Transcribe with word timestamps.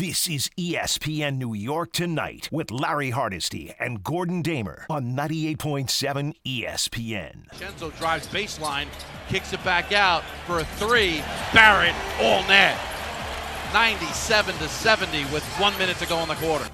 This 0.00 0.26
is 0.28 0.48
ESPN 0.56 1.36
New 1.36 1.52
York 1.52 1.92
Tonight 1.92 2.48
with 2.50 2.70
Larry 2.70 3.10
Hardesty 3.10 3.74
and 3.78 4.02
Gordon 4.02 4.40
Damer 4.40 4.86
on 4.88 5.14
98.7 5.14 6.32
ESPN. 6.42 7.46
Genzo 7.50 7.94
drives 7.98 8.26
baseline, 8.28 8.86
kicks 9.28 9.52
it 9.52 9.62
back 9.62 9.92
out 9.92 10.24
for 10.46 10.60
a 10.60 10.64
three. 10.64 11.22
Barrett 11.52 11.94
all 12.18 12.42
net. 12.48 12.78
97 13.74 14.54
to 14.54 14.68
70 14.70 15.24
with 15.34 15.44
one 15.60 15.76
minute 15.76 15.98
to 15.98 16.06
go 16.06 16.20
in 16.20 16.28
the 16.28 16.34
quarter. 16.36 16.66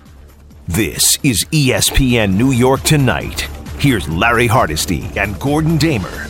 This 0.68 1.18
is 1.24 1.44
ESPN 1.46 2.36
New 2.36 2.52
York 2.52 2.82
Tonight. 2.82 3.40
Here's 3.80 4.08
Larry 4.08 4.46
Hardesty 4.46 5.10
and 5.16 5.36
Gordon 5.40 5.78
Damer. 5.78 6.28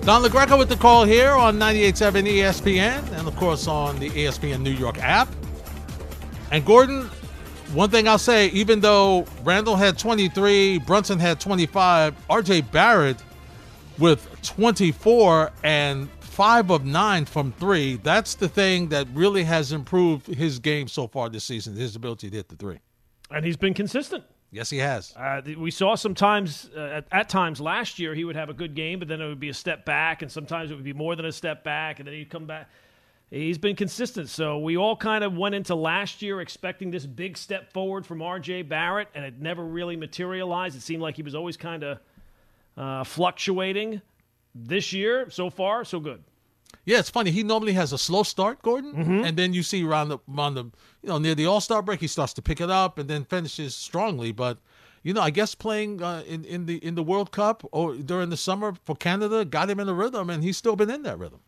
Don 0.00 0.22
LaGreca 0.22 0.58
with 0.58 0.70
the 0.70 0.76
call 0.76 1.04
here 1.04 1.32
on 1.32 1.58
98.7 1.58 2.26
ESPN 2.26 3.18
and, 3.18 3.28
of 3.28 3.36
course, 3.36 3.68
on 3.68 3.98
the 3.98 4.08
ESPN 4.08 4.62
New 4.62 4.70
York 4.70 4.96
app. 4.96 5.28
And, 6.50 6.64
Gordon, 6.64 7.02
one 7.72 7.90
thing 7.90 8.08
I'll 8.08 8.18
say, 8.18 8.48
even 8.48 8.80
though 8.80 9.26
Randle 9.44 9.76
had 9.76 9.98
23, 9.98 10.78
Brunson 10.78 11.18
had 11.18 11.40
25, 11.40 12.14
RJ 12.28 12.72
Barrett 12.72 13.22
with 13.98 14.26
24 14.42 15.52
and 15.62 16.08
five 16.20 16.70
of 16.70 16.84
nine 16.84 17.24
from 17.24 17.52
three, 17.52 17.96
that's 17.96 18.34
the 18.36 18.48
thing 18.48 18.88
that 18.88 19.06
really 19.12 19.44
has 19.44 19.72
improved 19.72 20.26
his 20.26 20.58
game 20.58 20.88
so 20.88 21.06
far 21.06 21.28
this 21.28 21.44
season, 21.44 21.74
his 21.74 21.96
ability 21.96 22.30
to 22.30 22.36
hit 22.36 22.48
the 22.48 22.56
three. 22.56 22.78
and 23.30 23.44
he's 23.44 23.56
been 23.56 23.74
consistent. 23.74 24.24
Yes, 24.50 24.70
he 24.70 24.78
has. 24.78 25.14
Uh, 25.14 25.42
we 25.58 25.70
saw 25.70 25.94
sometimes 25.94 26.70
uh, 26.74 26.80
at, 26.80 27.04
at 27.12 27.28
times 27.28 27.60
last 27.60 27.98
year 27.98 28.14
he 28.14 28.24
would 28.24 28.36
have 28.36 28.48
a 28.48 28.54
good 28.54 28.74
game, 28.74 28.98
but 28.98 29.08
then 29.08 29.20
it 29.20 29.28
would 29.28 29.40
be 29.40 29.50
a 29.50 29.54
step 29.54 29.84
back, 29.84 30.22
and 30.22 30.32
sometimes 30.32 30.70
it 30.70 30.74
would 30.74 30.84
be 30.84 30.94
more 30.94 31.14
than 31.14 31.26
a 31.26 31.32
step 31.32 31.64
back, 31.64 31.98
and 31.98 32.08
then 32.08 32.14
he'd 32.14 32.30
come 32.30 32.46
back. 32.46 32.70
He's 33.30 33.58
been 33.58 33.76
consistent, 33.76 34.30
so 34.30 34.58
we 34.58 34.76
all 34.78 34.96
kind 34.96 35.22
of 35.22 35.36
went 35.36 35.54
into 35.54 35.74
last 35.74 36.22
year 36.22 36.40
expecting 36.40 36.90
this 36.90 37.04
big 37.04 37.36
step 37.36 37.72
forward 37.74 38.06
from 38.06 38.22
R.J. 38.22 38.62
Barrett, 38.62 39.08
and 39.14 39.22
it 39.24 39.38
never 39.38 39.62
really 39.62 39.96
materialized. 39.96 40.74
It 40.76 40.80
seemed 40.80 41.02
like 41.02 41.16
he 41.16 41.22
was 41.22 41.34
always 41.34 41.56
kind 41.58 41.84
of 41.84 41.98
uh, 42.76 43.04
fluctuating. 43.04 44.00
This 44.54 44.92
year, 44.94 45.28
so 45.30 45.50
far, 45.50 45.84
so 45.84 46.00
good. 46.00 46.24
Yeah, 46.84 46.98
it's 46.98 47.10
funny. 47.10 47.30
He 47.30 47.42
normally 47.42 47.74
has 47.74 47.92
a 47.92 47.98
slow 47.98 48.22
start, 48.22 48.62
Gordon, 48.62 48.94
Mm-hmm. 48.94 49.24
and 49.24 49.36
then 49.36 49.52
you 49.52 49.62
see 49.62 49.84
around 49.84 50.08
the 50.08 50.18
around 50.34 50.54
the 50.54 50.64
you 51.02 51.08
know 51.10 51.18
near 51.18 51.34
the 51.34 51.46
All 51.46 51.60
Star 51.60 51.82
break, 51.82 52.00
he 52.00 52.06
starts 52.08 52.32
to 52.32 52.42
pick 52.42 52.60
it 52.60 52.70
up 52.70 52.98
and 52.98 53.08
then 53.10 53.24
finishes 53.24 53.74
strongly. 53.74 54.32
But 54.32 54.58
you 55.02 55.12
know, 55.12 55.20
I 55.20 55.30
guess 55.30 55.54
playing 55.54 56.02
uh, 56.02 56.22
in 56.26 56.44
in 56.44 56.64
the 56.66 56.78
in 56.84 56.94
the 56.94 57.02
World 57.02 57.30
Cup 57.30 57.62
or 57.72 57.94
during 57.94 58.30
the 58.30 58.36
summer 58.38 58.72
for 58.84 58.96
Canada 58.96 59.44
got 59.44 59.68
him 59.70 59.78
in 59.80 59.88
a 59.88 59.94
rhythm, 59.94 60.28
and 60.30 60.42
he's 60.42 60.56
still 60.56 60.74
been 60.76 60.90
in 60.90 61.02
that 61.02 61.18
rhythm. 61.18 61.40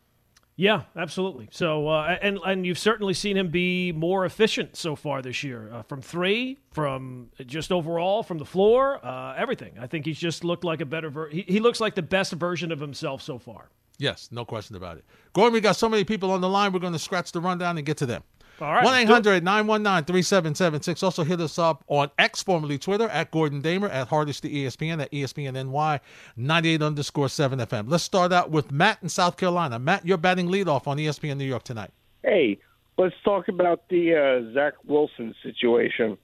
Yeah, 0.61 0.83
absolutely. 0.95 1.47
So, 1.49 1.87
uh, 1.87 2.19
and 2.21 2.37
and 2.45 2.67
you've 2.67 2.77
certainly 2.77 3.15
seen 3.15 3.35
him 3.35 3.47
be 3.47 3.91
more 3.93 4.25
efficient 4.25 4.75
so 4.77 4.95
far 4.95 5.23
this 5.23 5.43
year, 5.43 5.71
uh, 5.73 5.81
from 5.81 6.03
three, 6.03 6.59
from 6.71 7.31
just 7.47 7.71
overall, 7.71 8.21
from 8.21 8.37
the 8.37 8.45
floor, 8.45 9.03
uh, 9.03 9.33
everything. 9.35 9.73
I 9.81 9.87
think 9.87 10.05
he's 10.05 10.19
just 10.19 10.43
looked 10.43 10.63
like 10.63 10.79
a 10.79 10.85
better. 10.85 11.09
Ver- 11.09 11.29
he, 11.29 11.41
he 11.47 11.59
looks 11.59 11.79
like 11.79 11.95
the 11.95 12.03
best 12.03 12.33
version 12.33 12.71
of 12.71 12.79
himself 12.79 13.23
so 13.23 13.39
far. 13.39 13.71
Yes, 13.97 14.29
no 14.31 14.45
question 14.45 14.75
about 14.75 14.97
it. 14.97 15.05
Gordon, 15.33 15.53
we 15.53 15.61
got 15.61 15.77
so 15.77 15.89
many 15.89 16.03
people 16.03 16.29
on 16.29 16.41
the 16.41 16.49
line. 16.49 16.71
We're 16.71 16.79
going 16.79 16.93
to 16.93 16.99
scratch 16.99 17.31
the 17.31 17.41
rundown 17.41 17.77
and 17.77 17.85
get 17.85 17.97
to 17.97 18.05
them. 18.05 18.21
All 18.61 18.73
right, 18.73 18.83
1 18.83 18.93
800 19.01 19.43
919 19.43 20.05
3776. 20.05 21.01
Also 21.01 21.23
hit 21.23 21.41
us 21.41 21.57
up 21.57 21.83
on 21.87 22.11
X, 22.19 22.43
formerly 22.43 22.77
Twitter, 22.77 23.09
at 23.09 23.31
Gordon 23.31 23.61
Damer, 23.61 23.89
at 23.89 24.07
Hardest 24.07 24.43
to 24.43 24.49
ESPN, 24.49 25.01
at 25.01 25.11
ESPN 25.11 25.53
NY, 25.71 25.99
98 26.37 26.81
underscore 26.81 27.27
7 27.27 27.57
FM. 27.59 27.85
Let's 27.87 28.03
start 28.03 28.31
out 28.31 28.51
with 28.51 28.71
Matt 28.71 28.99
in 29.01 29.09
South 29.09 29.35
Carolina. 29.37 29.79
Matt, 29.79 30.05
you're 30.05 30.17
batting 30.17 30.47
leadoff 30.47 30.85
on 30.85 30.97
ESPN 30.97 31.37
New 31.37 31.45
York 31.45 31.63
tonight. 31.63 31.89
Hey, 32.23 32.59
let's 32.97 33.15
talk 33.23 33.47
about 33.47 33.89
the 33.89 34.15
uh, 34.15 34.53
Zach 34.53 34.73
Wilson 34.85 35.33
situation. 35.41 36.17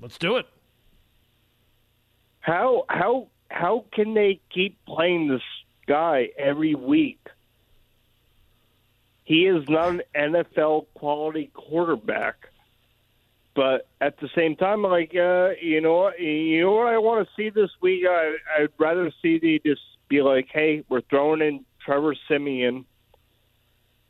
Let's 0.00 0.16
do 0.18 0.36
it. 0.36 0.46
How 2.40 2.84
how 2.88 3.28
how 3.50 3.84
can 3.92 4.14
they 4.14 4.40
keep 4.52 4.78
playing 4.86 5.28
this 5.28 5.42
guy 5.86 6.28
every 6.38 6.74
week? 6.74 7.20
He 9.24 9.46
is 9.46 9.68
not 9.68 9.88
an 9.90 10.02
NFL 10.14 10.86
quality 10.94 11.50
quarterback, 11.54 12.48
but 13.54 13.88
at 14.00 14.18
the 14.20 14.28
same 14.34 14.54
time, 14.54 14.82
like 14.82 15.14
uh, 15.16 15.50
you 15.60 15.80
know, 15.80 16.12
you 16.18 16.60
know 16.60 16.72
what 16.72 16.88
I 16.88 16.98
want 16.98 17.26
to 17.26 17.34
see 17.34 17.50
this 17.50 17.70
week. 17.80 18.04
I, 18.06 18.36
I'd 18.58 18.68
rather 18.78 19.10
see 19.22 19.38
they 19.38 19.60
just 19.64 19.82
be 20.08 20.22
like, 20.22 20.48
"Hey, 20.52 20.84
we're 20.88 21.00
throwing 21.02 21.40
in 21.40 21.64
Trevor 21.84 22.14
Siemian. 22.28 22.84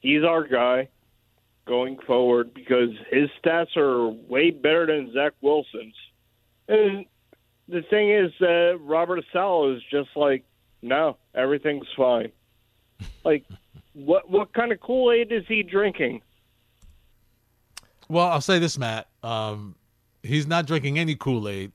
He's 0.00 0.24
our 0.24 0.44
guy." 0.44 0.88
going 1.66 1.98
forward 1.98 2.52
because 2.52 2.90
his 3.10 3.30
stats 3.42 3.76
are 3.76 4.08
way 4.08 4.50
better 4.50 4.86
than 4.86 5.12
Zach 5.12 5.32
Wilson's. 5.40 5.94
And 6.68 7.06
the 7.68 7.82
thing 7.82 8.10
is, 8.10 8.32
uh, 8.40 8.78
Robert 8.78 9.24
Saleh 9.32 9.76
is 9.76 9.82
just 9.90 10.10
like, 10.16 10.44
no, 10.82 11.16
everything's 11.34 11.88
fine. 11.96 12.32
Like, 13.24 13.44
what 13.94 14.30
what 14.30 14.52
kind 14.52 14.72
of 14.72 14.80
Kool 14.80 15.12
Aid 15.12 15.32
is 15.32 15.44
he 15.48 15.62
drinking? 15.62 16.20
Well, 18.08 18.26
I'll 18.26 18.40
say 18.40 18.58
this, 18.58 18.76
Matt. 18.76 19.08
Um, 19.22 19.76
he's 20.22 20.46
not 20.46 20.66
drinking 20.66 20.98
any 20.98 21.14
Kool 21.14 21.48
Aid. 21.48 21.72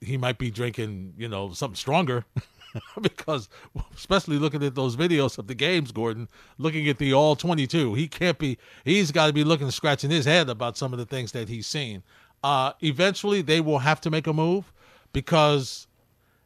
He 0.00 0.16
might 0.16 0.38
be 0.38 0.50
drinking, 0.50 1.14
you 1.16 1.28
know, 1.28 1.52
something 1.52 1.76
stronger. 1.76 2.24
because, 3.00 3.48
especially 3.94 4.38
looking 4.38 4.62
at 4.62 4.74
those 4.74 4.96
videos 4.96 5.38
of 5.38 5.46
the 5.46 5.54
games, 5.54 5.92
Gordon, 5.92 6.28
looking 6.58 6.88
at 6.88 6.98
the 6.98 7.12
all 7.12 7.36
22, 7.36 7.94
he 7.94 8.08
can't 8.08 8.38
be, 8.38 8.58
he's 8.84 9.10
got 9.10 9.26
to 9.26 9.32
be 9.32 9.44
looking, 9.44 9.70
scratching 9.70 10.10
his 10.10 10.24
head 10.24 10.48
about 10.48 10.76
some 10.76 10.92
of 10.92 10.98
the 10.98 11.06
things 11.06 11.32
that 11.32 11.48
he's 11.48 11.66
seen. 11.66 12.02
Uh, 12.42 12.72
eventually, 12.80 13.42
they 13.42 13.60
will 13.60 13.80
have 13.80 14.00
to 14.02 14.10
make 14.10 14.26
a 14.26 14.32
move 14.32 14.72
because, 15.12 15.86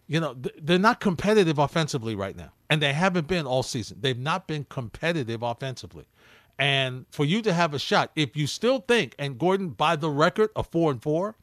you 0.07 0.21
know, 0.21 0.37
they're 0.61 0.79
not 0.79 1.01
competitive 1.01 1.59
offensively 1.59 2.15
right 2.15 2.37
now. 2.37 2.53
And 2.71 2.83
they 2.83 2.93
haven't 2.93 3.27
been 3.27 3.47
all 3.47 3.63
season. 3.63 3.99
They've 4.01 4.19
not 4.19 4.47
been 4.47 4.65
competitive 4.69 5.43
offensively. 5.43 6.07
And 6.59 7.07
for 7.11 7.25
you 7.25 7.43
to 7.43 7.53
have 7.53 7.75
a 7.75 7.79
shot, 7.79 8.11
if 8.15 8.37
you 8.37 8.47
still 8.47 8.81
think, 8.81 9.15
and 9.19 9.39
Gordon, 9.39 9.71
by 9.71 9.97
the 9.97 10.11
record 10.11 10.51
of 10.55 10.69
four 10.69 10.91
and 10.91 11.03
four, 11.03 11.37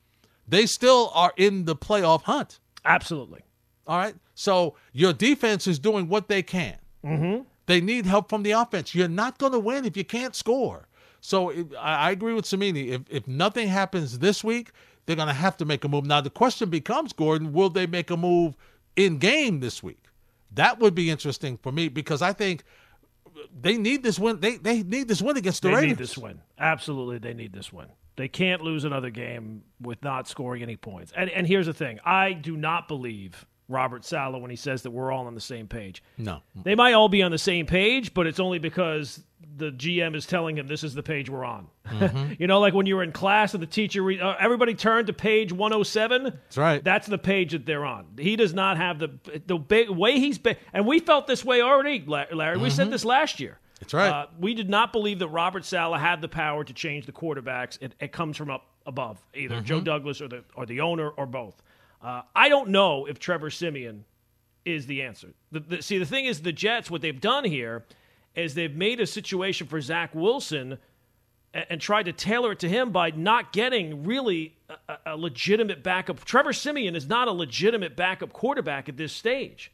they 0.47 0.65
still 0.65 1.11
are 1.13 1.33
in 1.37 1.65
the 1.65 1.75
playoff 1.75 2.23
hunt. 2.23 2.59
Absolutely. 2.85 3.41
All 3.87 3.97
right. 3.97 4.15
So 4.35 4.75
your 4.93 5.13
defense 5.13 5.67
is 5.67 5.79
doing 5.79 6.07
what 6.07 6.27
they 6.27 6.43
can. 6.43 6.77
Mm-hmm. 7.05 7.43
They 7.65 7.81
need 7.81 8.05
help 8.05 8.29
from 8.29 8.43
the 8.43 8.51
offense. 8.51 8.95
You're 8.95 9.07
not 9.07 9.37
going 9.37 9.51
to 9.53 9.59
win 9.59 9.85
if 9.85 9.95
you 9.95 10.05
can't 10.05 10.35
score. 10.35 10.87
So 11.19 11.53
I 11.79 12.11
agree 12.11 12.33
with 12.33 12.45
Cimini. 12.45 12.89
If 12.89 13.01
if 13.09 13.27
nothing 13.27 13.67
happens 13.67 14.19
this 14.19 14.43
week, 14.43 14.71
they're 15.05 15.15
going 15.15 15.27
to 15.27 15.33
have 15.33 15.57
to 15.57 15.65
make 15.65 15.83
a 15.83 15.87
move. 15.87 16.05
Now 16.05 16.21
the 16.21 16.29
question 16.29 16.69
becomes, 16.69 17.13
Gordon, 17.13 17.53
will 17.53 17.69
they 17.69 17.87
make 17.87 18.09
a 18.11 18.17
move 18.17 18.55
in 18.95 19.17
game 19.17 19.59
this 19.59 19.81
week? 19.81 20.03
That 20.53 20.79
would 20.79 20.93
be 20.95 21.09
interesting 21.09 21.57
for 21.57 21.71
me 21.71 21.87
because 21.87 22.21
I 22.21 22.33
think 22.33 22.63
they 23.59 23.77
need 23.77 24.03
this 24.03 24.19
win. 24.19 24.39
They 24.39 24.57
they 24.57 24.83
need 24.83 25.07
this 25.07 25.21
win 25.21 25.37
against 25.37 25.61
the 25.61 25.69
They 25.69 25.75
Raiders. 25.75 25.89
need 25.89 25.97
this 25.97 26.17
win. 26.17 26.41
Absolutely, 26.59 27.17
they 27.19 27.33
need 27.33 27.53
this 27.53 27.71
win. 27.71 27.87
They 28.17 28.27
can't 28.27 28.61
lose 28.61 28.83
another 28.83 29.09
game 29.09 29.63
with 29.79 30.03
not 30.03 30.27
scoring 30.27 30.61
any 30.61 30.75
points. 30.75 31.13
And 31.15 31.29
and 31.29 31.47
here's 31.47 31.65
the 31.67 31.73
thing: 31.73 31.99
I 32.05 32.33
do 32.33 32.57
not 32.57 32.87
believe 32.89 33.45
Robert 33.69 34.03
Saleh 34.03 34.41
when 34.41 34.51
he 34.51 34.57
says 34.57 34.81
that 34.83 34.91
we're 34.91 35.11
all 35.13 35.27
on 35.27 35.33
the 35.35 35.39
same 35.41 35.67
page. 35.67 36.03
No. 36.17 36.41
They 36.63 36.75
might 36.75 36.91
all 36.93 37.07
be 37.07 37.23
on 37.23 37.31
the 37.31 37.37
same 37.37 37.65
page, 37.65 38.13
but 38.13 38.27
it's 38.27 38.39
only 38.39 38.59
because 38.59 39.23
the 39.57 39.71
GM 39.71 40.15
is 40.15 40.25
telling 40.25 40.57
him 40.57 40.67
this 40.67 40.83
is 40.83 40.93
the 40.93 41.03
page 41.03 41.29
we're 41.29 41.43
on. 41.45 41.67
you 42.39 42.47
know, 42.47 42.59
like 42.59 42.73
when 42.73 42.85
you 42.85 42.95
were 42.95 43.03
in 43.03 43.11
class 43.11 43.53
and 43.53 43.61
the 43.61 43.67
teacher, 43.67 44.01
re- 44.01 44.19
uh, 44.19 44.35
everybody 44.39 44.73
turned 44.73 45.07
to 45.07 45.13
page 45.13 45.51
107. 45.51 46.23
That's 46.23 46.57
right. 46.57 46.83
That's 46.83 47.07
the 47.07 47.17
page 47.17 47.51
that 47.51 47.65
they're 47.65 47.85
on. 47.85 48.05
He 48.17 48.35
does 48.35 48.53
not 48.53 48.77
have 48.77 48.99
the 48.99 49.09
the 49.47 49.57
ba- 49.57 49.91
way 49.91 50.19
he's 50.19 50.37
been, 50.37 50.55
and 50.73 50.85
we 50.85 50.99
felt 50.99 51.27
this 51.27 51.43
way 51.43 51.61
already, 51.61 52.03
La- 52.05 52.25
Larry. 52.31 52.57
We 52.57 52.69
said 52.69 52.91
this 52.91 53.03
last 53.05 53.39
year. 53.39 53.57
That's 53.79 53.93
right. 53.95 54.09
Uh, 54.09 54.25
we 54.39 54.53
did 54.53 54.69
not 54.69 54.91
believe 54.93 55.17
that 55.19 55.29
Robert 55.29 55.65
Saleh 55.65 55.99
had 55.99 56.21
the 56.21 56.27
power 56.29 56.63
to 56.63 56.71
change 56.73 57.07
the 57.07 57.11
quarterbacks. 57.11 57.79
It, 57.81 57.93
it 57.99 58.11
comes 58.11 58.37
from 58.37 58.51
up 58.51 58.67
above, 58.85 59.17
either 59.33 59.55
Mm-hmm. 59.55 59.65
Joe 59.65 59.81
Douglas 59.81 60.21
or 60.21 60.27
the 60.27 60.43
or 60.55 60.65
the 60.67 60.81
owner 60.81 61.09
or 61.09 61.25
both. 61.25 61.61
Uh, 62.01 62.21
I 62.35 62.47
don't 62.49 62.69
know 62.69 63.05
if 63.05 63.17
Trevor 63.19 63.49
Siemian 63.49 64.05
is 64.65 64.85
the 64.85 65.01
answer. 65.01 65.33
The, 65.51 65.59
the, 65.61 65.81
see, 65.81 65.97
the 65.97 66.05
thing 66.05 66.25
is, 66.25 66.41
the 66.43 66.51
Jets, 66.51 66.91
what 66.91 67.01
they've 67.01 67.19
done 67.19 67.43
here 67.43 67.83
is 68.35 68.53
they've 68.53 68.75
made 68.75 68.99
a 68.99 69.05
situation 69.07 69.67
for 69.67 69.81
Zach 69.81 70.13
Wilson 70.15 70.77
and, 71.53 71.65
and 71.69 71.81
tried 71.81 72.03
to 72.03 72.13
tailor 72.13 72.53
it 72.53 72.59
to 72.59 72.69
him 72.69 72.91
by 72.91 73.11
not 73.11 73.51
getting 73.53 74.03
really 74.05 74.55
a, 74.87 74.97
a- 75.07 75.17
legitimate 75.17 75.83
backup. 75.83 76.23
Trevor 76.23 76.53
Siemian 76.53 76.95
is 76.95 77.07
not 77.07 77.27
a 77.27 77.31
legitimate 77.31 77.95
backup 77.95 78.31
quarterback 78.33 78.87
at 78.89 78.97
this 78.97 79.11
stage. 79.13 79.71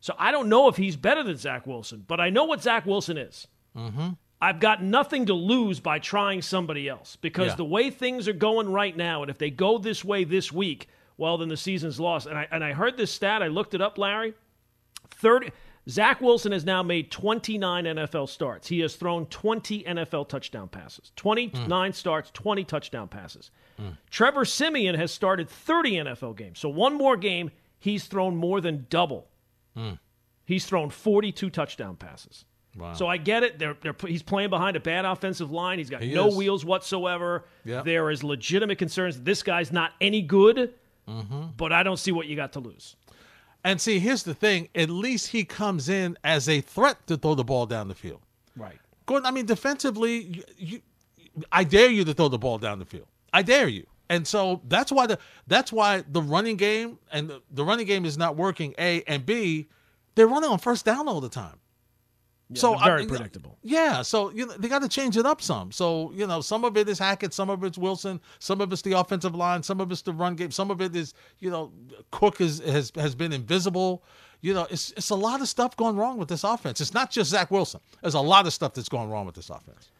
So 0.00 0.14
I 0.18 0.30
don't 0.32 0.48
know 0.48 0.68
if 0.68 0.76
he's 0.76 0.96
better 0.96 1.22
than 1.22 1.36
Zach 1.36 1.66
Wilson, 1.66 2.04
but 2.06 2.20
I 2.20 2.30
know 2.30 2.44
what 2.44 2.62
Zach 2.62 2.86
Wilson 2.86 3.18
is. 3.18 3.46
Mm-hmm. 3.76 4.10
I've 4.40 4.58
got 4.60 4.82
nothing 4.82 5.26
to 5.26 5.34
lose 5.34 5.80
by 5.80 5.98
trying 5.98 6.40
somebody 6.40 6.88
else 6.88 7.16
because 7.16 7.48
Yeah. 7.48 7.54
the 7.56 7.64
way 7.66 7.90
things 7.90 8.26
are 8.26 8.32
going 8.32 8.72
right 8.72 8.96
now, 8.96 9.20
and 9.22 9.30
if 9.30 9.36
they 9.36 9.50
go 9.50 9.76
this 9.76 10.02
way 10.02 10.24
this 10.24 10.50
week, 10.50 10.88
well, 11.18 11.36
then 11.36 11.48
the 11.50 11.56
season's 11.58 12.00
lost. 12.00 12.26
And 12.26 12.38
I 12.38 12.48
and 12.50 12.64
I 12.64 12.72
heard 12.72 12.96
this 12.96 13.10
stat. 13.10 13.42
I 13.42 13.48
looked 13.48 13.74
it 13.74 13.82
up, 13.82 13.98
Larry. 13.98 14.32
Thirty 15.10 15.50
Zach 15.90 16.20
Wilson 16.20 16.52
has 16.52 16.64
now 16.64 16.82
made 16.82 17.10
29 17.10 17.84
NFL 17.84 18.28
starts. 18.28 18.68
He 18.68 18.80
has 18.80 18.94
thrown 18.96 19.26
20 19.26 19.82
NFL 19.84 20.28
touchdown 20.28 20.68
passes. 20.68 21.12
29 21.16 21.92
starts, 21.92 22.30
20 22.30 22.64
touchdown 22.64 23.08
passes. 23.08 23.50
Trevor 24.10 24.44
Siemian 24.44 24.94
has 24.94 25.10
started 25.10 25.48
30 25.48 25.92
NFL 25.92 26.36
games. 26.36 26.58
So 26.58 26.68
one 26.68 26.94
more 26.94 27.16
game, 27.16 27.50
he's 27.78 28.04
thrown 28.04 28.36
more 28.36 28.60
than 28.60 28.86
double. 28.90 29.26
He's 30.44 30.66
thrown 30.66 30.90
42 30.90 31.48
touchdown 31.50 31.96
passes. 31.96 32.44
Wow. 32.76 32.92
So 32.94 33.06
I 33.06 33.16
get 33.16 33.42
it. 33.42 33.58
They're, 33.58 33.76
they're, 33.80 33.94
he's 34.06 34.22
playing 34.22 34.50
behind 34.50 34.76
a 34.76 34.80
bad 34.80 35.04
offensive 35.04 35.50
line. 35.50 35.78
He's 35.78 35.90
got 35.90 36.02
He 36.02 36.14
no 36.14 36.28
is. 36.28 36.36
wheels 36.36 36.64
whatsoever. 36.64 37.44
Yep. 37.64 37.84
There 37.84 38.10
is 38.10 38.22
legitimate 38.22 38.78
concerns 38.78 39.16
that 39.16 39.24
this 39.24 39.42
guy's 39.42 39.72
not 39.72 39.92
any 40.00 40.22
good, 40.22 40.74
Mm-hmm. 41.08 41.46
but 41.56 41.72
I 41.72 41.82
don't 41.82 41.96
see 41.96 42.12
what 42.12 42.28
you 42.28 42.36
got 42.36 42.52
to 42.52 42.60
lose. 42.60 42.94
And 43.64 43.80
see, 43.80 43.98
here's 43.98 44.22
the 44.22 44.34
thing: 44.34 44.68
at 44.74 44.90
least 44.90 45.28
he 45.28 45.44
comes 45.44 45.88
in 45.88 46.16
as 46.24 46.48
a 46.48 46.60
threat 46.60 47.06
to 47.06 47.16
throw 47.16 47.34
the 47.34 47.44
ball 47.44 47.66
down 47.66 47.88
the 47.88 47.94
field. 47.94 48.20
Right. 48.56 48.78
Gordon, 49.06 49.26
I 49.26 49.30
mean, 49.30 49.46
defensively, 49.46 50.18
you, 50.18 50.42
you, 50.56 50.82
I 51.52 51.64
dare 51.64 51.90
you 51.90 52.04
to 52.04 52.14
throw 52.14 52.28
the 52.28 52.38
ball 52.38 52.58
down 52.58 52.78
the 52.78 52.84
field. 52.84 53.06
I 53.32 53.42
dare 53.42 53.68
you. 53.68 53.86
And 54.08 54.26
so 54.26 54.60
that's 54.66 54.90
why 54.90 55.06
the 55.06 55.18
that's 55.46 55.72
why 55.72 56.02
the 56.10 56.20
running 56.20 56.56
game 56.56 56.98
and 57.12 57.30
the, 57.30 57.42
the 57.52 57.64
running 57.64 57.86
game 57.86 58.04
is 58.04 58.18
not 58.18 58.36
working. 58.36 58.74
A 58.76 59.02
and 59.04 59.24
B, 59.24 59.68
they're 60.16 60.26
running 60.26 60.50
on 60.50 60.58
first 60.58 60.84
down 60.84 61.06
all 61.06 61.20
the 61.20 61.28
time. 61.28 61.59
So 62.54 62.70
they're 62.70 62.84
very 62.84 63.02
I- 63.04 63.06
predictable. 63.06 63.58
Yeah, 63.62 64.02
so 64.02 64.30
you 64.30 64.46
know 64.46 64.54
they 64.54 64.68
got 64.68 64.82
to 64.82 64.88
change 64.88 65.16
it 65.16 65.26
up 65.26 65.40
some. 65.42 65.70
So 65.70 66.12
you 66.14 66.26
know 66.26 66.40
some 66.40 66.64
of 66.64 66.76
it 66.76 66.88
is 66.88 66.98
Hackett, 66.98 67.32
some 67.32 67.50
of 67.50 67.62
it's 67.62 67.78
Wilson, 67.78 68.20
some 68.38 68.60
of 68.60 68.72
it's 68.72 68.82
the 68.82 68.92
offensive 68.92 69.34
line, 69.34 69.62
some 69.62 69.80
of 69.80 69.92
it's 69.92 70.02
the 70.02 70.12
run 70.12 70.34
game, 70.34 70.50
some 70.50 70.70
of 70.70 70.80
it 70.80 70.96
is 70.96 71.14
you 71.38 71.50
know 71.50 71.72
Cook 72.10 72.40
is, 72.40 72.60
has 72.60 72.92
has 72.96 73.14
been 73.14 73.32
invisible. 73.32 74.02
You 74.40 74.54
know 74.54 74.66
it's 74.70 74.92
it's 74.92 75.10
a 75.10 75.14
lot 75.14 75.40
of 75.40 75.48
stuff 75.48 75.76
going 75.76 75.96
wrong 75.96 76.16
with 76.18 76.28
this 76.28 76.44
offense. 76.44 76.80
It's 76.80 76.94
not 76.94 77.10
just 77.10 77.30
Zach 77.30 77.50
Wilson. 77.50 77.80
There's 78.00 78.14
a 78.14 78.20
lot 78.20 78.46
of 78.46 78.52
stuff 78.52 78.74
that's 78.74 78.88
going 78.88 79.10
wrong 79.10 79.26
with 79.26 79.34
this 79.34 79.50
offense. 79.50 79.90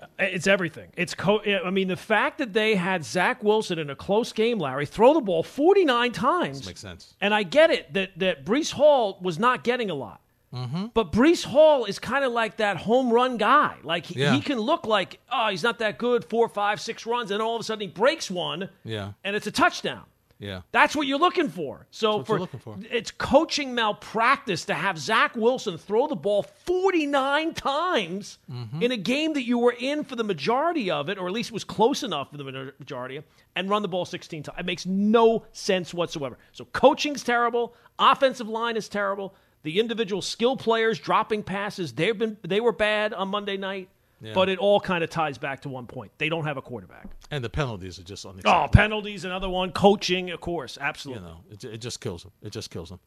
Uh, 0.00 0.06
it's 0.18 0.46
everything. 0.46 0.88
It's 0.96 1.14
co- 1.14 1.42
I 1.42 1.70
mean 1.70 1.88
the 1.88 1.96
fact 1.96 2.38
that 2.38 2.52
they 2.52 2.76
had 2.76 3.04
Zach 3.04 3.42
Wilson 3.42 3.78
in 3.80 3.90
a 3.90 3.96
close 3.96 4.32
game, 4.32 4.58
Larry, 4.58 4.86
throw 4.86 5.12
the 5.12 5.20
ball 5.20 5.42
49 5.42 6.12
times. 6.12 6.64
Makes 6.64 6.80
sense. 6.80 7.14
And 7.20 7.34
I 7.34 7.42
get 7.42 7.70
it 7.70 7.92
that 7.94 8.16
that 8.18 8.44
Breece 8.44 8.72
Hall 8.72 9.18
was 9.20 9.38
not 9.38 9.64
getting 9.64 9.90
a 9.90 9.94
lot. 9.94 10.20
Mm-hmm. 10.54 10.86
But 10.94 11.12
Breece 11.12 11.44
Hall 11.44 11.84
is 11.84 11.98
kind 11.98 12.24
of 12.24 12.32
like 12.32 12.56
that 12.56 12.76
home 12.78 13.10
run 13.12 13.36
guy. 13.36 13.76
Like 13.82 14.06
he, 14.06 14.20
Yeah. 14.20 14.34
he 14.34 14.40
can 14.40 14.58
look 14.58 14.86
like, 14.86 15.20
oh, 15.30 15.48
he's 15.50 15.62
not 15.62 15.78
that 15.80 15.98
good, 15.98 16.24
four, 16.24 16.48
five, 16.48 16.80
six 16.80 17.04
runs, 17.06 17.30
and 17.30 17.42
all 17.42 17.54
of 17.56 17.60
a 17.60 17.64
sudden 17.64 17.82
he 17.82 17.86
breaks 17.88 18.30
one, 18.30 18.70
Yeah, 18.84 19.12
and 19.24 19.36
it's 19.36 19.46
a 19.46 19.50
touchdown. 19.50 20.04
yeah. 20.38 20.62
That's 20.72 20.94
what 20.96 21.06
you're 21.06 21.18
looking 21.18 21.48
for. 21.50 21.86
So 21.90 22.22
for, 22.24 22.34
you're 22.34 22.40
looking 22.40 22.60
for. 22.60 22.76
it's 22.90 23.10
coaching 23.10 23.74
malpractice 23.74 24.64
to 24.66 24.74
have 24.74 24.96
Zach 24.98 25.34
Wilson 25.36 25.76
throw 25.76 26.06
the 26.06 26.14
ball 26.16 26.44
49 26.44 27.54
times 27.54 28.38
Mm-hmm. 28.50 28.82
in 28.82 28.92
a 28.92 28.96
game 28.96 29.34
that 29.34 29.44
you 29.44 29.58
were 29.58 29.74
in 29.78 30.04
for 30.04 30.16
the 30.16 30.24
majority 30.24 30.90
of 30.90 31.08
it, 31.10 31.18
or 31.18 31.26
at 31.26 31.32
least 31.32 31.52
was 31.52 31.64
close 31.64 32.02
enough 32.02 32.30
for 32.30 32.38
the 32.38 32.44
ma- 32.44 32.70
majority, 32.78 33.22
and 33.54 33.68
run 33.68 33.82
the 33.82 33.88
ball 33.88 34.04
16 34.06 34.44
times. 34.44 34.58
It 34.58 34.64
makes 34.64 34.86
no 34.86 35.44
sense 35.52 35.92
whatsoever. 35.92 36.38
So 36.52 36.64
coaching's 36.66 37.22
terrible, 37.22 37.74
offensive 37.98 38.48
line 38.48 38.76
is 38.76 38.88
terrible. 38.88 39.34
The 39.62 39.80
individual 39.80 40.22
skill 40.22 40.56
players 40.56 40.98
dropping 40.98 41.42
passes, 41.42 41.92
they've 41.92 42.16
been 42.16 42.36
they 42.42 42.60
were 42.60 42.72
bad 42.72 43.12
on 43.12 43.28
Monday 43.28 43.56
night. 43.56 43.88
But 44.34 44.48
it 44.48 44.58
all 44.58 44.80
kind 44.80 45.04
of 45.04 45.10
ties 45.10 45.38
back 45.38 45.60
to 45.60 45.68
one 45.68 45.86
point. 45.86 46.10
They 46.18 46.28
don't 46.28 46.44
have 46.44 46.56
a 46.56 46.62
quarterback. 46.62 47.06
And 47.30 47.44
the 47.44 47.48
penalties 47.48 48.00
are 48.00 48.02
just 48.02 48.24
unacceptable. 48.26 48.64
Oh, 48.64 48.68
penalties, 48.68 49.24
another 49.24 49.48
one. 49.48 49.70
Coaching, 49.70 50.30
of 50.30 50.40
course, 50.40 50.76
Absolutely. 50.80 51.22
you 51.22 51.28
know, 51.28 51.40
it, 51.52 51.64
it 51.64 51.78
just 51.78 52.00
kills 52.00 52.24
them. 52.24 52.32
It 52.42 52.50
just 52.50 52.68
kills 52.70 52.88
them. 52.88 52.98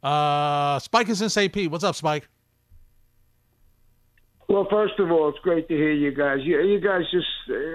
Uh, 0.00 0.78
Spike 0.78 1.08
is 1.08 1.20
in. 1.22 1.50
Pete. 1.50 1.70
What's 1.70 1.82
up, 1.82 1.96
Spike? 1.96 2.28
Well, 4.50 4.66
first 4.68 4.94
of 4.98 5.12
all, 5.12 5.28
it's 5.28 5.38
great 5.38 5.68
to 5.68 5.74
hear 5.74 5.92
you 5.92 6.12
guys. 6.12 6.38
You, 6.42 6.60
you 6.62 6.80
guys 6.80 7.02
just 7.12 7.24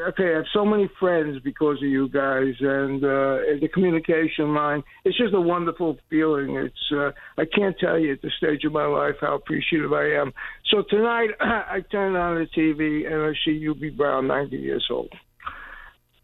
okay. 0.10 0.33
I 0.33 0.36
have 0.36 0.45
so 0.54 0.66
many 0.66 0.89
friends 1.00 1.39
because 1.42 1.77
of 1.77 1.88
you 1.88 2.10
guys, 2.10 2.54
and, 2.60 3.01
uh, 3.01 3.50
and 3.50 3.62
the 3.62 3.69
communication 3.74 4.54
line. 4.54 4.83
It's 5.06 5.18
just 5.18 5.33
a 5.33 5.39
wonderful 5.39 5.98
feeling. 6.10 6.57
It's 6.57 6.92
uh, 6.92 7.12
I 7.38 7.45
can't 7.45 7.77
tell 7.80 7.98
you 7.98 8.12
at 8.12 8.22
this 8.22 8.33
stage 8.38 8.66
of 8.66 8.74
my 8.74 8.88
life 8.88 9.16
how 9.22 9.36
appreciative 9.36 9.94
I 9.94 10.19
am. 10.19 10.33
So 10.69 10.83
tonight, 10.89 11.30
I 11.39 11.80
turn 11.89 12.18
on 12.18 12.36
the 12.36 12.48
TV 12.48 13.07
and 13.10 13.24
I 13.24 13.31
see 13.45 13.66
Hubie 13.66 13.95
Brown, 13.95 14.27
90 14.27 14.57
years 14.57 14.86
old. 14.92 15.13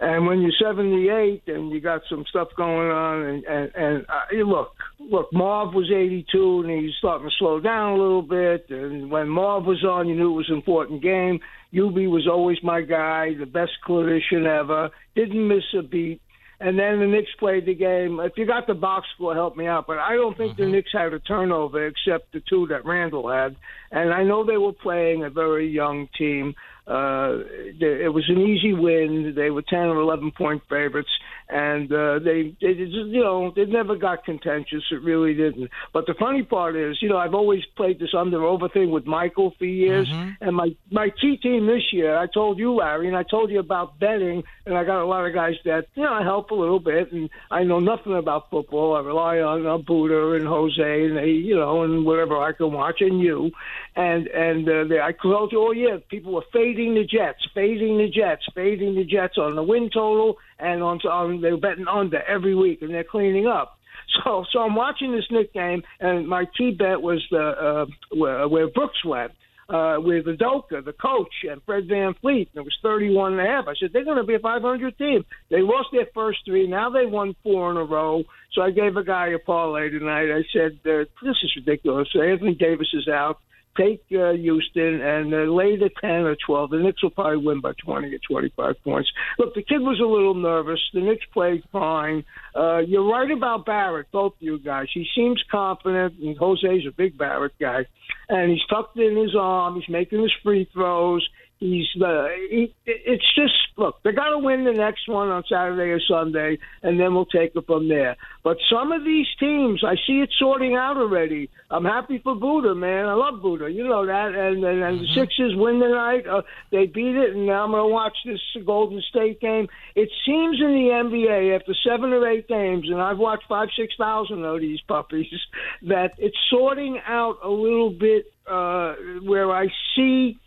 And 0.02 0.26
when 0.26 0.42
you're 0.42 0.52
78 0.60 1.44
and 1.46 1.72
you 1.72 1.80
got 1.80 2.02
some 2.10 2.26
stuff 2.28 2.48
going 2.58 2.90
on, 2.90 3.22
and 3.22 3.44
and, 3.44 3.72
and 3.76 4.06
uh, 4.10 4.36
look, 4.44 4.72
look, 5.00 5.32
Marv 5.32 5.76
was 5.76 5.92
82 5.92 6.62
and 6.62 6.72
he's 6.72 6.96
starting 6.98 7.30
to 7.30 7.36
slow 7.38 7.60
down 7.60 7.92
a 7.92 8.02
little 8.02 8.24
bit. 8.24 8.66
And 8.72 9.12
when 9.12 9.30
Marv 9.30 9.66
was 9.66 9.84
on, 9.84 10.10
you 10.10 10.16
knew 10.16 10.34
it 10.34 10.38
was 10.38 10.50
an 10.50 10.56
important 10.56 11.04
game. 11.04 11.40
Hubie 11.72 12.10
was 12.10 12.28
always 12.28 12.58
my 12.64 12.82
guy, 12.82 13.36
the 13.36 13.46
best 13.46 13.74
clinician 13.88 14.48
ever. 14.48 14.90
Didn't 15.16 15.48
miss 15.48 15.64
a 15.78 15.84
beat. 15.84 16.20
And 16.60 16.78
then 16.78 17.00
the 17.00 17.08
Knicks 17.08 17.32
played 17.40 17.68
the 17.68 17.76
game. 17.76 18.20
If 18.20 18.34
you 18.38 18.46
got 18.48 18.68
the 18.68 18.76
box 18.76 19.08
score, 19.16 19.36
help 19.36 19.56
me 19.56 19.68
out. 19.68 19.86
But 19.86 20.00
I 20.00 20.16
don't 20.16 20.38
think 20.38 20.58
the 20.58 20.66
Knicks 20.68 20.92
had 20.94 21.14
a 21.14 21.20
turnover 21.20 21.88
except 21.88 22.34
the 22.34 22.42
two 22.48 22.68
that 22.68 22.86
Randle 22.86 23.32
had. 23.32 23.56
And 23.92 24.12
I 24.14 24.24
know 24.24 24.46
they 24.46 24.58
were 24.58 24.74
playing 24.74 25.24
a 25.24 25.30
very 25.30 25.68
young 25.68 26.08
team. 26.18 26.54
Uh, 26.88 27.44
it 27.80 28.12
was 28.14 28.28
an 28.30 28.40
easy 28.40 28.74
win. 28.74 29.34
They 29.36 29.50
were 29.50 29.62
10 29.62 29.80
or 29.80 30.02
11 30.02 30.32
point 30.32 30.64
favorites. 30.68 31.10
And 31.48 31.92
uh, 31.92 32.20
they, 32.20 32.56
they 32.62 32.74
just, 32.74 32.94
you 32.94 33.22
know, 33.22 33.52
they 33.54 33.66
never 33.66 33.96
got 33.98 34.24
contentious. 34.24 34.84
It 34.90 35.04
really 35.04 35.34
didn't. 35.34 35.70
But 35.94 36.06
the 36.06 36.14
funny 36.14 36.44
part 36.44 36.78
is, 36.78 37.02
you 37.02 37.10
know, 37.10 37.18
I've 37.18 37.34
always 37.34 37.64
played 37.76 38.00
this 38.00 38.14
under 38.18 38.44
over 38.44 38.70
thing 38.70 38.90
with 38.90 39.06
Michael 39.06 39.54
for 39.58 39.66
years. 39.66 40.08
And 40.40 40.56
my, 40.56 40.76
my 40.90 41.10
T 41.22 41.38
team 41.38 41.68
this 41.68 41.92
year, 41.92 42.18
I 42.18 42.28
told 42.28 42.58
you, 42.58 42.74
Larry, 42.76 43.08
and 43.08 43.18
I 43.18 43.24
told 43.24 43.52
you 43.52 43.60
about 43.60 44.00
betting. 44.00 44.44
And 44.66 44.78
I 44.78 44.86
got 44.86 45.04
a 45.04 45.06
lot 45.06 45.26
of 45.26 45.34
guys 45.34 45.56
that, 45.66 45.88
you 45.94 46.04
know, 46.04 46.14
I 46.14 46.24
help 46.24 46.52
a 46.52 46.56
little 46.56 46.80
bit. 46.80 47.12
And 47.12 47.30
I 47.52 47.64
know 47.64 47.80
nothing 47.80 48.16
about 48.16 48.50
football. 48.50 48.96
I 48.96 49.02
rely 49.02 49.40
on 49.40 49.68
uh, 49.68 49.78
Buddha 49.78 50.32
and 50.32 50.48
Jose 50.48 51.06
and 51.06 51.18
they, 51.18 51.32
you 51.32 51.56
know, 51.56 51.84
and 51.84 52.06
whatever 52.06 52.38
I 52.38 52.54
can 52.54 52.72
watch 52.72 53.02
and 53.02 53.20
you. 53.20 53.52
And, 53.96 54.28
and 54.28 54.68
uh, 54.70 54.86
they, 54.86 55.02
I 55.02 55.12
told 55.12 55.52
you 55.52 55.60
all 55.60 55.74
year, 55.74 56.00
people 56.00 56.32
were 56.32 56.46
fading 56.54 56.71
the 56.76 57.04
Jets, 57.04 57.46
fading 57.54 57.98
the 57.98 58.08
Jets, 58.08 58.44
fading 58.56 58.96
the 58.96 59.04
Jets 59.04 59.38
on 59.38 59.56
the 59.56 59.64
win 59.64 59.90
total 59.94 60.38
and 60.60 60.82
on, 60.84 61.00
on 61.02 61.42
they 61.42 61.52
were 61.52 61.58
betting 61.58 61.88
under 61.88 62.22
every 62.24 62.56
week, 62.56 62.82
and 62.82 62.94
they're 62.94 63.04
cleaning 63.04 63.48
up. 63.48 63.78
So, 64.26 64.44
so 64.52 64.60
I'm 64.60 64.76
watching 64.76 65.14
this 65.14 65.24
Knick 65.32 65.54
game, 65.54 65.84
and 66.02 66.28
my 66.28 66.44
T 66.58 66.72
bet 66.72 67.02
was 67.02 67.26
the 67.32 67.40
uh, 67.40 67.86
where, 68.14 68.46
where 68.46 68.68
Brooks 68.68 69.06
went. 69.06 69.32
Uh, 69.70 70.02
with 70.02 70.26
Udoka, 70.26 70.84
the 70.84 70.92
coach, 70.92 71.32
and 71.50 71.62
Fred 71.64 71.88
VanVleet, 71.88 72.50
and 72.50 72.56
it 72.56 72.62
was 72.62 72.78
31 72.84 73.40
and 73.40 73.42
a 73.42 73.46
half. 73.46 73.70
I 73.70 73.74
said, 73.80 73.92
they're 73.94 74.04
going 74.04 74.18
to 74.18 74.26
be 74.26 74.36
a 74.36 74.40
500 74.40 74.98
team. 74.98 75.24
They 75.50 75.62
lost 75.62 75.90
their 75.94 76.08
first 76.14 76.40
three. 76.44 76.68
Now 76.68 76.90
they 76.90 77.06
won 77.06 77.38
four 77.42 77.72
in 77.72 77.78
a 77.78 77.86
row. 77.86 78.24
So 78.52 78.62
I 78.62 78.72
gave 78.72 78.98
a 78.98 79.04
guy 79.06 79.28
a 79.28 79.40
parlay 79.40 79.90
tonight. 79.90 80.30
I 80.30 80.44
said, 80.52 80.80
uh, 80.84 81.06
this 81.24 81.38
is 81.42 81.56
ridiculous. 81.56 82.10
Anthony 82.14 82.54
Davis 82.54 82.90
is 82.94 83.08
out 83.08 83.40
take 83.78 84.04
uh, 84.12 84.34
Houston 84.34 85.02
and 85.02 85.34
uh, 85.34 85.38
lay 85.52 85.78
the 85.78 85.90
10 86.02 86.10
or 86.10 86.36
12. 86.46 86.70
The 86.72 86.78
Knicks 86.78 87.04
will 87.04 87.12
probably 87.12 87.46
win 87.46 87.62
by 87.62 87.74
20 87.84 88.14
or 88.14 88.20
25 88.28 88.76
points. 88.84 89.10
Look, 89.40 89.54
the 89.56 89.64
kid 89.64 89.80
was 89.80 90.00
a 90.00 90.08
little 90.08 90.34
nervous. 90.34 90.80
The 90.94 91.02
Knicks 91.02 91.26
played 91.34 91.64
fine. 91.72 92.24
Uh, 92.56 92.80
you're 92.80 93.10
right 93.10 93.32
about 93.32 93.66
Barrett, 93.66 94.12
both 94.12 94.34
you 94.40 94.60
guys. 94.60 94.88
He 94.94 95.08
seems 95.16 95.42
confident, 95.50 96.20
and 96.20 96.38
Jose's 96.38 96.86
a 96.88 96.92
big 96.92 97.18
Barrett 97.18 97.54
guy. 97.60 97.86
And 98.30 98.52
he's 98.52 98.66
tucked 98.70 98.98
in 98.98 99.18
his 99.18 99.36
arm. 99.36 99.76
He's 99.76 99.90
making 99.90 100.22
his 100.22 100.34
free 100.44 100.70
throws. 100.74 101.28
He's 101.62 101.86
uh, 102.04 102.26
he, 102.50 102.74
it's 102.88 103.36
just 103.36 103.54
look. 103.78 104.02
They 104.04 104.14
got 104.14 104.30
to 104.30 104.40
win 104.40 104.64
the 104.64 104.72
next 104.72 105.08
one 105.08 105.30
on 105.30 105.44
Saturday 105.48 105.92
or 105.92 106.00
Sunday, 106.10 106.58
and 106.82 107.00
then 107.00 107.14
we'll 107.14 107.28
take 107.28 107.56
it 107.56 107.68
from 107.68 107.88
there. 107.88 108.18
But 108.44 108.58
some 108.68 108.92
of 108.92 109.04
these 109.06 109.28
teams, 109.40 109.84
I 109.86 109.94
see 110.08 110.22
it 110.22 110.32
sorting 110.40 110.76
out 110.76 110.98
already. 110.98 111.52
I'm 111.70 111.86
happy 111.86 112.18
for 112.18 112.34
Buddha, 112.34 112.74
man. 112.74 113.06
I 113.06 113.14
love 113.14 113.44
Buddha. 113.44 113.70
You 113.70 113.84
know 113.88 114.08
that. 114.08 114.34
And 114.34 114.66
and, 114.66 114.82
and 114.82 115.02
the 115.02 115.08
Sixers 115.14 115.54
win 115.56 115.80
tonight. 115.80 116.26
Uh, 116.26 116.42
they 116.72 116.88
beat 116.88 117.16
it, 117.16 117.36
and 117.36 117.46
now 117.46 117.66
I'm 117.66 117.70
going 117.70 117.84
to 117.84 117.94
watch 117.94 118.18
this 118.26 118.42
Golden 118.66 119.00
State 119.12 119.40
game. 119.40 119.68
It 119.94 120.10
seems 120.26 120.60
in 120.60 120.66
the 120.66 120.90
NBA 121.06 121.60
after 121.60 121.76
seven 121.88 122.12
or 122.12 122.28
eight 122.28 122.48
games, 122.48 122.90
and 122.90 123.00
I've 123.00 123.20
watched 123.20 123.44
five, 123.48 123.68
six 123.78 123.94
thousand 124.00 124.44
of 124.44 124.62
these 124.62 124.82
puppies, 124.88 125.28
that 125.84 126.14
it's 126.18 126.38
sorting 126.50 127.00
out 127.06 127.38
a 127.44 127.50
little 127.50 127.92
bit 127.92 128.34
uh, 128.50 128.96
where 129.22 129.52
I 129.52 129.68
see 129.96 130.40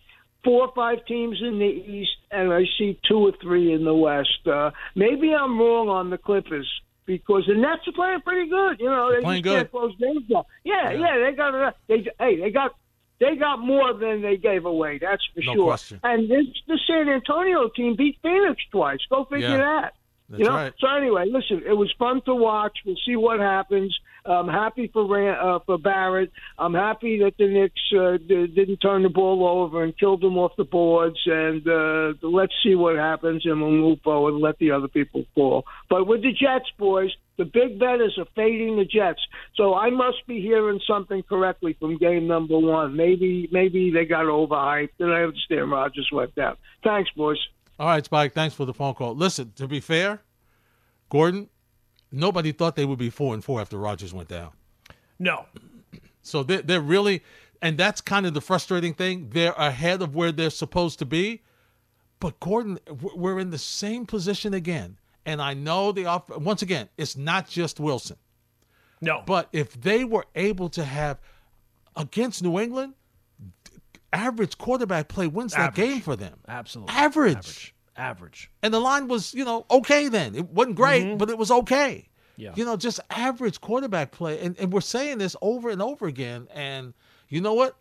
four 0.44 0.68
or 0.68 0.72
five 0.74 1.04
teams 1.06 1.38
in 1.42 1.58
the 1.58 1.64
East, 1.64 2.12
and 2.30 2.52
I 2.52 2.64
see 2.78 2.98
two 3.08 3.18
or 3.18 3.32
three 3.42 3.72
in 3.72 3.84
the 3.84 3.94
West. 3.94 4.46
Uh, 4.46 4.70
maybe 4.94 5.32
I'm 5.34 5.58
wrong 5.58 5.88
on 5.88 6.10
the 6.10 6.18
Clippers 6.18 6.68
because 7.06 7.44
the 7.46 7.54
Nets 7.54 7.86
are 7.88 7.92
playing 7.92 8.20
pretty 8.20 8.48
good. 8.48 8.78
You 8.80 8.86
know, 8.90 9.12
they 9.14 9.20
playing 9.22 9.42
good. 9.42 9.70
close 9.70 9.94
games 9.96 10.26
down. 10.28 10.44
Yeah, 10.64 10.90
yeah, 10.92 11.18
they 11.18 11.36
got. 11.36 11.76
They 11.88 12.06
hey, 12.18 12.40
they 12.40 12.50
got. 12.50 12.74
They 13.20 13.36
got 13.36 13.60
more 13.60 13.92
than 13.94 14.22
they 14.22 14.36
gave 14.36 14.64
away. 14.66 14.98
That's 14.98 15.22
for 15.34 15.40
No 15.44 15.54
sure. 15.54 15.64
question. 15.66 16.00
And 16.02 16.28
this, 16.28 16.46
the 16.66 16.78
San 16.86 17.08
Antonio 17.08 17.68
team 17.68 17.94
beat 17.96 18.18
Phoenix 18.22 18.60
twice. 18.72 18.98
Go 19.08 19.24
figure 19.24 19.50
Yeah. 19.50 19.56
that. 19.58 19.94
That's 20.28 20.40
you 20.40 20.46
know. 20.46 20.54
right. 20.54 20.72
So 20.80 20.88
anyway, 20.88 21.26
listen, 21.28 21.62
it 21.64 21.74
was 21.74 21.92
fun 21.96 22.22
to 22.22 22.34
watch. 22.34 22.76
We'll 22.84 22.96
see 23.06 23.14
what 23.14 23.38
happens. 23.38 23.96
I'm 24.26 24.48
happy 24.48 24.88
for 24.92 25.06
Ran- 25.06 25.38
uh, 25.38 25.58
for 25.66 25.78
Barrett. 25.78 26.32
I'm 26.58 26.74
happy 26.74 27.18
that 27.18 27.36
the 27.38 27.46
Knicks 27.46 27.80
uh, 27.92 28.16
didn't 28.16 28.78
turn 28.78 29.02
the 29.02 29.08
ball 29.10 29.46
over 29.46 29.82
and 29.82 29.96
killed 29.98 30.22
them 30.22 30.38
off 30.38 30.52
the 30.56 30.64
boards. 30.64 31.18
And 31.26 31.66
uh, 31.68 32.14
let's 32.22 32.54
see 32.62 32.74
what 32.74 32.96
happens, 32.96 33.44
and 33.44 33.60
we'll 33.60 33.70
move 33.70 34.00
forward. 34.02 34.34
And 34.34 34.42
let 34.42 34.58
the 34.58 34.70
other 34.70 34.88
people 34.88 35.24
fall. 35.34 35.64
But 35.90 36.06
with 36.06 36.22
the 36.22 36.32
Jets, 36.32 36.70
boys, 36.78 37.10
the 37.36 37.44
big 37.44 37.78
betters 37.78 38.16
are 38.18 38.26
fading 38.34 38.76
the 38.76 38.84
Jets. 38.84 39.20
So 39.56 39.74
I 39.74 39.90
must 39.90 40.26
be 40.26 40.40
hearing 40.40 40.80
something 40.86 41.22
correctly 41.24 41.76
from 41.78 41.98
game 41.98 42.26
number 42.26 42.58
one. 42.58 42.96
Maybe 42.96 43.48
maybe 43.52 43.90
they 43.90 44.04
got 44.04 44.24
overhyped, 44.24 45.00
and 45.00 45.12
I 45.12 45.22
understand 45.22 45.70
Rodgers 45.70 46.08
went 46.12 46.34
down. 46.34 46.56
Thanks, 46.82 47.10
boys. 47.16 47.38
All 47.78 47.88
right, 47.88 48.04
Spike. 48.04 48.32
Thanks 48.32 48.54
for 48.54 48.64
the 48.64 48.74
phone 48.74 48.94
call. 48.94 49.14
Listen, 49.14 49.52
to 49.56 49.66
be 49.66 49.80
fair, 49.80 50.22
Gordon, 51.10 51.48
nobody 52.14 52.52
thought 52.52 52.76
they 52.76 52.85
would 52.85 52.99
be 52.99 53.11
four 53.11 53.35
and 53.35 53.44
four 53.44 53.61
after 53.61 53.78
Rodgers 53.78 54.14
went 54.14 54.28
down. 54.28 54.50
No. 55.18 55.47
So 56.23 56.42
they're, 56.42 56.62
they're 56.62 56.80
really, 56.80 57.23
and 57.61 57.76
that's 57.76 58.00
kind 58.00 58.26
of 58.26 58.35
the 58.35 58.40
frustrating 58.40 58.94
thing. 58.94 59.30
They're 59.30 59.52
ahead 59.52 60.02
of 60.02 60.14
where 60.14 60.33
they're 60.33 60.50
supposed 60.50 60.99
to 61.00 61.04
be. 61.04 61.42
But 62.21 62.40
Gordon, 62.40 62.78
we're 63.14 63.38
in 63.38 63.50
the 63.50 63.59
same 63.59 64.06
position 64.06 64.54
again. 64.54 64.97
And 65.26 65.40
I 65.40 65.54
know 65.54 65.92
the 65.92 66.06
off. 66.06 66.28
Once 66.28 66.62
again, 66.62 66.88
it's 66.99 67.16
not 67.16 67.49
just 67.49 67.80
Wilson. 67.80 68.16
No. 69.00 69.23
But 69.26 69.49
if 69.52 69.73
they 69.80 70.04
were 70.04 70.26
able 70.35 70.68
to 70.71 70.85
have 70.85 71.18
against 71.97 72.42
New 72.42 72.59
England, 72.59 72.94
average 74.12 74.59
quarterback 74.59 75.09
play 75.09 75.26
wins 75.26 75.54
that 75.54 75.75
game 75.75 76.00
for 76.00 76.16
them. 76.16 76.38
Absolutely. 76.47 76.94
Average. 76.94 77.37
Average. 77.37 77.73
Average. 77.96 78.50
And 78.62 78.74
the 78.74 78.80
line 78.80 79.08
was, 79.08 79.34
you 79.34 79.44
know, 79.44 79.66
okay 79.70 80.08
then. 80.08 80.34
It 80.34 80.50
wasn't 80.50 80.76
great, 80.76 81.16
but 81.16 81.30
it 81.30 81.38
was 81.38 81.50
okay. 81.50 82.08
Yeah. 82.36 82.52
You 82.56 82.64
know, 82.64 82.76
just 82.76 82.98
average 83.10 83.60
quarterback 83.60 84.10
play. 84.10 84.40
And, 84.40 84.58
and 84.58 84.72
we're 84.72 84.80
saying 84.80 85.18
this 85.18 85.36
over 85.40 85.70
and 85.70 85.80
over 85.80 86.06
again. 86.06 86.48
And 86.52 86.94
you 87.28 87.40
know 87.40 87.54
what? 87.54 87.76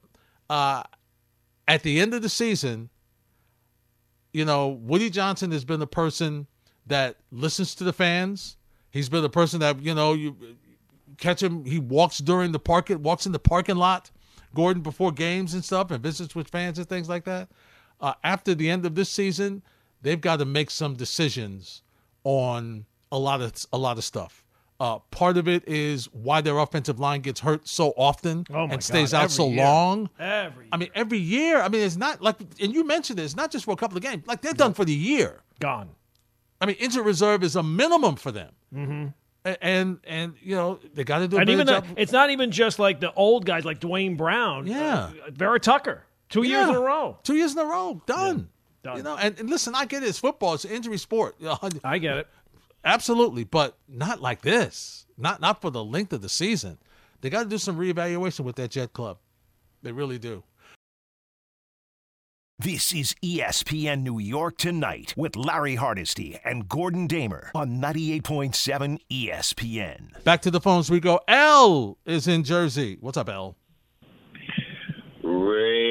Uh, 0.49 0.83
at 1.67 1.81
the 1.81 1.99
end 1.99 2.13
of 2.13 2.21
the 2.21 2.29
season, 2.29 2.89
you 4.33 4.45
know, 4.45 4.69
Woody 4.69 5.09
Johnson 5.09 5.51
has 5.51 5.65
been 5.65 5.79
the 5.79 5.87
person 5.87 6.47
that 6.87 7.17
listens 7.31 7.75
to 7.75 7.83
the 7.83 7.93
fans. 7.93 8.57
He's 8.91 9.09
been 9.09 9.23
the 9.23 9.29
person 9.29 9.59
that, 9.61 9.81
you 9.81 9.95
know, 9.95 10.13
you 10.13 10.35
catch 11.17 11.41
him, 11.41 11.65
he 11.65 11.79
walks 11.79 12.19
during 12.19 12.51
the 12.51 12.59
park, 12.59 12.89
walks 12.99 13.25
in 13.25 13.31
the 13.31 13.39
parking 13.39 13.77
lot, 13.77 14.11
Gordon, 14.53 14.83
before 14.83 15.11
games 15.11 15.53
and 15.53 15.63
stuff, 15.63 15.89
and 15.91 16.03
visits 16.03 16.35
with 16.35 16.49
fans 16.49 16.77
and 16.77 16.87
things 16.87 17.09
like 17.09 17.23
that. 17.25 17.49
Uh, 18.01 18.13
after 18.23 18.53
the 18.53 18.69
end 18.69 18.85
of 18.85 18.95
this 18.95 19.09
season, 19.09 19.63
they've 20.03 20.21
got 20.21 20.37
to 20.39 20.45
make 20.45 20.69
some 20.69 20.93
decisions 20.93 21.81
on 22.23 22.85
a 23.11 23.17
lot 23.17 23.41
of 23.41 23.53
a 23.73 23.77
lot 23.77 23.97
of 23.97 24.03
stuff. 24.03 24.45
Uh, 24.79 24.99
part 25.11 25.37
of 25.37 25.47
it 25.47 25.65
is 25.67 26.05
why 26.13 26.41
their 26.41 26.57
offensive 26.57 26.99
line 26.99 27.21
gets 27.21 27.39
hurt 27.39 27.65
so 27.67 27.93
often 27.95 28.45
Oh, 28.53 28.65
and 28.67 28.83
stays 28.83 29.11
God, 29.11 29.17
out 29.19 29.23
every 29.25 29.33
so 29.35 29.47
year. 29.49 29.63
long. 29.63 30.09
Every 30.19 30.67
I 30.71 30.77
mean, 30.77 30.89
every 30.93 31.19
year. 31.19 31.61
I 31.61 31.69
mean, 31.69 31.81
it's 31.81 31.95
not 31.95 32.21
like, 32.21 32.35
and 32.59 32.73
you 32.73 32.83
mentioned 32.83 33.19
it, 33.19 33.23
it's 33.23 33.35
not 33.35 33.49
just 33.51 33.65
for 33.65 33.71
a 33.71 33.77
couple 33.77 33.95
of 33.97 34.03
games. 34.03 34.23
Like 34.27 34.41
they're 34.41 34.51
done 34.53 34.73
for 34.73 34.83
the 34.83 34.93
year. 34.93 35.41
gone. 35.59 35.89
I 36.59 36.65
mean, 36.65 36.75
injured 36.79 37.05
reserve 37.05 37.43
is 37.43 37.55
a 37.55 37.63
minimum 37.63 38.15
for 38.15 38.31
them. 38.31 38.51
Mm-hmm. 38.73 39.07
And 39.61 39.99
and 40.05 40.33
you 40.41 40.55
know 40.55 40.79
they 40.93 41.03
got 41.03 41.19
to 41.19 41.27
do 41.27 41.37
And 41.37 41.49
even 41.49 41.67
the, 41.67 41.83
it's 41.97 42.13
not 42.13 42.29
even 42.29 42.49
just 42.51 42.79
like 42.79 43.01
the 43.01 43.13
old 43.13 43.45
guys 43.45 43.65
like 43.65 43.79
Duane 43.81 44.15
Brown. 44.15 44.65
Yeah. 44.67 45.11
Uh, 45.27 45.31
Vera 45.31 45.59
Tucker. 45.59 46.03
Two 46.29 46.43
years 46.43 46.69
in 46.69 46.75
a 46.75 46.79
row. 46.79 47.17
Two 47.23 47.35
years 47.35 47.51
in 47.51 47.59
a 47.59 47.65
row, 47.65 48.01
done. 48.07 48.49
Done. 48.83 48.97
You 48.97 49.03
know, 49.03 49.17
and, 49.17 49.37
and 49.39 49.49
listen, 49.49 49.73
I 49.75 49.85
get 49.85 50.03
it. 50.03 50.09
It's 50.09 50.19
football. 50.19 50.53
It's 50.53 50.65
an 50.65 50.71
injury 50.71 50.97
sport. 50.97 51.35
I 51.83 51.97
get 51.97 52.17
it. 52.17 52.27
Absolutely, 52.85 53.45
but 53.45 53.77
not 53.87 54.21
like 54.21 54.41
this. 54.41 55.05
Not 55.17 55.39
not 55.41 55.61
for 55.61 55.69
the 55.69 55.83
length 55.83 56.13
of 56.13 56.21
the 56.21 56.29
season. 56.29 56.77
They 57.21 57.29
got 57.29 57.43
to 57.43 57.49
do 57.49 57.57
some 57.57 57.77
reevaluation 57.77 58.41
with 58.41 58.57
that 58.57 58.71
Jet 58.71 58.91
Club. 58.91 59.17
They 59.81 59.93
really 59.93 60.19
do. 60.19 60.43
This 62.59 62.93
is 62.93 63.15
ESPN 63.23 64.03
New 64.03 64.19
York 64.19 64.57
Tonight 64.57 65.13
with 65.17 65.35
Larry 65.35 65.75
Hardesty 65.75 66.39
and 66.45 66.69
Gordon 66.69 67.07
Damer 67.07 67.51
on 67.55 67.81
98.7 67.81 68.99
ESPN. 69.11 70.23
Back 70.23 70.41
to 70.43 70.51
the 70.51 70.61
phones 70.61 70.89
we 70.89 70.99
go. 70.99 71.19
L 71.27 71.97
is 72.05 72.27
in 72.27 72.43
Jersey. 72.43 72.97
What's 73.01 73.17
up, 73.17 73.29
L? 73.29 73.57
Raiders. 75.23 75.82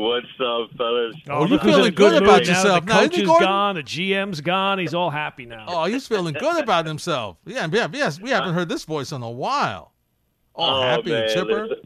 What's 0.00 0.26
up, 0.42 0.70
fellas? 0.78 1.14
Oh, 1.28 1.42
you 1.44 1.48
look 1.48 1.62
feeling 1.62 1.86
in 1.86 1.94
good 1.94 2.12
mood 2.14 2.22
about 2.22 2.42
now. 2.42 2.48
yourself 2.48 2.86
The 2.86 2.92
now, 2.92 3.00
coach 3.00 3.12
isn't 3.18 3.24
is 3.24 3.40
gone. 3.40 3.74
The 3.74 3.82
GM's 3.82 4.40
gone. 4.40 4.78
He's 4.78 4.94
all 4.94 5.10
happy 5.10 5.44
now. 5.44 5.66
Oh, 5.68 5.84
he's 5.84 6.06
feeling 6.06 6.32
good 6.34 6.62
about 6.62 6.86
himself. 6.86 7.36
Yeah, 7.46 7.68
yeah, 7.70 7.88
yes. 7.92 8.20
We 8.20 8.30
haven't 8.30 8.54
heard 8.54 8.68
this 8.68 8.84
voice 8.84 9.12
in 9.12 9.22
a 9.22 9.30
while. 9.30 9.92
All 10.54 10.78
Oh, 10.78 10.82
happy 10.82 11.12
and 11.12 11.28
chipper. 11.30 11.66
Listen, 11.66 11.84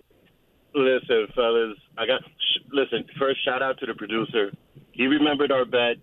listen, 0.74 1.26
fellas. 1.34 1.76
I 1.98 2.06
got. 2.06 2.22
Sh- 2.22 2.60
listen, 2.70 3.04
first 3.18 3.44
shout 3.44 3.62
out 3.62 3.78
to 3.80 3.86
the 3.86 3.94
producer. 3.94 4.52
He 4.92 5.06
remembered 5.06 5.50
our 5.50 5.64
bet. 5.64 5.96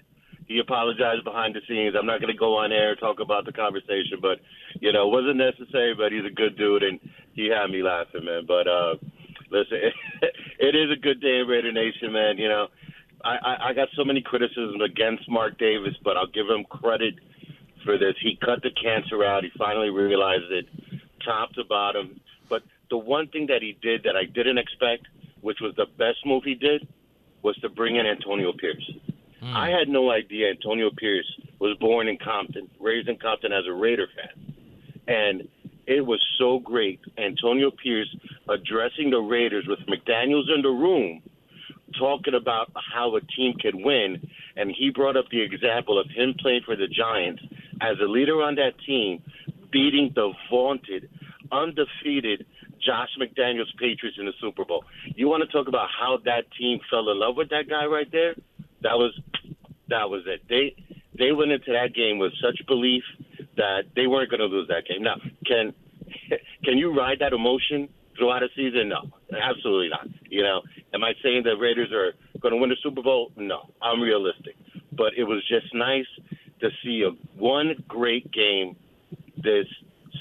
He 0.48 0.60
apologized 0.60 1.24
behind 1.24 1.56
the 1.56 1.62
scenes. 1.68 1.96
I'm 1.98 2.06
not 2.06 2.20
going 2.20 2.34
to 2.34 2.38
go 2.38 2.58
on 2.58 2.74
air 2.74 2.96
talk 2.96 3.22
about 3.22 3.46
the 3.46 3.54
conversation, 3.54 4.20
but 4.22 4.40
you 4.82 4.92
know, 4.92 5.08
it 5.08 5.12
wasn't 5.12 5.38
necessary. 5.38 5.94
But 5.96 6.12
he's 6.12 6.26
a 6.26 6.34
good 6.34 6.58
dude, 6.58 6.84
and 6.84 7.00
he 7.34 7.48
had 7.48 7.68
me 7.72 7.82
laughing, 7.84 8.26
man. 8.26 8.44
But 8.46 8.68
uh, 8.68 8.96
listen, 9.52 9.78
it 10.60 10.76
is 10.76 10.92
a 10.92 11.00
good 11.00 11.22
day 11.22 11.40
in 11.40 11.48
Raider 11.48 11.72
Nation, 11.72 12.12
man. 12.12 12.38
You 12.38 12.50
know, 12.50 12.68
I, 13.24 13.36
I, 13.36 13.70
I 13.70 13.74
got 13.74 13.90
so 13.96 14.04
many 14.04 14.22
criticisms 14.22 14.82
against 14.84 15.30
Mark 15.30 15.58
Davis, 15.58 15.94
but 16.04 16.18
I'll 16.18 16.28
give 16.28 16.48
him 16.48 16.64
credit 16.70 17.16
for 17.84 17.98
this. 17.98 18.16
He 18.22 18.38
cut 18.44 18.62
the 18.64 18.72
cancer 18.72 19.24
out. 19.24 19.44
He 19.44 19.52
finally 19.58 19.90
realized 19.90 20.52
it, 20.52 20.68
top 21.24 21.54
to 21.54 21.64
bottom. 21.66 22.20
But 22.50 22.64
the 22.90 22.98
one 22.98 23.28
thing 23.28 23.48
that 23.48 23.62
he 23.62 23.78
did 23.82 24.04
that 24.04 24.16
I 24.16 24.26
didn't 24.26 24.58
expect, 24.58 25.08
which 25.42 25.60
was 25.62 25.76
the 25.76 25.86
best 25.98 26.26
move 26.26 26.44
he 26.44 26.56
did, 26.56 26.88
was 27.44 27.56
to 27.58 27.70
bring 27.70 27.96
in 27.96 28.06
Antonio 28.06 28.54
Pierce. 28.54 28.90
Hmm. 29.40 29.56
I 29.56 29.70
had 29.70 29.90
no 29.90 30.12
idea 30.12 30.52
Antonio 30.52 30.92
Pierce 30.96 31.26
was 31.60 31.76
born 31.80 32.08
in 32.08 32.18
Compton, 32.18 32.70
raised 32.80 33.10
in 33.10 33.18
Compton 33.18 33.52
as 33.52 33.66
a 33.68 33.74
Raider 33.74 34.08
fan. 34.16 34.54
And 35.08 35.48
it 35.98 36.06
was 36.06 36.26
so 36.38 36.60
great. 36.60 37.00
Antonio 37.18 37.72
Pierce 37.72 38.14
addressing 38.50 39.10
the 39.10 39.20
Raiders 39.20 39.66
with 39.68 39.80
McDaniels 39.80 40.54
in 40.54 40.62
the 40.62 40.70
room, 40.70 41.22
talking 42.00 42.34
about 42.34 42.72
how 42.94 43.16
a 43.16 43.22
team 43.22 43.54
can 43.60 43.84
win. 43.84 44.22
And 44.56 44.74
he 44.78 44.90
brought 44.90 45.18
up 45.18 45.26
the 45.30 45.42
example 45.42 46.00
of 46.00 46.08
him 46.10 46.34
playing 46.40 46.62
for 46.66 46.76
the 46.76 46.88
Giants 46.88 47.42
as 47.82 47.98
a 48.02 48.08
leader 48.08 48.42
on 48.42 48.56
that 48.56 48.74
team, 48.86 49.22
beating 49.72 50.12
the 50.16 50.32
vaunted, 50.50 51.10
undefeated 51.52 52.46
Josh 52.86 53.10
McDaniels 53.20 53.76
Patriots 53.78 54.18
in 54.18 54.26
the 54.26 54.34
Super 54.40 54.66
Bowl. 54.66 54.86
You 55.16 55.28
want 55.28 55.44
to 55.44 55.52
talk 55.52 55.68
about 55.68 55.90
how 55.90 56.20
that 56.26 56.46
team 56.58 56.80
fell 56.90 57.10
in 57.10 57.20
love 57.20 57.36
with 57.36 57.50
that 57.50 57.70
guy 57.70 57.86
right 57.86 58.10
there? 58.12 58.34
That 58.82 58.96
was 58.96 59.14
that 59.90 60.10
was 60.10 60.24
it. 60.26 60.42
They 60.50 60.76
they 61.18 61.32
went 61.32 61.52
into 61.52 61.72
that 61.74 61.94
game 61.94 62.18
with 62.18 62.32
such 62.42 62.66
belief 62.66 63.04
that 63.58 63.84
they 63.96 64.08
weren't 64.08 64.30
going 64.30 64.40
to 64.40 64.46
lose 64.46 64.68
that 64.70 64.86
game. 64.88 65.04
Now, 65.04 65.16
can 65.46 65.74
can 66.64 66.78
you 66.78 66.96
ride 66.98 67.20
that 67.20 67.34
emotion 67.34 67.90
throughout 68.18 68.44
a 68.44 68.48
season? 68.56 68.90
No, 68.90 69.02
absolutely 69.38 69.90
not. 69.90 70.08
You 70.30 70.44
know, 70.44 70.62
am 70.94 71.04
I 71.04 71.14
saying 71.24 71.44
the 71.44 71.56
Raiders 71.58 71.92
are 71.92 72.14
going 72.40 72.54
to 72.54 72.60
win 72.60 72.70
the 72.70 72.78
Super 72.84 73.02
Bowl? 73.02 73.32
No, 73.36 73.72
I'm 73.82 74.02
realistic. 74.02 74.56
But 74.92 75.14
it 75.18 75.24
was 75.24 75.42
just 75.48 75.74
nice 75.74 76.06
to 76.60 76.70
see 76.84 77.04
a 77.04 77.12
one 77.40 77.76
great 77.88 78.32
game 78.32 78.76
this 79.38 79.66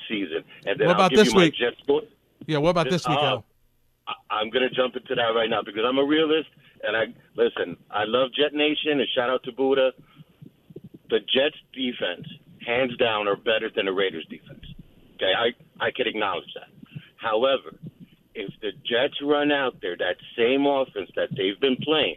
season. 0.09 0.45
And 0.67 0.79
then 0.81 0.87
What 0.89 0.97
I'll 0.97 1.07
about 1.07 1.11
give 1.11 1.19
this 1.21 1.29
you 1.29 1.35
my 1.35 1.41
week? 1.45 1.55
Jets 1.55 1.79
sport. 1.79 2.05
Yeah, 2.47 2.59
what 2.59 2.71
about 2.71 2.89
this 2.89 3.07
week, 3.07 3.19
Uh, 3.19 3.25
Al? 3.27 3.45
I'm 4.31 4.51
going 4.51 4.69
to 4.69 4.75
jump 4.75 4.97
into 4.97 5.15
that 5.15 5.31
right 5.37 5.49
now 5.51 5.63
because 5.63 5.83
I'm 5.87 5.99
a 5.99 6.05
realist, 6.05 6.49
and 6.83 6.97
I 6.97 7.05
listen. 7.37 7.77
I 7.91 8.05
love 8.05 8.31
Jet 8.35 8.53
Nation, 8.55 8.99
and 8.99 9.07
shout 9.15 9.31
out 9.31 9.43
to 9.45 9.53
Buddha. 9.53 9.93
The 11.11 11.19
Jets 11.21 11.57
defense, 11.75 12.27
hands 12.67 12.97
down, 12.97 13.29
are 13.29 13.37
better 13.37 13.71
than 13.75 13.87
the 13.87 13.93
Raiders 13.93 14.27
defense. 14.31 14.65
Okay, 15.17 15.33
I 15.37 15.85
I 15.85 15.91
can 15.91 16.07
acknowledge 16.07 16.53
that. 16.55 16.69
However, 17.17 17.77
if 18.35 18.51
the 18.61 18.73
Jets 18.87 19.21
run 19.23 19.53
out 19.53 19.77
there 19.83 19.97
that 19.97 20.17
same 20.37 20.67
offense 20.67 21.11
that 21.17 21.29
they've 21.37 21.61
been 21.61 21.77
playing, 21.77 22.17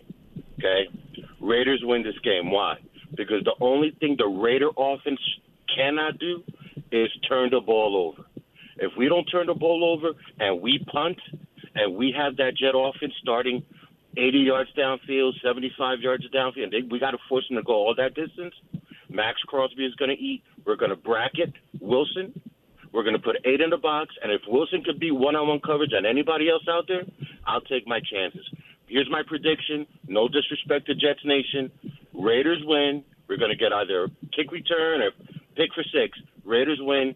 okay, 0.59 0.87
Raiders 1.41 1.81
win 1.83 2.03
this 2.03 2.17
game. 2.23 2.51
Why? 2.51 2.75
Because 3.15 3.43
the 3.43 3.55
only 3.59 3.91
thing 3.99 4.15
the 4.17 4.27
Raider 4.27 4.69
offense 4.77 5.19
cannot 5.75 6.19
do 6.19 6.43
is 6.91 7.09
turn 7.27 7.49
the 7.51 7.59
ball 7.59 8.13
over. 8.13 8.27
If 8.77 8.91
we 8.97 9.07
don't 9.07 9.25
turn 9.25 9.47
the 9.47 9.53
ball 9.53 9.83
over 9.83 10.17
and 10.39 10.61
we 10.61 10.79
punt 10.91 11.17
and 11.75 11.95
we 11.95 12.13
have 12.17 12.37
that 12.37 12.55
jet 12.57 12.73
offense 12.75 13.13
starting 13.21 13.63
80 14.15 14.37
yards 14.39 14.69
downfield, 14.77 15.33
75 15.43 15.99
yards 16.01 16.29
downfield, 16.29 16.71
they, 16.71 16.81
we 16.89 16.99
got 16.99 17.11
to 17.11 17.17
force 17.27 17.47
them 17.49 17.57
to 17.57 17.63
go 17.63 17.73
all 17.73 17.95
that 17.95 18.13
distance. 18.13 18.53
Maxx 19.13 19.39
Crosby 19.47 19.85
is 19.85 19.95
going 19.95 20.09
to 20.09 20.21
eat. 20.21 20.43
We're 20.65 20.75
going 20.75 20.89
to 20.89 20.97
bracket 20.97 21.53
Wilson. 21.79 22.33
We're 22.91 23.03
going 23.03 23.15
to 23.15 23.21
put 23.21 23.37
eight 23.45 23.61
in 23.61 23.69
the 23.69 23.77
box. 23.77 24.13
And 24.21 24.31
if 24.31 24.41
Wilson 24.47 24.83
could 24.83 24.99
be 24.99 25.11
one 25.11 25.35
on 25.35 25.47
one 25.47 25.59
coverage 25.59 25.91
on 25.97 26.05
anybody 26.05 26.49
else 26.49 26.63
out 26.69 26.85
there, 26.87 27.03
I'll 27.45 27.61
take 27.61 27.87
my 27.87 27.99
chances. 27.99 28.45
Here's 28.87 29.09
my 29.09 29.21
prediction 29.25 29.87
no 30.07 30.27
disrespect 30.27 30.87
to 30.87 30.93
Jets 30.93 31.23
Nation. 31.25 31.71
Raiders 32.13 32.61
win. 32.65 33.03
We're 33.27 33.37
going 33.37 33.51
to 33.51 33.57
get 33.57 33.71
either 33.71 34.05
a 34.05 34.09
kick 34.35 34.51
return 34.51 35.01
or 35.01 35.11
pick 35.55 35.73
for 35.73 35.83
six. 35.83 36.17
Raiders 36.43 36.79
win 36.81 37.15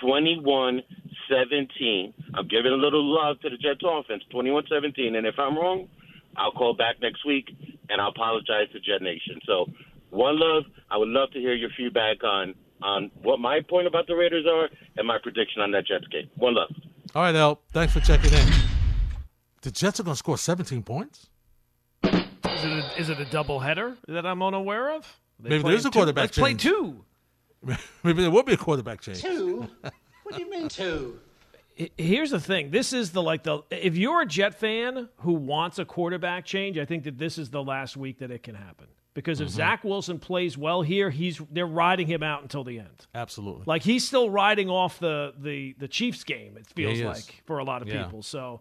21 0.00 0.82
17. 1.28 2.14
I'm 2.34 2.48
giving 2.48 2.72
a 2.72 2.76
little 2.76 3.04
love 3.04 3.40
to 3.40 3.50
the 3.50 3.56
Jets 3.56 3.82
offense, 3.84 4.22
21 4.30 4.64
17. 4.70 5.16
And 5.16 5.26
if 5.26 5.34
I'm 5.38 5.56
wrong, 5.56 5.88
I'll 6.36 6.52
call 6.52 6.74
back 6.74 6.96
next 7.02 7.26
week 7.26 7.50
and 7.90 8.00
I'll 8.00 8.10
apologize 8.10 8.68
to 8.72 8.80
Jet 8.80 9.02
Nation. 9.02 9.40
So, 9.46 9.66
one 10.10 10.38
love. 10.38 10.64
I 10.90 10.96
would 10.96 11.08
love 11.08 11.30
to 11.32 11.38
hear 11.38 11.54
your 11.54 11.70
feedback 11.76 12.22
on 12.24 12.54
on 12.82 13.10
what 13.22 13.40
my 13.40 13.60
point 13.68 13.86
about 13.86 14.06
the 14.06 14.14
Raiders 14.14 14.46
are 14.48 14.68
and 14.96 15.06
my 15.06 15.18
prediction 15.22 15.60
on 15.62 15.70
that 15.72 15.86
Jets 15.86 16.06
game. 16.08 16.28
One 16.36 16.54
love. 16.54 16.68
All 17.14 17.22
right, 17.22 17.34
El. 17.34 17.60
Thanks 17.72 17.92
for 17.92 18.00
checking 18.00 18.32
in. 18.32 18.46
The 19.62 19.70
Jets 19.72 19.98
are 19.98 20.04
going 20.04 20.14
to 20.14 20.18
score 20.18 20.38
17 20.38 20.84
points. 20.84 21.28
Is 22.04 22.14
it 22.64 22.70
a, 22.70 23.00
is 23.00 23.08
it 23.10 23.18
a 23.18 23.24
double 23.24 23.58
header 23.58 23.96
that 24.06 24.24
I'm 24.24 24.42
unaware 24.42 24.92
of? 24.94 25.20
Maybe 25.40 25.62
there's 25.62 25.84
a 25.84 25.90
two- 25.90 25.98
quarterback 25.98 26.22
Let's 26.24 26.38
play 26.38 26.50
change. 26.50 26.62
two. 26.62 27.04
Maybe 28.04 28.22
there 28.22 28.30
will 28.30 28.44
be 28.44 28.52
a 28.52 28.56
quarterback 28.56 29.00
change. 29.00 29.22
Two? 29.22 29.68
What 30.22 30.36
do 30.36 30.42
you 30.42 30.50
mean 30.50 30.68
two? 30.68 31.18
Here's 31.96 32.32
the 32.32 32.38
thing. 32.40 32.70
This 32.70 32.92
is 32.92 33.12
the 33.12 33.22
like 33.22 33.44
the 33.44 33.62
if 33.70 33.96
you're 33.96 34.20
a 34.20 34.26
Jet 34.26 34.54
fan 34.54 35.08
who 35.20 35.32
wants 35.32 35.78
a 35.78 35.86
quarterback 35.86 36.44
change, 36.44 36.76
I 36.76 36.84
think 36.84 37.04
that 37.04 37.16
this 37.16 37.38
is 37.38 37.48
the 37.48 37.62
last 37.62 37.96
week 37.96 38.18
that 38.18 38.30
it 38.30 38.42
can 38.42 38.54
happen. 38.54 38.88
Because 39.18 39.38
Mm-hmm. 39.38 39.46
if 39.46 39.50
Zach 39.52 39.82
Wilson 39.84 40.20
plays 40.20 40.56
well 40.56 40.82
here, 40.82 41.10
he's 41.10 41.40
they're 41.50 41.66
riding 41.66 42.06
him 42.06 42.22
out 42.22 42.42
until 42.42 42.62
the 42.62 42.78
end. 42.78 43.06
Absolutely. 43.16 43.64
Like 43.66 43.82
he's 43.82 44.06
still 44.06 44.30
riding 44.30 44.70
off 44.70 45.00
the 45.00 45.34
the 45.36 45.74
the 45.78 45.88
Chiefs 45.88 46.22
game. 46.22 46.56
It 46.56 46.66
feels 46.68 46.98
is. 47.00 47.04
like 47.04 47.42
for 47.44 47.58
a 47.58 47.64
lot 47.64 47.82
of 47.82 47.88
Yeah. 47.88 48.04
people. 48.04 48.22
So 48.22 48.60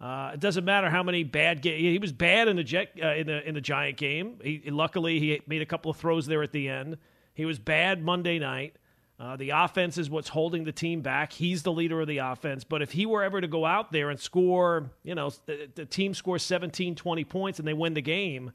uh, 0.00 0.30
it 0.32 0.40
doesn't 0.40 0.64
matter 0.64 0.88
how 0.88 1.02
many 1.02 1.22
bad 1.22 1.60
games 1.60 1.82
he 1.82 1.98
was 1.98 2.12
bad 2.12 2.48
in 2.48 2.56
the 2.56 2.64
Jet 2.64 2.92
uh, 3.02 3.08
in 3.14 3.26
the 3.26 3.46
in 3.46 3.54
the 3.54 3.60
Giant 3.60 3.98
game. 3.98 4.38
He 4.42 4.62
luckily 4.70 5.20
he 5.20 5.42
made 5.46 5.60
a 5.60 5.66
couple 5.66 5.90
of 5.90 5.98
throws 5.98 6.24
there 6.26 6.42
at 6.42 6.52
the 6.52 6.68
end. 6.70 6.96
He 7.34 7.44
was 7.44 7.58
bad 7.58 8.02
Monday 8.02 8.38
night. 8.38 8.76
Uh, 9.18 9.36
the 9.36 9.50
offense 9.50 9.98
is 9.98 10.08
what's 10.08 10.30
holding 10.30 10.64
the 10.64 10.72
team 10.72 11.02
back. 11.02 11.30
He's 11.34 11.62
the 11.62 11.72
leader 11.72 12.00
of 12.00 12.08
the 12.08 12.18
offense. 12.18 12.64
But 12.64 12.80
if 12.80 12.92
he 12.92 13.04
were 13.04 13.22
ever 13.22 13.38
to 13.42 13.48
go 13.48 13.66
out 13.66 13.92
there 13.92 14.08
and 14.08 14.18
score, 14.18 14.90
you 15.04 15.14
know, 15.14 15.28
the, 15.44 15.68
the 15.74 15.84
team 15.84 16.14
scores 16.14 16.42
17, 16.42 16.94
20 16.94 17.24
points 17.24 17.58
and 17.58 17.68
they 17.68 17.74
win 17.74 17.92
the 17.92 18.00
game, 18.00 18.52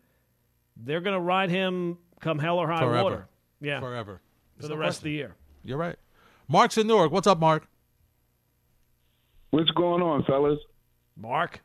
they're 0.77 1.01
going 1.01 1.15
to 1.15 1.21
ride 1.21 1.49
him 1.49 1.97
come 2.19 2.39
hell 2.39 2.57
or 2.59 2.67
high 2.67 2.79
Forever. 2.79 3.03
water. 3.03 3.27
Yeah, 3.61 3.79
Forever. 3.79 4.21
for 4.55 4.61
There's 4.61 4.69
the 4.69 4.75
no 4.75 4.81
rest 4.81 4.99
of 4.99 5.03
the 5.05 5.11
year. 5.11 5.35
You're 5.63 5.77
right. 5.77 5.95
Mark's 6.47 6.77
in 6.77 6.87
Newark. 6.87 7.11
What's 7.11 7.27
up, 7.27 7.39
Mark? 7.39 7.67
What's 9.51 9.71
going 9.71 10.01
on, 10.01 10.23
fellas? 10.25 10.59
Mark, 11.17 11.61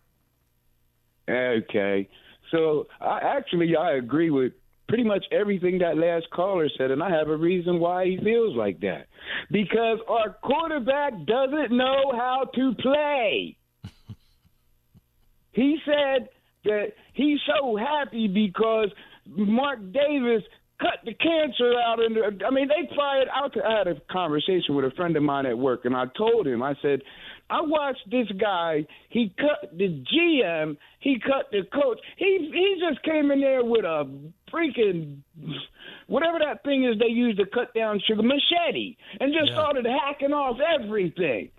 Okay. 1.29 2.09
So 2.51 2.87
I 3.01 3.19
actually 3.37 3.77
I 3.77 3.93
agree 3.93 4.31
with 4.31 4.53
pretty 4.89 5.05
much 5.05 5.25
everything 5.31 5.79
that 5.79 5.97
last 5.97 6.27
caller 6.31 6.69
said, 6.77 6.91
and 6.91 7.03
I 7.03 7.11
have 7.11 7.29
a 7.29 7.37
reason 7.37 7.79
why 7.79 8.07
he 8.07 8.17
feels 8.19 8.57
like 8.57 8.81
that. 8.81 9.07
Because 9.51 9.99
our 10.09 10.37
quarterback 10.43 11.13
doesn't 11.27 11.71
know 11.71 12.13
how 12.13 12.49
to 12.55 12.75
play. 12.75 13.57
he 15.53 15.79
said 15.85 16.29
that 16.65 16.93
he's 17.13 17.39
so 17.47 17.77
happy 17.77 18.29
because 18.29 18.91
Mark 19.27 19.79
Davis 19.93 20.43
cut 20.81 21.05
the 21.05 21.15
cancer 21.15 21.75
out 21.79 22.01
and 22.01 22.43
I 22.43 22.51
mean 22.51 22.69
they 22.69 22.89
fired 22.97 23.29
out 23.35 23.55
I 23.63 23.79
had 23.79 23.89
a 23.89 24.01
conversation 24.11 24.75
with 24.75 24.87
a 24.87 24.91
friend 24.93 25.15
of 25.17 25.23
mine 25.23 25.47
at 25.47 25.57
work 25.57 25.85
and 25.85 25.95
I 25.95 26.05
told 26.17 26.47
him 26.47 26.63
I 26.63 26.75
said 26.81 27.03
I 27.51 27.61
watched 27.61 28.11
this 28.11 28.29
guy 28.41 28.87
he 29.11 29.35
cut 29.39 29.77
the 29.77 30.03
GM 30.13 30.77
he 31.01 31.19
cut 31.21 31.51
the 31.53 31.63
coach 31.73 31.99
he 32.17 32.51
he 32.53 32.81
just 32.89 33.03
came 33.05 33.31
in 33.31 33.41
there 33.41 33.63
with 33.63 33.85
a 33.85 34.09
freaking 34.53 35.19
whatever 36.07 36.39
that 36.39 36.65
thing 36.65 36.85
is 36.85 36.99
they 36.99 37.13
use 37.13 37.37
to 37.37 37.45
cut 37.45 37.75
down 37.75 38.01
sugar 38.09 38.23
machete 38.23 38.97
and 39.21 39.35
just 39.39 39.53
started 39.53 39.85
hacking 39.85 40.33
off 40.33 40.57
everything 40.81 41.51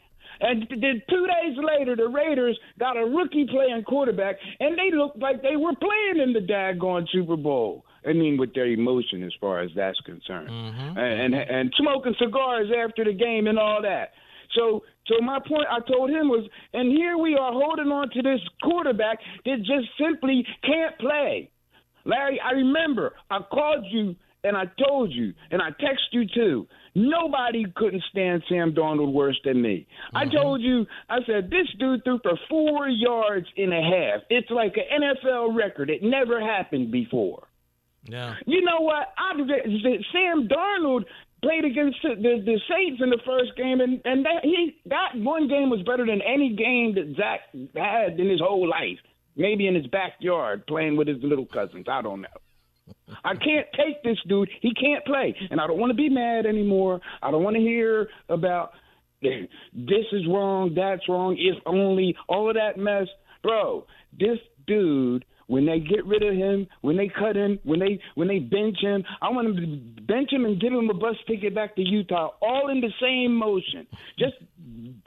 and 0.42 0.68
then 0.70 1.02
two 1.10 1.28
days 1.28 1.58
later, 1.62 1.96
the 1.96 2.08
Raiders 2.08 2.58
got 2.80 2.98
a 2.98 3.06
rookie 3.06 3.46
playing 3.46 3.84
quarterback, 3.84 4.38
and 4.60 4.78
they 4.78 4.96
looked 4.96 5.18
like 5.18 5.42
they 5.42 5.56
were 5.56 5.74
playing 5.76 6.28
in 6.28 6.34
the 6.34 6.40
daggone 6.40 7.08
Super 7.12 7.38
Bowl. 7.38 7.86
I 8.06 8.14
mean, 8.14 8.38
with 8.38 8.54
their 8.56 8.66
emotion 8.66 9.24
as 9.24 9.32
far 9.40 9.62
as 9.62 9.70
that's 9.76 10.00
concerned, 10.02 10.50
mm-hmm. 10.50 10.98
and, 10.98 11.36
and 11.36 11.36
and 11.36 11.74
smoking 11.78 12.16
cigars 12.20 12.70
after 12.84 13.06
the 13.06 13.14
game 13.14 13.48
and 13.48 13.60
all 13.60 13.82
that. 13.84 14.12
So, 14.56 14.84
so 15.08 15.22
my 15.22 15.40
point 15.40 15.68
I 15.70 15.80
told 15.90 16.10
him 16.10 16.28
was, 16.28 16.48
and 16.74 16.92
here 16.92 17.18
we 17.18 17.36
are 17.36 17.54
holding 17.54 17.88
on 17.88 18.10
to 18.10 18.22
this 18.22 18.40
quarterback 18.64 19.20
that 19.46 19.58
just 19.60 19.88
simply 20.00 20.46
can't 20.64 20.98
play. 21.00 21.52
Larry, 22.06 22.40
I 22.44 22.52
remember 22.52 23.14
I 23.30 23.40
called 23.40 23.86
you 23.90 24.16
and 24.44 24.58
I 24.58 24.64
told 24.84 25.12
you, 25.12 25.34
and 25.52 25.62
I 25.62 25.70
texted 25.70 26.12
you 26.12 26.26
too. 26.34 26.68
Nobody 26.96 27.66
couldn't 27.76 28.04
stand 28.10 28.44
Sam 28.50 28.74
Darnold 28.74 29.14
worse 29.14 29.40
than 29.46 29.62
me. 29.62 29.88
I 30.14 30.26
mm-hmm. 30.26 30.36
told 30.36 30.62
you, 30.62 30.86
I 31.10 31.18
said, 31.26 31.50
this 31.50 31.68
dude 31.80 32.04
threw 32.04 32.20
for 32.24 32.38
four 32.50 32.90
yards 32.90 33.48
and 33.56 33.74
a 33.74 33.82
half. 33.82 34.22
It's 34.30 34.50
like 34.50 34.76
an 34.78 35.02
NFL 35.02 35.56
record. 35.56 35.90
It 35.90 36.02
never 36.04 36.42
happened 36.42 36.92
before. 36.92 37.48
Yeah. 38.04 38.36
You 38.46 38.64
know 38.64 38.82
what? 38.82 39.14
I, 39.18 39.34
Sam 40.12 40.48
Darnold 40.48 41.04
played 41.44 41.66
against 41.66 41.98
the, 42.04 42.16
the, 42.16 42.42
the 42.44 42.60
Saints 42.70 43.02
in 43.02 43.10
the 43.10 43.20
first 43.26 43.56
game, 43.56 43.80
and, 43.80 44.02
and 44.06 44.26
that, 44.26 44.44
he, 44.44 44.76
that 44.86 45.12
one 45.16 45.48
game 45.48 45.70
was 45.70 45.82
better 45.84 46.06
than 46.06 46.22
any 46.22 46.56
game 46.56 46.96
that 46.96 47.16
Zach 47.16 47.42
had 47.76 48.20
in 48.20 48.30
his 48.30 48.40
whole 48.40 48.68
life. 48.68 49.00
Maybe 49.38 49.68
in 49.68 49.76
his 49.76 49.88
backyard 49.88 50.68
playing 50.68 50.98
with 50.98 51.08
his 51.08 51.18
little 51.24 51.46
cousins. 51.46 51.86
I 51.90 52.02
don't 52.02 52.22
know. 52.22 52.28
I 53.24 53.36
can't 53.36 53.68
take 53.76 54.04
this 54.04 54.18
dude. 54.28 54.50
He 54.62 54.74
can't 54.74 55.06
play. 55.06 55.36
And 55.50 55.60
I 55.60 55.68
don't 55.68 55.80
want 55.80 55.92
to 55.92 55.96
be 55.96 56.10
mad 56.10 56.46
anymore. 56.46 57.00
I 57.22 57.32
don't 57.32 57.44
want 57.44 57.56
to 57.56 57.62
hear 57.62 58.08
about 58.30 58.72
this 59.22 60.06
is 60.12 60.26
wrong, 60.28 60.74
that's 60.76 61.08
wrong, 61.08 61.38
if 61.38 61.62
only, 61.66 62.16
all 62.28 62.50
of 62.50 62.56
that 62.56 62.78
mess. 62.78 63.08
Bro, 63.44 63.86
this 64.18 64.40
dude 64.66 65.26
when 65.52 65.66
they 65.66 65.80
get 65.80 66.06
rid 66.06 66.24
of 66.24 66.34
him, 66.34 66.66
when 66.80 66.96
they 66.96 67.10
cut 67.10 67.36
him, 67.36 67.60
when 67.64 67.78
they 67.78 68.00
when 68.16 68.30
they 68.30 68.40
bench 68.40 68.78
him, 68.82 69.04
I 69.22 69.30
want 69.30 69.58
to 69.58 70.02
bench 70.04 70.32
him 70.32 70.46
and 70.46 70.62
give 70.62 70.72
him 70.72 70.90
a 70.90 70.94
bus 70.94 71.18
ticket 71.28 71.54
back 71.54 71.76
to 71.76 71.82
Utah, 71.82 72.30
all 72.42 72.70
in 72.70 72.80
the 72.80 72.92
same 73.02 73.36
motion. 73.36 73.86
Just 74.18 74.36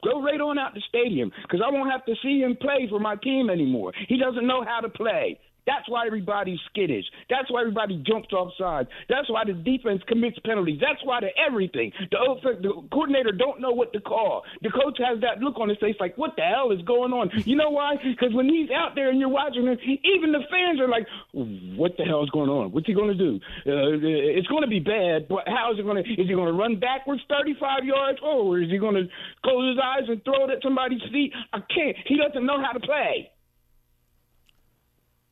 go 0.05 0.23
right 0.23 0.41
on 0.41 0.59
out 0.59 0.75
the 0.75 0.83
stadium 0.87 1.33
because 1.43 1.61
I 1.67 1.71
won't 1.73 1.91
have 1.91 2.05
to 2.05 2.15
see 2.23 2.41
him 2.41 2.59
play 2.61 2.87
for 2.91 3.01
my 3.01 3.17
team 3.17 3.49
anymore. 3.49 3.93
He 4.07 4.19
doesn't 4.19 4.47
know 4.47 4.63
how 4.63 4.81
to 4.81 4.91
play. 4.91 5.41
That's 5.67 5.89
why 5.89 6.07
everybody's 6.07 6.61
skittish. 6.71 7.05
That's 7.31 7.51
why 7.51 7.61
everybody 7.63 8.03
jumps 8.07 8.33
off 8.33 8.53
sides. 8.59 8.89
That's 9.09 9.31
why 9.31 9.45
the 9.45 9.55
defense 9.55 10.03
commits 10.07 10.39
penalties. 10.45 10.81
That's 10.81 11.03
why 11.05 11.21
the 11.21 11.31
everything. 11.41 11.93
The, 12.11 12.19
the 12.61 12.89
coordinator 12.93 13.33
don't 13.33 13.61
know 13.61 13.73
what 13.73 13.93
to 13.95 14.01
call. 14.01 14.43
The 14.63 14.71
coach 14.71 14.99
has 14.99 15.21
that 15.21 15.41
look 15.41 15.59
on 15.59 15.69
his 15.69 15.79
face 15.79 15.97
like, 16.01 16.17
what 16.19 16.37
the 16.37 16.43
hell 16.43 16.71
is 16.73 16.83
going 16.83 17.13
on? 17.13 17.31
You 17.45 17.57
know 17.57 17.71
why? 17.71 17.97
Because 18.03 18.35
when 18.35 18.49
he's 18.49 18.71
out 18.71 18.95
there 18.95 19.11
and 19.11 19.21
you're 19.21 19.29
watching 19.29 19.67
him, 19.67 19.79
even 19.83 20.33
the 20.33 20.45
fans 20.51 20.81
are 20.81 20.89
like, 20.89 21.07
what 21.33 21.97
the 21.97 22.05
hell 22.05 22.23
is 22.25 22.31
going 22.31 22.51
on? 22.51 22.73
What's 22.73 22.87
he 22.87 22.95
going 22.95 23.17
to 23.17 23.19
do? 23.19 23.41
Uh, 23.67 24.01
it's 24.01 24.47
going 24.49 24.63
to 24.63 24.69
be 24.69 24.81
bad, 24.81 25.29
but 25.29 25.45
how 25.47 25.73
is 25.73 25.79
it 25.79 25.83
going 25.83 26.03
to? 26.03 26.09
Is 26.11 26.29
he 26.29 26.35
going 26.35 26.53
to 26.53 26.59
run 26.59 26.81
backwards 26.81 27.23
35 27.29 27.85
yards, 27.85 28.19
or 28.23 28.61
is 28.61 28.71
he 28.71 28.79
going 28.79 28.95
to 28.95 29.05
close 29.45 29.77
his 29.77 29.83
eyes 29.83 30.09
and 30.09 30.25
throw 30.25 30.45
it 30.45 30.51
at 30.51 30.63
somebody's 30.63 31.03
feet? 31.13 31.33
I 31.53 31.61
can't. 31.61 31.97
He 32.07 32.17
doesn't 32.17 32.45
know 32.45 32.61
how 32.63 32.73
to 32.73 32.81
play. 32.81 33.31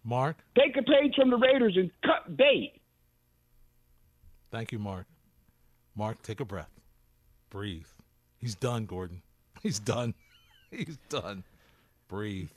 Mark, 0.05 0.39
Take 0.59 0.77
a 0.77 0.83
page 0.83 1.15
from 1.17 1.31
the 1.31 1.37
Raiders 1.37 1.77
and 1.77 1.91
cut 2.05 2.37
bait. 2.37 2.81
thank 4.51 4.73
you, 4.73 4.79
Mark. 4.79 5.07
Mark, 5.95 6.23
take 6.23 6.41
a 6.41 6.45
breath. 6.45 6.71
Breathe. 7.51 7.87
He's 8.39 8.55
done, 8.55 8.87
Gordon. 8.87 9.23
He's 9.63 9.79
done. 9.79 10.15
He's 10.71 10.99
done. 11.09 11.45
Breathe. 12.09 12.51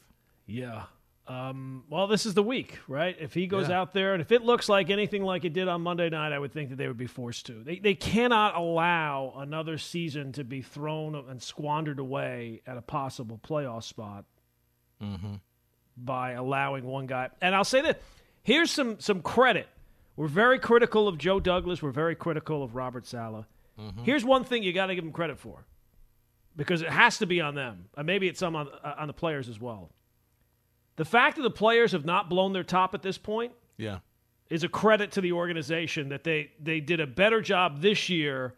Yeah. 0.47 0.83
Um, 1.27 1.83
well, 1.89 2.07
this 2.07 2.25
is 2.25 2.33
the 2.35 2.43
week, 2.43 2.77
right? 2.87 3.15
If 3.19 3.33
he 3.33 3.47
goes 3.47 3.67
Yeah. 3.69 3.79
out 3.81 3.93
there 3.93 4.13
and 4.13 4.21
if 4.21 4.31
it 4.31 4.43
looks 4.43 4.69
like 4.69 4.89
anything 4.91 5.23
like 5.23 5.43
it 5.43 5.53
did 5.53 5.67
on 5.67 5.81
Monday 5.81 6.09
night, 6.09 6.31
I 6.31 6.37
would 6.39 6.51
think 6.53 6.69
that 6.69 6.75
they 6.77 6.87
would 6.87 6.97
be 6.97 7.07
forced 7.07 7.47
to. 7.47 7.63
They, 7.63 7.79
they 7.79 7.95
cannot 7.95 8.55
allow 8.55 9.33
another 9.37 9.77
season 9.79 10.31
to 10.33 10.43
be 10.43 10.61
thrown 10.61 11.15
and 11.15 11.41
squandered 11.41 11.97
away 11.99 12.61
at 12.67 12.77
a 12.77 12.81
possible 12.81 13.39
playoff 13.43 13.83
spot 13.83 14.25
by 15.97 16.31
allowing 16.31 16.85
one 16.85 17.05
guy. 17.07 17.29
And 17.41 17.55
I'll 17.55 17.63
say 17.63 17.81
that 17.81 18.01
here's 18.43 18.71
some 18.71 18.99
some 18.99 19.21
credit. 19.21 19.67
We're 20.15 20.27
very 20.27 20.59
critical 20.59 21.07
of 21.07 21.17
Joe 21.17 21.39
Douglas. 21.39 21.81
We're 21.81 21.91
very 21.91 22.15
critical 22.15 22.63
of 22.63 22.75
Robert 22.75 23.05
Saleh. 23.05 23.45
Here's 24.03 24.23
one 24.23 24.45
thing 24.45 24.63
you 24.63 24.71
got 24.71 24.85
to 24.85 24.95
give 24.95 25.03
them 25.03 25.11
credit 25.11 25.37
for, 25.37 25.65
because 26.55 26.81
it 26.81 26.89
has 26.89 27.17
to 27.17 27.25
be 27.25 27.41
on 27.41 27.55
them. 27.55 27.89
And 27.97 28.07
maybe 28.07 28.29
it's 28.29 28.39
some 28.39 28.55
on 28.55 28.69
uh, 28.83 28.95
on 28.97 29.07
the 29.07 29.13
players 29.13 29.49
as 29.49 29.59
well. 29.59 29.91
The 30.95 31.03
fact 31.03 31.35
that 31.35 31.41
the 31.43 31.49
players 31.49 31.91
have 31.91 32.05
not 32.05 32.29
blown 32.29 32.53
their 32.53 32.63
top 32.63 32.93
at 32.93 33.01
this 33.01 33.17
point 33.17 33.51
Yeah. 33.75 33.99
is 34.49 34.63
a 34.63 34.69
credit 34.69 35.11
to 35.13 35.21
the 35.21 35.33
organization 35.33 36.07
that 36.09 36.23
they 36.23 36.51
they 36.63 36.79
did 36.79 37.01
a 37.01 37.07
better 37.07 37.41
job 37.41 37.81
this 37.81 38.07
year 38.07 38.55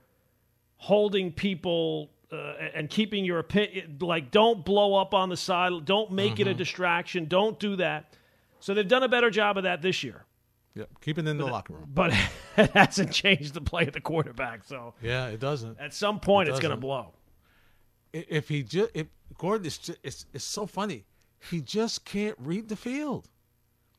holding 0.76 1.32
people 1.32 2.12
uh, 2.32 2.54
and 2.74 2.90
keeping 2.90 3.24
your 3.26 3.40
opinion 3.40 3.98
like 4.02 4.32
don't 4.32 4.66
blow 4.66 4.96
up 4.96 5.14
on 5.14 5.30
the 5.30 5.38
side 5.38 5.72
don't 5.86 6.12
make 6.12 6.40
it 6.40 6.48
a 6.48 6.54
distraction 6.54 7.26
don't 7.26 7.60
do 7.60 7.76
that 7.78 8.14
so 8.60 8.74
they've 8.74 8.88
done 8.88 9.04
a 9.04 9.08
better 9.08 9.30
job 9.30 9.58
of 9.58 9.64
that 9.64 9.82
this 9.82 10.04
year 10.04 10.24
Yep. 10.76 10.90
Keep 11.02 11.18
it 11.18 11.28
in 11.28 11.38
the 11.38 11.46
locker 11.48 11.74
room. 11.74 11.90
but 11.92 12.14
it 12.58 12.70
hasn't 12.72 13.12
changed 13.12 13.56
the 13.56 13.62
play 13.62 13.88
of 13.88 13.94
the 13.94 14.00
quarterback. 14.02 14.64
So 14.64 14.94
Yeah, 15.02 15.26
it 15.30 15.40
doesn't. 15.40 15.80
at 15.80 15.92
some 15.92 16.20
point, 16.20 16.50
It 16.50 16.52
it's 16.52 16.60
going 16.60 16.70
to 16.70 16.80
blow. 16.80 17.14
If 18.14 18.48
he 18.50 18.62
just, 18.62 18.92
if 18.94 19.08
Gordon 19.40 19.66
is, 19.66 19.80
just, 19.80 19.98
it's, 20.04 20.26
it's 20.34 20.44
so 20.44 20.68
funny. 20.68 21.06
He 21.50 21.62
just 21.62 22.06
can't 22.06 22.36
read 22.40 22.70
the 22.70 22.76
field. 22.76 23.28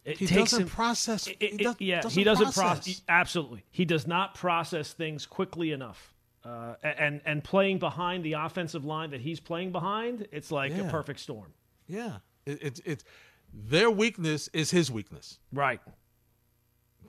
It 0.05 0.19
He 0.19 0.27
doesn't 0.27 0.62
him- 0.62 0.69
process. 0.69 1.27
it- 1.27 1.37
he 1.43 1.57
does, 1.57 1.75
yeah, 1.81 2.01
doesn't 2.01 2.17
he 2.17 2.23
doesn't 2.23 2.45
process. 2.55 2.85
process. 2.85 3.03
Absolutely, 3.09 3.64
he 3.73 3.85
does 3.85 4.07
not 4.07 4.37
process 4.37 4.93
things 4.93 5.27
quickly 5.27 5.73
enough. 5.73 6.14
Uh, 6.44 6.74
and 6.83 7.20
and 7.24 7.42
playing 7.42 7.79
behind 7.79 8.24
the 8.24 8.35
offensive 8.35 8.85
line 8.85 9.11
that 9.11 9.20
he's 9.20 9.40
playing 9.40 9.72
behind, 9.72 10.27
it's 10.33 10.51
like 10.51 10.77
a 10.77 10.85
perfect 10.85 11.20
storm. 11.20 11.53
Yeah, 11.87 12.18
it's 12.46 12.81
it, 12.81 12.87
it, 12.87 13.05
their 13.53 13.90
weakness 13.90 14.48
is 14.53 14.70
his 14.70 14.90
weakness. 14.90 15.38
Right. 15.53 15.81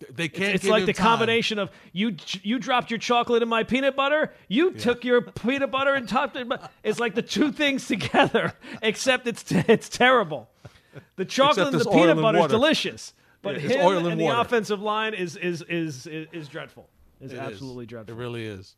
They 0.09 0.29
can't. 0.29 0.55
It's 0.55 0.63
give 0.63 0.71
like 0.71 0.85
the 0.85 0.93
time. 0.93 1.05
combination 1.05 1.59
of 1.59 1.69
you 1.91 2.15
you 2.41 2.57
dropped 2.57 2.89
your 2.89 2.97
chocolate 2.99 3.43
in 3.43 3.49
my 3.49 3.63
peanut 3.63 3.95
butter, 3.95 4.33
you 4.47 4.71
took 4.71 5.03
your 5.03 5.21
peanut 5.21 5.71
butter 5.71 5.93
and 5.93 6.07
topped 6.07 6.35
it. 6.37 6.47
but 6.47 6.71
It's 6.83 6.99
like 6.99 7.15
the 7.15 7.21
two 7.21 7.51
things 7.51 7.85
together, 7.87 8.53
except 8.81 9.27
it's 9.27 9.51
it's 9.51 9.89
terrible. 9.89 10.49
The 11.17 11.25
chocolate 11.25 11.67
and 11.67 11.79
the 11.79 11.89
peanut 11.89 12.11
and 12.11 12.21
butter 12.21 12.39
is 12.39 12.47
delicious, 12.47 13.13
but 13.41 13.55
Yeah, 13.55 13.61
it's 13.65 13.75
him 13.75 13.85
oil 13.85 13.97
and, 13.99 14.07
and 14.07 14.21
the 14.21 14.39
offensive 14.39 14.81
line 14.81 15.13
is 15.13 15.35
is 15.35 15.61
is 15.63 16.07
is, 16.07 16.27
is 16.31 16.47
dreadful. 16.47 16.89
Is 17.19 17.33
It 17.33 17.35
is. 17.35 17.41
absolutely 17.41 17.85
dreadful. 17.85 18.15
It 18.15 18.17
really 18.17 18.45
is. 18.45 18.75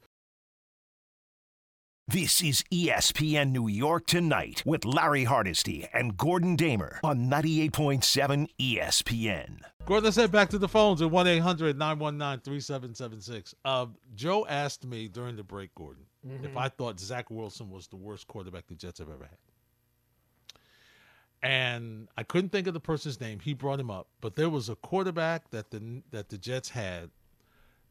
This 2.12 2.42
is 2.42 2.66
ESPN 2.74 3.52
New 3.52 3.70
York 3.70 4.06
Tonight 4.06 4.64
with 4.66 4.84
Larry 4.84 5.24
Hardesty 5.24 5.88
and 5.94 6.18
Gordon 6.18 6.58
Damer 6.58 7.00
on 7.06 7.30
98.7 7.30 8.50
ESPN. 8.60 9.62
Gordon, 9.86 10.04
let's 10.04 10.18
head 10.18 10.30
back 10.30 10.50
to 10.50 10.58
the 10.58 10.68
phones 10.68 11.02
at 11.02 11.10
1 11.10 11.28
800 11.28 11.78
919 11.78 12.42
3776. 12.42 13.56
Um, 13.64 13.96
Joe 14.14 14.46
asked 14.50 14.86
me 14.86 15.08
during 15.08 15.38
the 15.38 15.44
break, 15.44 15.74
Gordon, 15.74 16.04
if 16.26 16.42
mm-hmm. 16.42 16.58
I 16.58 16.68
thought 16.68 17.00
Zach 17.00 17.32
Wilson 17.32 17.70
was 17.70 17.88
the 17.88 17.96
worst 17.96 18.28
quarterback 18.28 18.68
the 18.68 18.76
Jets 18.76 19.00
have 19.00 19.08
ever 19.08 19.24
had. 19.24 19.38
And 21.42 22.10
I 22.18 22.24
couldn't 22.24 22.50
think 22.50 22.68
of 22.68 22.74
the 22.74 22.82
person's 22.82 23.22
name. 23.22 23.40
He 23.40 23.54
brought 23.54 23.80
him 23.80 23.90
up, 23.90 24.08
but 24.20 24.36
there 24.36 24.50
was 24.50 24.68
a 24.68 24.76
quarterback 24.76 25.50
that 25.52 25.72
the 25.72 26.02
that 26.12 26.28
the 26.28 26.38
Jets 26.38 26.68
had 26.68 27.10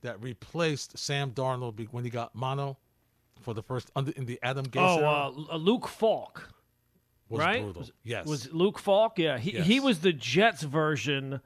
that 0.02 0.22
replaced 0.22 0.98
Sam 0.98 1.30
Darnold 1.30 1.88
when 1.90 2.04
he 2.04 2.11
got 2.11 2.35
mono 2.35 2.76
for 3.40 3.55
the 3.55 3.62
first 3.62 3.90
under 3.96 4.12
in 4.12 4.26
the 4.26 4.38
Adam 4.42 4.66
Gase 4.66 4.81
Oh, 4.81 4.98
era 4.98 5.33
uh, 5.53 5.57
Luke 5.57 5.88
Falk, 5.88 6.48
was 7.29 7.40
right? 7.40 7.62
brutal. 7.62 7.81
Was, 7.83 7.92
yes, 8.05 8.26
was 8.26 8.53
Luke 8.53 8.79
Falk? 8.79 9.18
Yeah, 9.18 9.38
he 9.38 9.53
he 9.61 9.81
was 9.81 10.00
the 10.00 10.12
Jets 10.12 10.62
version 10.62 11.40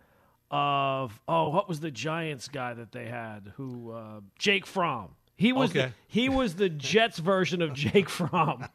of 0.50 1.20
oh, 1.28 1.48
what 1.50 1.68
was 1.68 1.80
the 1.80 1.90
Giants 1.90 2.48
guy 2.48 2.74
that 2.74 2.92
they 2.92 3.06
had? 3.06 3.52
Who 3.56 3.92
uh, 3.92 4.20
Jake 4.38 4.66
Fromm? 4.66 5.10
He 5.36 5.52
was 5.52 5.72
the, 5.72 5.84
Okay. 5.84 5.92
he 6.06 6.28
was 6.28 6.54
the 6.54 6.68
Jets 6.90 7.18
version 7.18 7.60
of 7.60 7.72
Jake 7.72 8.08
Fromm. 8.08 8.66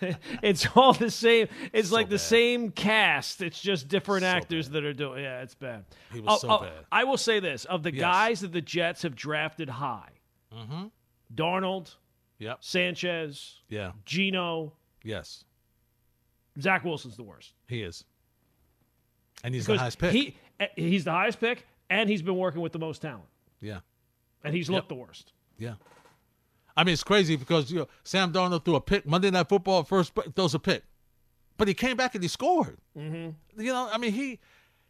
it's 0.42 0.66
all 0.74 0.92
the 0.94 1.10
same. 1.10 1.48
It's 1.72 1.92
like 1.92 2.08
the 2.08 2.14
bad. 2.14 2.20
same 2.20 2.70
cast. 2.70 3.42
It's 3.42 3.60
just 3.60 3.86
different 3.88 4.22
So 4.22 4.28
actors 4.28 4.68
bad. 4.68 4.74
that 4.74 4.84
are 4.84 4.92
doing. 4.94 5.22
Yeah, 5.22 5.42
it's 5.42 5.54
bad. 5.54 5.84
He 6.12 6.20
was 6.20 6.28
Oh, 6.34 6.38
so 6.38 6.48
oh, 6.50 6.60
bad. 6.62 6.72
I 6.90 7.04
will 7.04 7.18
say 7.18 7.40
this: 7.40 7.66
of 7.66 7.82
the 7.82 7.92
Yes. 7.92 8.00
guys 8.00 8.40
that 8.40 8.52
the 8.52 8.62
Jets 8.62 9.02
have 9.02 9.14
drafted 9.14 9.68
high, 9.68 10.08
Mm-hmm. 10.54 10.86
Darnold, 11.34 11.94
Yep. 12.40 12.58
Sanchez, 12.64 13.60
Yeah. 13.68 13.92
Gino, 14.04 14.72
Yes. 15.04 15.44
Zach 16.60 16.84
Wilson's 16.84 17.16
the 17.16 17.22
worst. 17.22 17.54
He 17.68 17.82
is. 17.82 18.04
And 19.44 19.54
he's 19.54 19.66
the 19.66 19.78
highest 19.78 19.98
pick. 19.98 20.12
He 20.12 20.36
eh, 20.58 20.66
he's 20.76 21.04
the 21.04 21.12
highest 21.12 21.40
pick, 21.40 21.66
and 21.88 22.10
he's 22.10 22.22
been 22.22 22.36
working 22.36 22.60
with 22.60 22.72
the 22.72 22.78
most 22.78 23.00
talent, 23.00 23.28
yeah. 23.60 23.80
and 24.44 24.54
he's 24.54 24.68
looked 24.68 24.88
the 24.88 24.94
worst. 24.94 25.32
Yeah. 25.58 25.74
I 26.76 26.84
mean, 26.84 26.92
it's 26.92 27.02
crazy 27.02 27.36
because 27.36 27.70
you 27.70 27.78
know 27.78 27.88
Sam 28.04 28.32
Darnold 28.32 28.64
threw 28.64 28.74
a 28.74 28.80
pick 28.80 29.06
Monday 29.06 29.30
Night 29.30 29.48
Football 29.48 29.84
first 29.84 30.12
throws 30.36 30.54
a 30.54 30.58
pick, 30.58 30.82
but 31.56 31.68
he 31.68 31.74
came 31.74 31.96
back 31.96 32.14
and 32.14 32.22
he 32.22 32.28
scored. 32.28 32.78
Mm-hmm. 32.96 33.60
You 33.62 33.72
know, 33.72 33.88
I 33.90 33.96
mean, 33.96 34.12
he 34.12 34.40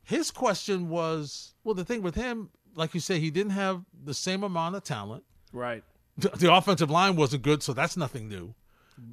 his 0.03 0.31
question 0.31 0.89
was 0.89 1.55
well, 1.63 1.75
the 1.75 1.85
thing 1.85 2.03
with 2.03 2.17
him, 2.17 2.51
like 2.75 2.95
you 2.95 3.01
say, 3.01 3.21
he 3.21 3.31
didn't 3.31 3.53
have 3.53 3.85
the 4.05 4.15
same 4.15 4.43
amount 4.43 4.75
of 4.75 4.83
talent. 4.83 5.25
Right. 5.53 5.85
The, 6.21 6.29
the 6.37 6.53
offensive 6.55 6.91
line 6.91 7.17
wasn't 7.17 7.43
good, 7.43 7.63
so 7.63 7.73
that's 7.73 7.97
nothing 7.97 8.29
new. 8.29 8.55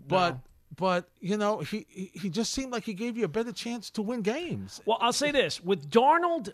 But 0.07 0.37
but 0.75 1.09
you 1.19 1.37
know, 1.37 1.59
he 1.59 1.85
he- 1.89 2.11
he 2.13 2.29
just 2.29 2.53
seemed 2.53 2.71
like 2.71 2.83
he 2.83 2.93
gave 2.93 3.17
you 3.17 3.25
a 3.25 3.29
better 3.29 3.51
chance 3.51 3.89
to 3.91 4.01
win 4.01 4.21
games. 4.21 4.81
Well, 4.85 4.97
I'll 5.01 5.13
say 5.13 5.31
this 5.31 5.63
with 5.63 5.89
Darnold, 5.89 6.53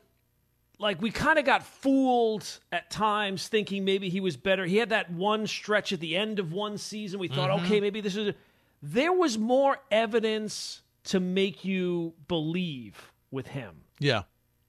like 0.79 1.01
we 1.01 1.09
kind 1.11 1.39
of 1.39 1.45
got 1.45 1.63
fooled 1.63 2.59
at 2.71 2.89
times 2.89 3.47
thinking 3.47 3.83
maybe 3.85 4.09
he 4.09 4.19
was 4.19 4.37
better. 4.37 4.65
He 4.65 4.77
had 4.77 4.89
that 4.89 5.11
one 5.11 5.47
stretch 5.47 5.91
at 5.93 5.99
the 5.99 6.15
end 6.15 6.39
of 6.39 6.51
one 6.53 6.77
season. 6.77 7.19
We 7.19 7.27
thought, 7.27 7.49
Mm-hmm. 7.49 7.65
okay, 7.65 7.79
maybe 7.79 8.01
this 8.01 8.15
is. 8.15 8.33
There 8.81 9.13
was 9.13 9.37
more 9.37 9.77
evidence 9.91 10.81
to 11.05 11.19
make 11.19 11.63
you 11.65 12.13
believe 12.27 13.11
with 13.31 13.47
him. 13.47 13.81
Yeah. 13.99 14.23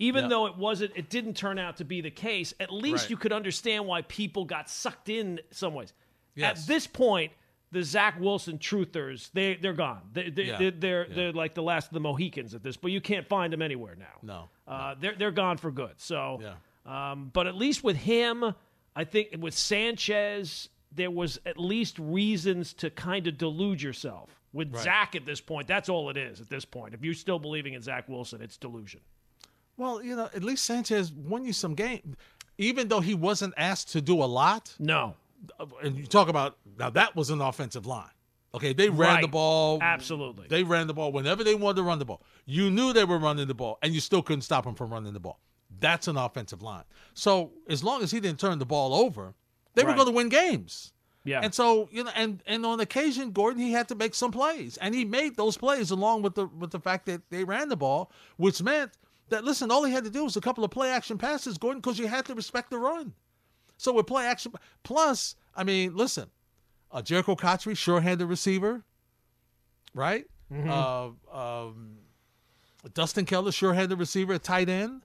Even 0.05 0.25
Yeah. 0.25 0.29
though 0.29 0.47
it 0.47 0.57
wasn't, 0.57 0.93
it 0.97 1.09
didn't 1.11 1.35
turn 1.35 1.59
out 1.59 1.77
to 1.79 1.85
be 1.85 2.01
the 2.01 2.11
case. 2.11 2.53
At 2.61 2.73
least 2.73 3.05
Right. 3.05 3.11
you 3.11 3.17
could 3.17 3.33
understand 3.33 3.87
why 3.87 4.03
people 4.03 4.45
got 4.45 4.69
sucked 4.69 5.09
in 5.09 5.41
some 5.51 5.75
ways. 5.75 5.93
Yes. 6.35 6.63
At 6.63 6.67
this 6.69 6.87
point, 6.87 7.33
the 7.73 7.83
Zach 7.83 8.21
Wilson 8.21 8.59
truthers, 8.59 9.31
they 9.33 9.55
they're 9.55 9.73
gone. 9.73 10.03
They, 10.13 10.31
they, 10.31 10.45
Yeah. 10.45 10.59
they're 10.59 10.71
they're, 10.71 11.09
Yeah. 11.09 11.15
they're 11.15 11.33
like 11.33 11.55
the 11.55 11.63
last 11.63 11.87
of 11.89 11.95
the 11.95 12.01
Mohicans 12.01 12.55
at 12.55 12.63
this. 12.63 12.77
But 12.77 12.93
you 12.93 13.01
can't 13.01 13.27
find 13.27 13.53
them 13.53 13.63
anywhere 13.63 13.97
now. 13.97 14.19
No. 14.23 14.49
Uh, 14.67 14.95
they're 14.99 15.15
they're 15.15 15.31
gone 15.33 15.57
for 15.57 15.71
good. 15.71 15.95
So, 16.01 16.41
Yeah. 16.43 17.11
um, 17.13 17.31
but 17.33 17.47
at 17.47 17.55
least 17.57 17.83
with 17.83 17.97
him, 17.97 18.55
I 18.97 19.05
think 19.05 19.29
with 19.39 19.55
Sanchez, 19.55 20.69
there 20.93 21.11
was 21.11 21.41
at 21.47 21.59
least 21.59 21.99
reasons 21.99 22.73
to 22.75 22.91
kind 22.91 23.27
of 23.27 23.39
delude 23.39 23.83
yourself. 23.83 24.31
With 24.53 24.73
Right. 24.73 24.85
Zach 24.85 25.17
at 25.17 25.27
this 25.27 25.41
point, 25.41 25.67
that's 25.67 25.89
all 25.89 26.11
it 26.11 26.17
is 26.17 26.41
at 26.41 26.49
this 26.49 26.65
point. 26.65 26.95
If 26.95 27.03
you're 27.05 27.15
still 27.15 27.41
believing 27.41 27.75
in 27.75 27.83
Zach 27.83 28.09
Wilson, 28.09 28.41
it's 28.41 28.57
delusion. 28.57 29.01
Well, 29.77 30.03
you 30.03 30.15
know, 30.17 30.29
at 30.35 30.45
least 30.45 30.65
Sanchez 30.65 31.13
won 31.13 31.45
you 31.45 31.53
some 31.53 31.75
game, 31.75 32.17
even 32.59 32.89
though 32.89 33.01
he 33.01 33.15
wasn't 33.15 33.55
asked 33.57 33.91
to 33.93 34.01
do 34.01 34.23
a 34.23 34.27
lot. 34.27 34.75
No, 34.79 35.15
and 35.83 35.97
you 35.97 36.07
talk 36.07 36.29
about 36.29 36.57
now 36.79 36.91
that 36.91 37.17
was 37.17 37.31
an 37.31 37.41
offensive 37.41 37.87
line. 37.87 38.11
Okay, 38.55 38.73
they 38.73 38.89
ran 38.89 39.21
the 39.21 39.29
ball. 39.29 39.81
Absolutely. 39.83 40.47
They 40.49 40.63
ran 40.63 40.87
the 40.87 40.95
ball 40.95 41.11
whenever 41.11 41.43
they 41.43 41.57
wanted 41.57 41.79
to 41.79 41.83
run 41.83 41.99
the 41.99 42.05
ball. 42.05 42.23
You 42.47 42.71
knew 42.71 42.93
they 42.93 43.05
were 43.05 43.19
running 43.19 43.49
the 43.49 43.55
ball, 43.55 43.79
and 43.83 43.93
you 43.93 44.01
still 44.01 44.23
couldn't 44.23 44.43
stop 44.43 44.65
them 44.65 44.77
from 44.77 44.93
running 44.93 45.13
the 45.13 45.21
ball. 45.21 45.41
That's 45.81 46.07
an 46.07 46.17
offensive 46.17 46.63
line. 46.63 46.85
So 47.15 47.51
as 47.69 47.83
long 47.83 48.03
as 48.03 48.13
he 48.13 48.21
didn't 48.21 48.39
turn 48.39 48.61
the 48.61 48.65
ball 48.65 48.95
over, 48.95 49.35
they 49.75 49.83
were 49.83 49.95
going 49.95 50.07
to 50.07 50.13
win 50.13 50.29
games. 50.29 50.93
Yeah. 51.25 51.41
And 51.43 51.53
so 51.55 51.89
you 51.91 52.05
know, 52.05 52.11
and 52.15 52.43
and 52.47 52.65
on 52.67 52.81
occasion, 52.81 53.33
Gordon 53.33 53.61
he 53.61 53.73
had 53.73 53.89
to 53.89 53.95
make 53.95 54.15
some 54.15 54.31
plays, 54.31 54.77
and 54.77 54.95
he 54.95 55.05
made 55.05 55.37
those 55.37 55.57
plays 55.57 55.91
along 55.91 56.23
with 56.23 56.35
the 56.35 56.47
with 56.47 56.71
the 56.71 56.79
fact 56.79 57.07
that 57.07 57.23
they 57.31 57.45
ran 57.45 57.71
the 57.71 57.77
ball, 57.77 58.13
which 58.37 58.63
meant 58.63 58.93
that 59.29 59.45
listen, 59.45 59.71
all 59.71 59.85
he 59.85 59.93
had 59.93 60.05
to 60.05 60.11
do 60.11 60.25
was 60.25 60.37
a 60.37 60.41
couple 60.41 60.65
of 60.65 60.71
play 60.71 60.91
action 60.91 61.19
passes, 61.19 61.59
Gordon, 61.59 61.81
because 61.81 61.99
you 61.99 62.07
had 62.07 62.25
to 62.27 62.35
respect 62.35 62.71
the 62.71 62.79
run. 62.79 63.13
So 63.77 63.93
with 63.93 64.07
play 64.07 64.27
action, 64.27 64.53
plus, 64.83 65.37
I 65.55 65.65
mean, 65.65 65.97
listen, 65.97 66.31
uh, 66.93 67.03
Jerricho 67.03 67.37
Cotchery, 67.37 67.75
sure-handed 67.75 68.27
receiver, 68.27 68.85
right? 69.95 70.27
Uh, 70.53 71.11
um, 71.33 71.97
Dustin 72.93 73.25
Keller, 73.25 73.51
sure-handed 73.51 73.99
receiver, 73.99 74.39
tight 74.39 74.69
end, 74.69 75.03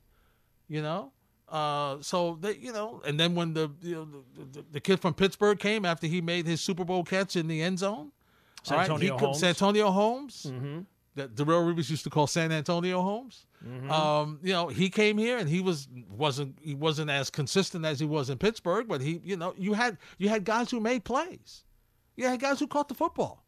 you 0.68 0.82
know. 0.82 1.12
Uh, 1.48 1.98
so 2.02 2.38
they, 2.40 2.56
you 2.58 2.72
know, 2.72 3.02
and 3.08 3.20
then 3.20 3.34
when 3.34 3.54
the 3.54 3.72
you 3.82 3.96
know, 3.96 4.08
the, 4.36 4.60
the, 4.60 4.66
the 4.74 4.80
kid 4.80 5.00
from 5.00 5.16
Pittsburgh 5.16 5.58
came 5.58 5.84
after 5.84 6.06
he 6.06 6.22
made 6.22 6.46
his 6.46 6.62
Super 6.62 6.84
Bowl 6.84 7.04
catch 7.04 7.36
in 7.36 7.48
the 7.48 7.64
end 7.64 7.80
zone, 7.80 8.12
all 8.70 8.78
right, 8.78 8.86
Santonio 8.86 9.18
he, 9.18 9.20
Holmes. 9.20 9.40
Santonio 9.40 9.90
Holmes, 9.90 10.46
that 11.16 11.34
Darrell 11.34 11.64
Rivers 11.64 11.90
used 11.90 12.04
to 12.04 12.12
call 12.12 12.28
San 12.28 12.52
Antonio 12.52 13.02
Holmes. 13.02 13.48
Um, 13.90 14.40
you 14.42 14.54
know, 14.54 14.68
he 14.68 14.90
came 14.90 15.18
here 15.18 15.38
and 15.38 15.50
he 15.50 15.60
was 15.60 15.88
wasn't 16.10 16.58
he 16.62 16.76
wasn't 16.76 17.10
as 17.10 17.30
consistent 17.30 17.86
as 17.86 18.00
he 18.00 18.06
was 18.06 18.30
in 18.30 18.38
Pittsburgh, 18.38 18.88
but 18.88 19.02
he, 19.02 19.20
you 19.24 19.36
know, 19.36 19.54
you 19.58 19.74
had 19.74 19.98
you 20.18 20.30
had 20.30 20.46
guys 20.46 20.72
who 20.72 20.80
made 20.80 21.04
plays. 21.04 21.66
You 22.16 22.28
had 22.28 22.40
guys 22.40 22.60
who 22.60 22.68
caught 22.68 22.88
the 22.88 22.96
football. 22.96 23.44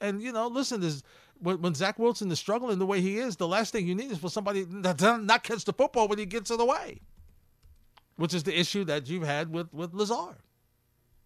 And 0.00 0.22
you 0.22 0.32
know, 0.32 0.46
listen, 0.46 0.80
there's 0.80 1.02
when, 1.38 1.60
when 1.60 1.74
Zach 1.74 1.98
Wilson 1.98 2.30
is 2.30 2.38
struggling 2.38 2.78
the 2.78 2.86
way 2.86 3.00
he 3.00 3.18
is, 3.18 3.36
the 3.36 3.48
last 3.48 3.72
thing 3.72 3.86
you 3.86 3.94
need 3.94 4.10
is 4.10 4.18
for 4.18 4.30
somebody 4.30 4.64
to 4.64 5.18
not 5.18 5.42
catch 5.42 5.64
the 5.64 5.72
football 5.74 6.08
when 6.08 6.18
he 6.18 6.26
gets 6.26 6.50
it 6.50 6.60
away. 6.60 7.00
Which 8.16 8.34
is 8.34 8.42
the 8.42 8.58
issue 8.58 8.84
that 8.84 9.08
you've 9.08 9.24
had 9.24 9.52
with 9.52 9.72
with 9.74 9.92
Lazard, 9.92 10.36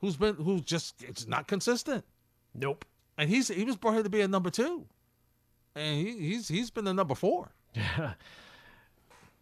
who's 0.00 0.16
been 0.16 0.34
who's 0.36 0.62
just 0.62 1.02
it's 1.02 1.26
not 1.26 1.46
consistent. 1.46 2.04
Nope. 2.52 2.84
And 3.16 3.30
he's 3.30 3.48
he 3.48 3.64
was 3.64 3.76
brought 3.76 3.94
here 3.94 4.02
to 4.02 4.10
be 4.10 4.20
a 4.20 4.28
number 4.28 4.50
two, 4.50 4.86
and 5.76 5.98
he, 5.98 6.18
he's 6.18 6.48
he's 6.48 6.70
been 6.70 6.86
a 6.88 6.94
number 6.94 7.14
four. 7.14 7.52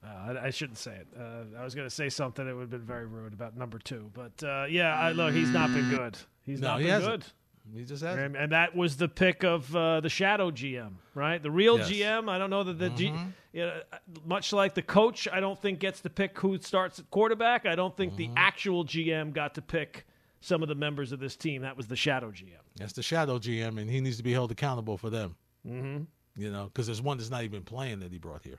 Uh, 0.04 0.32
I, 0.40 0.46
I 0.46 0.50
shouldn't 0.50 0.78
say 0.78 0.96
it. 0.96 1.06
Uh, 1.16 1.56
I 1.56 1.62
was 1.62 1.76
going 1.76 1.86
to 1.86 1.94
say 1.94 2.08
something 2.08 2.44
that 2.44 2.52
would 2.54 2.62
have 2.62 2.70
been 2.70 2.80
very 2.80 3.06
rude 3.06 3.32
about 3.32 3.56
number 3.56 3.78
two, 3.78 4.10
but 4.14 4.32
uh, 4.42 4.64
yeah, 4.68 4.98
I, 4.98 5.12
look, 5.12 5.32
he's 5.32 5.50
not 5.50 5.72
been 5.72 5.90
good. 5.90 6.18
He's 6.44 6.60
No, 6.60 6.70
not 6.70 6.78
he 6.80 6.86
been 6.86 6.92
hasn't. 6.94 7.20
good. 7.22 7.78
He 7.78 7.84
just 7.84 8.02
has. 8.02 8.18
And, 8.18 8.34
and 8.36 8.50
that 8.50 8.74
was 8.74 8.96
the 8.96 9.06
pick 9.08 9.44
of 9.44 9.74
uh, 9.76 10.00
the 10.00 10.08
shadow 10.08 10.50
GM, 10.50 10.94
right? 11.14 11.40
The 11.40 11.52
real 11.52 11.78
Yes. 11.78 11.88
GM. 11.88 12.28
I 12.28 12.36
don't 12.38 12.50
know 12.50 12.64
that 12.64 12.80
the 12.80 12.90
G, 12.90 13.10
Mm-hmm. 13.10 13.26
you 13.52 13.66
know, 13.66 13.80
much 14.24 14.52
like 14.52 14.74
the 14.74 14.82
coach, 14.82 15.28
I 15.32 15.38
don't 15.38 15.56
think 15.62 15.78
gets 15.78 16.00
to 16.00 16.10
pick 16.10 16.36
who 16.36 16.58
starts 16.58 16.98
at 16.98 17.08
quarterback. 17.12 17.64
I 17.64 17.76
don't 17.76 17.96
think 17.96 18.14
Mm-hmm. 18.14 18.34
the 18.34 18.40
actual 18.40 18.84
GM 18.84 19.32
got 19.32 19.54
to 19.54 19.62
pick 19.62 20.04
some 20.40 20.64
of 20.64 20.68
the 20.68 20.74
members 20.74 21.12
of 21.12 21.20
this 21.20 21.36
team. 21.36 21.62
That 21.62 21.76
was 21.76 21.86
the 21.86 21.94
shadow 21.94 22.32
GM. 22.32 22.56
That's 22.74 22.92
the 22.94 23.04
shadow 23.04 23.38
GM, 23.38 23.80
and 23.80 23.88
he 23.88 24.00
needs 24.00 24.16
to 24.16 24.24
be 24.24 24.32
held 24.32 24.50
accountable 24.50 24.98
for 24.98 25.10
them. 25.10 25.36
Mm-hmm. 25.64 26.02
You 26.36 26.50
know, 26.50 26.64
because 26.64 26.86
there's 26.86 27.02
one 27.02 27.18
that's 27.18 27.30
not 27.30 27.44
even 27.44 27.62
playing 27.62 28.00
that 28.00 28.10
he 28.10 28.18
brought 28.18 28.42
here. 28.42 28.58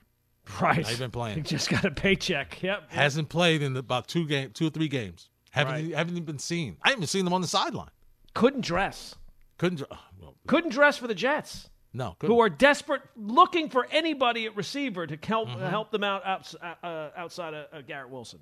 Right. 0.62 0.82
Not 0.84 0.92
even 0.92 1.12
playing. 1.12 1.36
He 1.38 1.42
just 1.42 1.70
got 1.70 1.86
a 1.86 1.92
paycheck. 1.92 2.62
Yep. 2.62 2.92
Hasn't 2.92 3.30
played 3.30 3.62
in 3.64 3.76
about 3.78 4.08
two 4.08 4.28
game, 4.28 4.52
two 4.52 4.68
or 4.68 4.70
three 4.70 4.88
games. 4.88 5.30
Haven't 5.52 5.74
Right. 5.74 5.96
haven't 5.96 6.14
even 6.14 6.26
been 6.26 6.40
seen. 6.40 6.78
I 6.84 6.90
haven't 6.92 7.08
seen 7.08 7.26
him 7.26 7.34
on 7.34 7.42
the 7.42 7.48
sideline. 7.48 7.90
Couldn't 8.34 8.62
dress. 8.62 9.16
Couldn't. 9.58 9.78
dr- 9.78 9.92
Well, 10.20 10.36
Couldn't 10.48 10.72
dress 10.72 10.98
for 10.98 11.08
the 11.08 11.16
Jets. 11.16 11.70
no. 11.94 12.16
Couldn't. 12.20 12.36
who 12.36 12.42
are 12.42 12.50
desperate, 12.50 13.02
looking 13.16 13.70
for 13.70 13.88
anybody 13.92 14.46
at 14.46 14.56
receiver 14.56 15.06
to 15.08 15.18
help 15.28 15.50
Mm-hmm. 15.50 15.66
help 15.68 15.92
them 15.92 16.04
out 16.04 16.26
outs, 16.26 16.56
uh, 16.62 16.86
uh, 16.86 17.10
outside 17.16 17.54
of 17.54 17.68
uh, 17.72 17.82
Garrett 17.82 18.10
Wilson. 18.10 18.40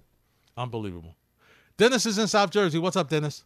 Unbelievable. 0.58 1.16
Dennis 1.78 2.06
is 2.06 2.18
in 2.18 2.28
South 2.28 2.50
Jersey. 2.52 2.80
What's 2.80 2.96
up, 2.98 3.10
Dennis? 3.10 3.44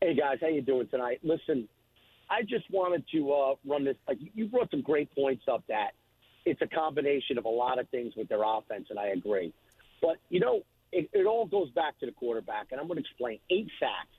Hey 0.00 0.14
guys, 0.14 0.38
how 0.40 0.46
you 0.48 0.62
doing 0.62 0.86
tonight? 0.88 1.18
Listen, 1.22 1.68
I 2.30 2.42
just 2.42 2.70
wanted 2.70 3.04
to 3.12 3.32
uh, 3.32 3.54
run 3.66 3.84
this. 3.84 3.96
Like 4.06 4.18
you 4.34 4.46
brought 4.46 4.70
some 4.70 4.82
great 4.82 5.14
points 5.14 5.44
up 5.50 5.64
that 5.68 5.92
it's 6.44 6.60
a 6.62 6.66
combination 6.66 7.38
of 7.38 7.44
a 7.44 7.50
lot 7.50 7.78
of 7.78 7.88
things 7.88 8.14
with 8.16 8.28
their 8.28 8.42
offense, 8.44 8.86
and 8.90 8.98
I 8.98 9.08
agree. 9.08 9.52
But 10.00 10.16
you 10.28 10.40
know, 10.40 10.62
it, 10.92 11.08
it 11.12 11.26
all 11.26 11.46
goes 11.46 11.70
back 11.70 11.98
to 12.00 12.06
the 12.06 12.12
quarterback, 12.12 12.68
and 12.70 12.80
I'm 12.80 12.86
going 12.86 12.96
to 12.96 13.02
explain. 13.02 13.38
Eight 13.50 13.68
sacks. 13.78 14.14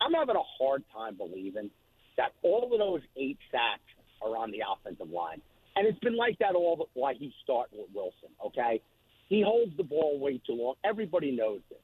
I'm 0.00 0.12
having 0.12 0.36
a 0.36 0.48
hard 0.58 0.82
time 0.92 1.16
believing 1.16 1.70
that 2.16 2.32
all 2.42 2.70
of 2.70 2.78
those 2.78 3.00
eight 3.16 3.38
sacks 3.50 3.82
are 4.22 4.36
on 4.36 4.50
the 4.50 4.62
offensive 4.70 5.10
line, 5.10 5.40
and 5.76 5.86
it's 5.86 5.98
been 6.00 6.16
like 6.16 6.38
that 6.38 6.54
all 6.54 6.76
the, 6.76 6.84
why 6.94 7.14
he's 7.14 7.32
starting 7.42 7.78
with 7.78 7.88
Wilson. 7.94 8.30
Okay, 8.46 8.80
he 9.28 9.42
holds 9.42 9.76
the 9.76 9.84
ball 9.84 10.18
way 10.18 10.40
too 10.46 10.54
long. 10.54 10.74
Everybody 10.84 11.30
knows 11.30 11.60
this, 11.70 11.78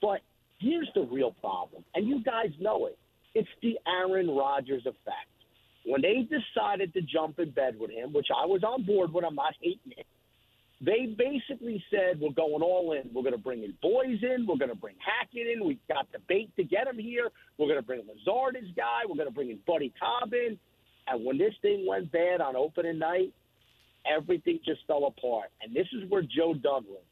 but 0.00 0.20
here's 0.58 0.88
the 0.94 1.02
real 1.02 1.32
problem, 1.32 1.84
and 1.94 2.06
you 2.06 2.22
guys 2.22 2.50
know 2.60 2.86
it. 2.86 2.98
It's 3.36 3.48
the 3.60 3.78
Aaron 3.86 4.34
Rodgers 4.34 4.86
effect. 4.86 5.28
When 5.84 6.00
they 6.00 6.24
decided 6.24 6.94
to 6.94 7.02
jump 7.02 7.38
in 7.38 7.50
bed 7.50 7.76
with 7.78 7.90
him, 7.90 8.14
which 8.14 8.28
I 8.34 8.46
was 8.46 8.64
on 8.64 8.84
board 8.84 9.12
with, 9.12 9.26
I'm 9.26 9.34
not 9.34 9.52
hating 9.60 9.92
it. 9.94 10.06
They 10.80 11.14
basically 11.18 11.84
said, 11.90 12.18
We're 12.18 12.32
going 12.32 12.62
all 12.62 12.92
in. 12.92 13.10
We're 13.12 13.22
going 13.22 13.36
to 13.36 13.40
bring 13.40 13.60
his 13.60 13.72
boys 13.82 14.22
in. 14.22 14.46
We're 14.48 14.56
going 14.56 14.70
to 14.70 14.74
bring 14.74 14.96
Hackett 15.04 15.46
in. 15.46 15.66
We've 15.66 15.86
got 15.86 16.10
the 16.12 16.18
bait 16.26 16.50
to 16.56 16.64
get 16.64 16.86
him 16.86 16.98
here. 16.98 17.28
We're 17.58 17.66
going 17.66 17.78
to 17.78 17.84
bring 17.84 18.00
Lazard, 18.08 18.56
his 18.56 18.74
guy. 18.74 19.04
We're 19.06 19.16
going 19.16 19.28
to 19.28 19.34
bring 19.34 19.50
his 19.50 19.60
buddy 19.66 19.92
Cobb 20.00 20.32
in. 20.32 20.58
And 21.06 21.22
when 21.22 21.36
this 21.36 21.52
thing 21.60 21.84
went 21.86 22.10
bad 22.10 22.40
on 22.40 22.56
opening 22.56 22.98
night, 22.98 23.34
everything 24.10 24.60
just 24.64 24.80
fell 24.86 25.04
apart. 25.04 25.50
And 25.60 25.76
this 25.76 25.86
is 25.92 26.08
where 26.08 26.22
Joe 26.22 26.54
Douglas 26.54 27.04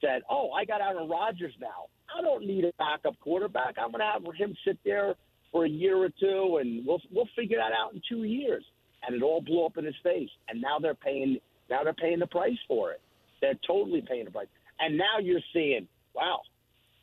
said, 0.00 0.22
"Oh, 0.30 0.52
I 0.52 0.64
got 0.64 0.80
Aaron 0.80 1.08
Rodgers 1.08 1.54
now. 1.60 1.92
I 2.16 2.22
don't 2.22 2.46
need 2.46 2.64
a 2.64 2.72
backup 2.78 3.20
quarterback. 3.20 3.76
I'm 3.76 3.92
going 3.92 4.00
to 4.00 4.10
have 4.10 4.22
him 4.34 4.56
sit 4.64 4.78
there 4.84 5.16
for 5.54 5.64
a 5.64 5.68
year 5.68 5.96
or 5.96 6.08
two, 6.08 6.58
and 6.60 6.84
we'll 6.84 7.00
we'll 7.12 7.28
figure 7.36 7.58
that 7.58 7.72
out 7.72 7.94
in 7.94 8.02
two 8.08 8.24
years." 8.24 8.64
And 9.06 9.14
it 9.14 9.22
all 9.22 9.40
blew 9.40 9.64
up 9.64 9.76
in 9.76 9.84
his 9.84 9.94
face. 10.02 10.30
And 10.48 10.60
now 10.60 10.78
they're 10.80 10.94
paying 10.94 11.38
now 11.70 11.84
they're 11.84 11.94
paying 11.94 12.18
the 12.18 12.26
price 12.26 12.58
for 12.66 12.90
it. 12.90 13.00
They're 13.40 13.58
totally 13.66 14.02
paying 14.02 14.24
the 14.24 14.32
price. 14.32 14.48
And 14.80 14.98
now 14.98 15.18
you're 15.20 15.40
seeing, 15.52 15.86
wow, 16.14 16.40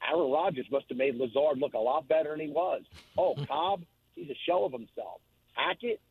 Aaron 0.08 0.32
Rodgers 0.32 0.66
must 0.72 0.86
have 0.90 0.98
made 0.98 1.16
Lazard 1.16 1.58
look 1.58 1.74
a 1.74 1.80
lot 1.80 2.08
better 2.08 2.32
than 2.32 2.40
he 2.40 2.52
was. 2.52 2.82
Oh, 3.18 3.36
Cobb, 3.48 3.84
he's 4.16 4.30
a 4.30 4.38
shell 4.46 4.66
of 4.66 4.74
himself. 4.74 5.22
Hackett, 5.54 6.02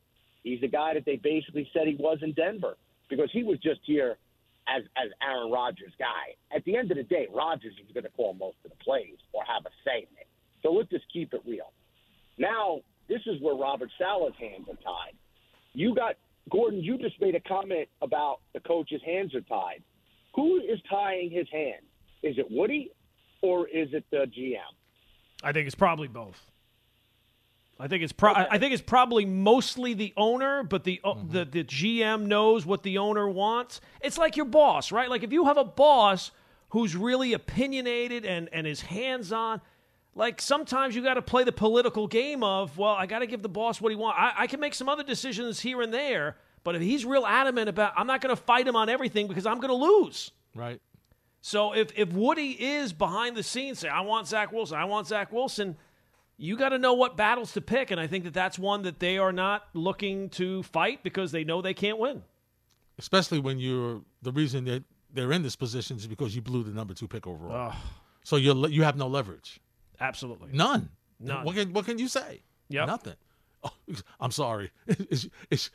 he's 0.42 0.60
the 0.60 0.68
guy 0.68 0.94
that 0.94 1.04
they 1.04 1.16
basically 1.16 1.68
said 1.72 1.86
he 1.86 1.96
was 1.96 2.18
in 2.22 2.32
Denver 2.32 2.76
because 3.08 3.30
he 3.32 3.42
was 3.42 3.58
just 3.58 3.80
here 3.84 4.16
as 4.68 4.82
as 4.96 5.10
Aaron 5.22 5.50
Rodgers' 5.50 5.92
guy. 5.98 6.34
At 6.54 6.64
the 6.64 6.76
end 6.76 6.90
of 6.90 6.96
the 6.96 7.02
day, 7.02 7.26
Rodgers 7.32 7.74
is 7.74 7.92
going 7.92 8.04
to 8.04 8.10
call 8.10 8.34
most 8.34 8.56
of 8.64 8.70
the 8.70 8.84
plays 8.84 9.18
or 9.32 9.42
have 9.44 9.66
a 9.66 9.70
say 9.84 10.06
in 10.10 10.16
it. 10.18 10.26
So 10.62 10.72
let's 10.72 10.90
just 10.90 11.04
keep 11.12 11.34
it 11.34 11.42
real. 11.46 11.72
Now, 12.40 12.80
this 13.06 13.20
is 13.26 13.40
where 13.42 13.54
Robert 13.54 13.90
Saleh's 13.98 14.34
hands 14.40 14.66
are 14.68 14.76
tied. 14.76 15.14
You 15.74 15.94
got 15.94 16.14
Gordon. 16.50 16.80
You 16.82 16.96
just 16.96 17.20
made 17.20 17.34
a 17.34 17.40
comment 17.40 17.86
about 18.00 18.38
the 18.54 18.60
coach's 18.60 19.02
hands 19.04 19.34
are 19.34 19.42
tied. 19.42 19.82
Who 20.34 20.56
is 20.56 20.80
tying 20.88 21.30
his 21.30 21.46
hand? 21.52 21.82
Is 22.22 22.38
it 22.38 22.46
Woody 22.50 22.92
or 23.42 23.68
is 23.68 23.88
it 23.92 24.04
the 24.10 24.26
GM? 24.26 24.56
I 25.44 25.52
think 25.52 25.66
it's 25.66 25.74
probably 25.74 26.08
both. 26.08 26.40
I 27.78 27.88
think 27.88 28.02
it's 28.02 28.12
pro- 28.12 28.34
I 28.34 28.58
think 28.58 28.74
it's 28.74 28.82
probably 28.82 29.24
mostly 29.24 29.94
the 29.94 30.12
owner, 30.16 30.62
but 30.62 30.84
the, 30.84 31.00
uh, 31.02 31.14
the 31.26 31.46
the 31.46 31.64
GM 31.64 32.26
knows 32.26 32.66
what 32.66 32.82
the 32.82 32.98
owner 32.98 33.26
wants. 33.26 33.80
It's 34.02 34.18
like 34.18 34.36
your 34.36 34.44
boss, 34.44 34.92
right? 34.92 35.08
Like 35.08 35.22
if 35.22 35.32
you 35.32 35.46
have 35.46 35.56
a 35.56 35.64
boss 35.64 36.30
who's 36.70 36.94
really 36.94 37.32
opinionated 37.32 38.26
and 38.26 38.50
and 38.52 38.66
is 38.66 38.82
hands 38.82 39.32
on, 39.32 39.62
like 40.14 40.40
sometimes 40.40 40.96
you 40.96 41.02
got 41.02 41.14
to 41.14 41.22
play 41.22 41.44
the 41.44 41.52
political 41.52 42.06
game 42.06 42.42
of 42.42 42.76
well, 42.78 42.94
I 42.94 43.06
got 43.06 43.20
to 43.20 43.26
give 43.26 43.42
the 43.42 43.48
boss 43.48 43.80
what 43.80 43.90
he 43.90 43.96
wants. 43.96 44.18
I, 44.20 44.32
I 44.38 44.46
can 44.46 44.60
make 44.60 44.74
some 44.74 44.88
other 44.88 45.04
decisions 45.04 45.60
here 45.60 45.82
and 45.82 45.92
there, 45.92 46.36
but 46.64 46.74
if 46.74 46.82
he's 46.82 47.04
real 47.04 47.26
adamant 47.26 47.68
about, 47.68 47.92
I'm 47.96 48.06
not 48.06 48.20
going 48.20 48.34
to 48.34 48.40
fight 48.40 48.66
him 48.66 48.76
on 48.76 48.88
everything 48.88 49.26
because 49.28 49.46
I'm 49.46 49.60
going 49.60 49.68
to 49.70 49.74
lose. 49.74 50.30
Right. 50.54 50.80
So 51.40 51.72
if 51.72 51.90
if 51.96 52.12
Woody 52.12 52.50
is 52.50 52.92
behind 52.92 53.36
the 53.36 53.42
scenes, 53.42 53.78
say 53.78 53.88
I 53.88 54.00
want 54.00 54.26
Zach 54.26 54.52
Wilson, 54.52 54.78
I 54.78 54.84
want 54.84 55.06
Zach 55.06 55.32
Wilson, 55.32 55.76
you 56.36 56.56
got 56.56 56.70
to 56.70 56.78
know 56.78 56.94
what 56.94 57.16
battles 57.16 57.52
to 57.52 57.60
pick, 57.60 57.90
and 57.90 58.00
I 58.00 58.06
think 58.06 58.24
that 58.24 58.34
that's 58.34 58.58
one 58.58 58.82
that 58.82 58.98
they 58.98 59.16
are 59.18 59.32
not 59.32 59.64
looking 59.72 60.28
to 60.30 60.62
fight 60.64 61.02
because 61.02 61.32
they 61.32 61.44
know 61.44 61.62
they 61.62 61.74
can't 61.74 61.98
win. 61.98 62.22
Especially 62.98 63.38
when 63.38 63.58
you're 63.58 64.02
the 64.20 64.32
reason 64.32 64.64
that 64.64 64.84
they're 65.12 65.32
in 65.32 65.42
this 65.42 65.56
position 65.56 65.96
is 65.96 66.06
because 66.06 66.34
you 66.36 66.42
blew 66.42 66.62
the 66.62 66.70
number 66.70 66.94
two 66.94 67.08
pick 67.08 67.26
overall. 67.26 67.74
So 68.22 68.36
you 68.36 68.66
you 68.68 68.82
have 68.82 68.96
no 68.96 69.06
leverage. 69.06 69.60
Absolutely. 70.00 70.50
None. 70.52 70.88
None. 71.18 71.44
What 71.44 71.54
can 71.54 71.72
what 71.72 71.84
can 71.84 71.98
you 71.98 72.08
say? 72.08 72.42
Yep. 72.68 72.86
Nothing. 72.86 73.14
Oh, 73.62 73.70
I'm 74.20 74.30
sorry. 74.30 74.70
It's, 74.86 75.28
it's, 75.50 75.70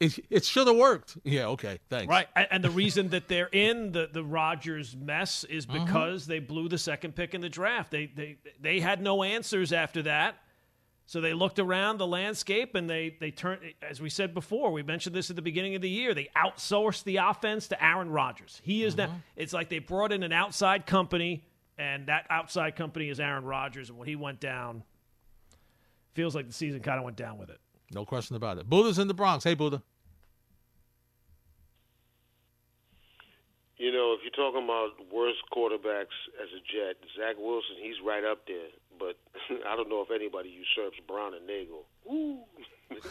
it, 0.00 0.18
it 0.30 0.44
should 0.44 0.66
have 0.68 0.76
worked. 0.76 1.18
Yeah. 1.24 1.46
Okay. 1.48 1.78
Thanks. 1.90 2.08
Right, 2.08 2.28
A- 2.36 2.52
and 2.52 2.62
the 2.62 2.70
reason 2.70 3.08
that 3.10 3.28
they're 3.28 3.50
in 3.52 3.92
the 3.92 4.08
the 4.12 4.22
Rodgers 4.22 4.96
mess 4.96 5.44
is 5.44 5.66
uh-huh. 5.68 5.84
because 5.84 6.26
they 6.26 6.38
blew 6.38 6.68
the 6.68 6.78
second 6.78 7.14
pick 7.16 7.34
in 7.34 7.40
the 7.40 7.48
draft. 7.48 7.90
They 7.90 8.06
they 8.06 8.38
they 8.60 8.80
had 8.80 9.02
no 9.02 9.22
answers 9.22 9.72
after 9.72 10.02
that, 10.02 10.36
so 11.04 11.20
they 11.20 11.34
looked 11.34 11.58
around 11.58 11.98
the 11.98 12.06
landscape 12.06 12.76
and 12.76 12.88
they 12.88 13.16
they 13.18 13.32
turned. 13.32 13.60
As 13.82 14.00
we 14.00 14.08
said 14.08 14.34
before, 14.34 14.70
we 14.70 14.84
mentioned 14.84 15.16
this 15.16 15.30
at 15.30 15.36
the 15.36 15.42
beginning 15.42 15.74
of 15.74 15.82
the 15.82 15.90
year. 15.90 16.14
They 16.14 16.28
outsourced 16.36 17.02
the 17.02 17.16
offense 17.16 17.66
to 17.68 17.84
Aaron 17.84 18.10
Rodgers. 18.10 18.60
He 18.62 18.84
is 18.84 18.96
now. 18.96 19.04
Uh-huh. 19.04 19.14
It's 19.34 19.52
like 19.52 19.68
they 19.68 19.80
brought 19.80 20.12
in 20.12 20.22
an 20.22 20.32
outside 20.32 20.86
company, 20.86 21.44
and 21.78 22.06
that 22.06 22.26
outside 22.28 22.76
company 22.76 23.08
is 23.08 23.20
Aaron 23.20 23.44
Rodgers. 23.44 23.88
And 23.88 23.98
when 23.98 24.08
he 24.08 24.16
went 24.16 24.40
down, 24.40 24.82
feels 26.14 26.34
like 26.34 26.46
the 26.46 26.52
season 26.52 26.80
kind 26.80 26.98
of 26.98 27.04
went 27.04 27.16
down 27.16 27.38
with 27.38 27.50
it. 27.50 27.60
No 27.92 28.04
question 28.04 28.36
about 28.36 28.58
it. 28.58 28.68
Buddha's 28.68 28.98
in 28.98 29.08
the 29.08 29.14
Bronx. 29.14 29.44
Hey, 29.44 29.54
Buddha. 29.54 29.82
You 33.78 33.92
know, 33.92 34.12
if 34.18 34.20
you're 34.26 34.34
talking 34.34 34.64
about 34.64 34.90
worst 35.14 35.38
quarterbacks 35.54 36.18
as 36.42 36.50
a 36.50 36.60
Jet, 36.66 36.96
Zach 37.16 37.36
Wilson, 37.38 37.76
he's 37.80 37.94
right 38.04 38.24
up 38.24 38.44
there. 38.46 38.74
But 38.98 39.16
I 39.68 39.76
don't 39.76 39.88
know 39.88 40.02
if 40.02 40.10
anybody 40.10 40.50
usurps 40.50 40.98
Browning 41.06 41.46
Nagle. 41.46 41.84
Ooh. 42.10 42.40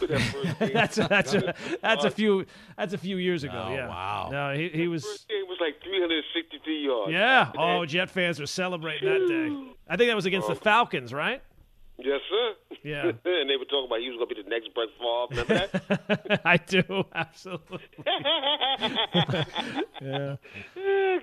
that 0.00 0.20
first 0.58 0.72
that's 0.72 0.98
a, 0.98 1.08
that's 1.08 1.34
a, 1.34 1.54
that's 1.80 2.04
a 2.04 2.10
few 2.10 2.44
that's 2.76 2.94
a 2.94 2.98
few 2.98 3.16
years 3.16 3.44
ago. 3.44 3.64
Oh, 3.68 3.72
yeah. 3.72 3.88
wow. 3.88 4.28
No, 4.30 4.54
he 4.54 4.68
he 4.68 4.88
was. 4.88 5.04
first 5.04 5.28
game 5.28 5.46
was 5.48 5.58
like 5.60 5.80
363 5.82 6.84
yards. 6.84 7.12
Yeah. 7.12 7.52
Oh, 7.56 7.86
Jet 7.86 8.10
fans 8.10 8.40
were 8.40 8.46
celebrating 8.46 9.08
that 9.08 9.28
day. 9.28 9.74
I 9.88 9.96
think 9.96 10.10
that 10.10 10.16
was 10.16 10.26
against 10.26 10.48
the 10.48 10.54
oh. 10.54 10.56
Falcons, 10.56 11.12
right? 11.14 11.42
Yes, 11.98 12.20
sir. 12.30 12.76
Yeah. 12.84 13.02
and 13.24 13.50
they 13.50 13.56
were 13.56 13.64
talking 13.64 13.86
about 13.86 14.00
he 14.00 14.08
was 14.08 14.18
going 14.18 14.28
to 14.28 14.34
be 14.34 14.42
the 14.42 14.48
next 14.48 14.72
Brett 14.72 14.88
Favre. 14.98 15.26
Remember 15.30 16.06
that? 16.28 16.40
I 16.44 16.56
do 16.56 17.04
absolutely. 17.14 17.80
yeah. 20.00 20.36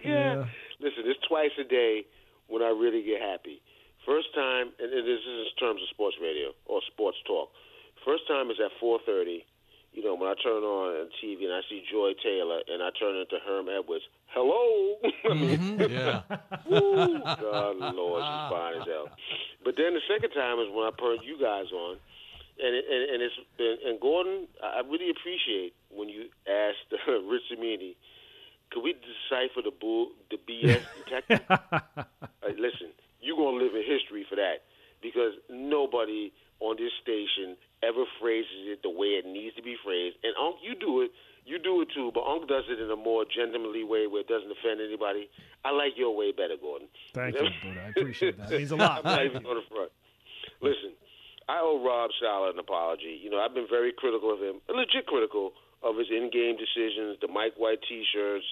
yeah. 0.04 0.46
Listen, 0.80 1.04
it's 1.06 1.20
twice 1.28 1.52
a 1.60 1.64
day 1.64 2.06
when 2.48 2.62
I 2.62 2.70
really 2.70 3.04
get 3.04 3.22
happy. 3.22 3.62
First 4.06 4.34
time, 4.36 4.70
and 4.80 4.92
this 4.94 5.20
is 5.22 5.50
in 5.50 5.56
terms 5.60 5.82
of 5.82 5.90
sports 5.90 6.16
radio 6.22 6.54
or 6.66 6.82
sports 6.94 7.18
talk. 7.26 7.50
First 8.06 8.28
time 8.28 8.52
is 8.52 8.58
at 8.64 8.72
4:30. 8.80 9.44
You 9.94 10.04
know, 10.04 10.14
when 10.14 10.30
I 10.30 10.36
turn 10.44 10.62
on 10.62 11.08
TV 11.24 11.46
and 11.46 11.54
I 11.54 11.62
see 11.70 11.82
Joy 11.90 12.14
Taylor 12.22 12.60
and 12.68 12.84
I 12.84 12.90
turn 13.00 13.16
into 13.16 13.40
Herm 13.48 13.70
Edwards. 13.70 14.04
Hello. 14.28 15.00
Mean, 15.34 15.80
Yeah. 15.90 16.22
Woo, 16.70 17.18
God, 17.24 17.78
Lord, 17.96 18.22
she's 18.22 18.46
fine 18.52 18.76
as 18.82 18.88
hell. 18.88 19.08
But 19.64 19.76
then 19.78 19.94
the 19.96 20.04
second 20.06 20.32
time 20.32 20.60
is 20.60 20.68
when 20.70 20.86
I 20.86 20.92
put 20.92 21.24
you 21.24 21.40
guys 21.40 21.72
on, 21.72 21.98
and 22.60 22.76
it, 22.76 22.86
and, 22.92 23.04
and 23.10 23.24
it's 23.24 23.36
and, 23.58 23.80
and 23.90 24.00
Gordon, 24.00 24.48
I 24.62 24.82
really 24.82 25.10
appreciate 25.10 25.74
when 25.90 26.10
you 26.10 26.28
asked 26.46 26.92
uh, 27.08 27.22
Rich 27.32 27.44
Cimini, 27.50 27.96
could 28.72 28.84
we 28.84 28.94
decipher 28.94 29.62
the 29.64 29.72
bull, 29.72 30.10
the 30.30 30.38
BS 30.38 30.84
detective? 31.06 31.42
uh, 31.50 32.08
listen, 32.60 32.92
you're 33.26 33.38
going 33.38 33.58
to 33.58 33.64
live 33.66 33.74
in 33.74 33.82
history 33.82 34.26
for 34.30 34.38
that 34.38 34.62
because 35.02 35.34
nobody 35.50 36.32
on 36.62 36.78
this 36.78 36.94
station 37.02 37.58
ever 37.82 38.06
phrases 38.22 38.70
it 38.70 38.80
the 38.86 38.90
way 38.94 39.18
it 39.18 39.26
needs 39.26 39.56
to 39.58 39.64
be 39.66 39.76
phrased. 39.84 40.16
And 40.24 40.38
Unc, 40.38 40.62
you 40.62 40.78
do 40.78 41.02
it. 41.02 41.12
You 41.46 41.60
do 41.62 41.82
it 41.82 41.90
too, 41.94 42.10
but 42.14 42.26
Unc 42.26 42.48
does 42.48 42.66
it 42.70 42.82
in 42.82 42.90
a 42.90 42.96
more 42.96 43.26
gentlemanly 43.26 43.84
way 43.84 44.08
where 44.08 44.22
it 44.22 44.30
doesn't 44.30 44.50
offend 44.50 44.82
anybody. 44.82 45.30
I 45.62 45.70
like 45.70 45.94
your 45.98 46.16
way 46.16 46.32
better, 46.32 46.58
Gordon. 46.58 46.88
Thank 47.14 47.36
you, 47.42 47.50
Buddha. 47.62 47.82
I 47.86 47.90
appreciate 47.90 48.38
that. 48.38 48.52
It 48.52 48.58
means 48.58 48.72
a 48.72 48.78
lot. 48.78 49.06
I'm 49.06 49.34
not 49.34 49.46
on 49.46 49.58
the 49.62 49.68
front. 49.70 49.92
Listen, 50.62 50.98
I 51.48 51.62
owe 51.62 51.78
Rob 51.86 52.10
Saleh 52.18 52.54
an 52.54 52.58
apology. 52.58 53.22
You 53.22 53.30
know, 53.30 53.38
I've 53.38 53.54
been 53.54 53.70
very 53.70 53.94
critical 53.94 54.34
of 54.34 54.42
him, 54.42 54.62
legit 54.70 55.06
critical 55.06 55.54
of 55.84 55.98
his 55.98 56.08
in-game 56.10 56.58
decisions, 56.58 57.18
the 57.22 57.30
Mike 57.30 57.54
White 57.58 57.78
T-shirts, 57.88 58.46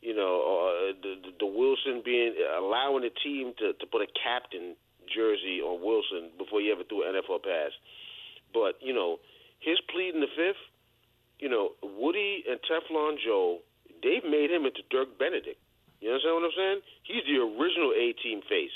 you 0.00 0.14
know, 0.14 0.34
uh, 0.42 0.92
the, 1.02 1.32
the 1.40 1.46
Wilson 1.46 2.02
being 2.04 2.34
allowing 2.56 3.02
the 3.02 3.10
team 3.10 3.52
to 3.58 3.72
to 3.74 3.86
put 3.86 4.02
a 4.02 4.10
captain 4.14 4.76
jersey 5.10 5.60
on 5.60 5.82
Wilson 5.82 6.30
before 6.38 6.60
he 6.60 6.70
ever 6.70 6.84
threw 6.84 7.02
an 7.02 7.18
NFL 7.18 7.42
pass. 7.42 7.72
But 8.54 8.78
you 8.80 8.94
know, 8.94 9.18
his 9.60 9.78
plead 9.90 10.14
in 10.14 10.20
the 10.20 10.30
fifth, 10.36 10.62
you 11.38 11.48
know, 11.48 11.74
Woody 11.82 12.44
and 12.48 12.60
Teflon 12.62 13.18
Joe, 13.24 13.58
they've 14.02 14.24
made 14.24 14.50
him 14.50 14.66
into 14.66 14.82
Dirk 14.90 15.18
Benedict. 15.18 15.58
You 16.00 16.14
understand 16.14 16.34
what 16.38 16.46
I'm 16.46 16.56
saying? 16.56 16.80
He's 17.02 17.26
the 17.26 17.42
original 17.42 17.90
A 17.90 18.14
team 18.22 18.40
face. 18.46 18.74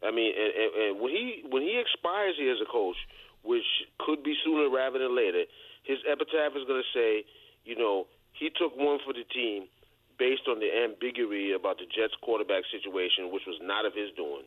I 0.00 0.10
mean, 0.10 0.32
and, 0.32 0.52
and, 0.52 0.70
and 0.80 0.92
when 1.00 1.12
he 1.12 1.44
when 1.48 1.62
he 1.62 1.76
expires 1.76 2.36
here 2.40 2.52
as 2.52 2.60
a 2.64 2.70
coach, 2.70 2.96
which 3.44 3.68
could 4.00 4.24
be 4.24 4.34
sooner 4.44 4.72
rather 4.72 4.98
than 4.98 5.12
later, 5.12 5.44
his 5.84 6.00
epitaph 6.08 6.56
is 6.56 6.64
going 6.64 6.80
to 6.80 6.92
say, 6.96 7.24
you 7.64 7.76
know, 7.76 8.08
he 8.32 8.48
took 8.48 8.76
one 8.76 8.98
for 9.04 9.12
the 9.12 9.24
team 9.28 9.68
based 10.18 10.46
on 10.48 10.60
the 10.60 10.70
ambiguity 10.70 11.52
about 11.52 11.78
the 11.78 11.86
Jets 11.90 12.14
quarterback 12.22 12.64
situation, 12.70 13.32
which 13.32 13.46
was 13.46 13.58
not 13.62 13.86
of 13.86 13.94
his 13.94 14.10
doing. 14.16 14.46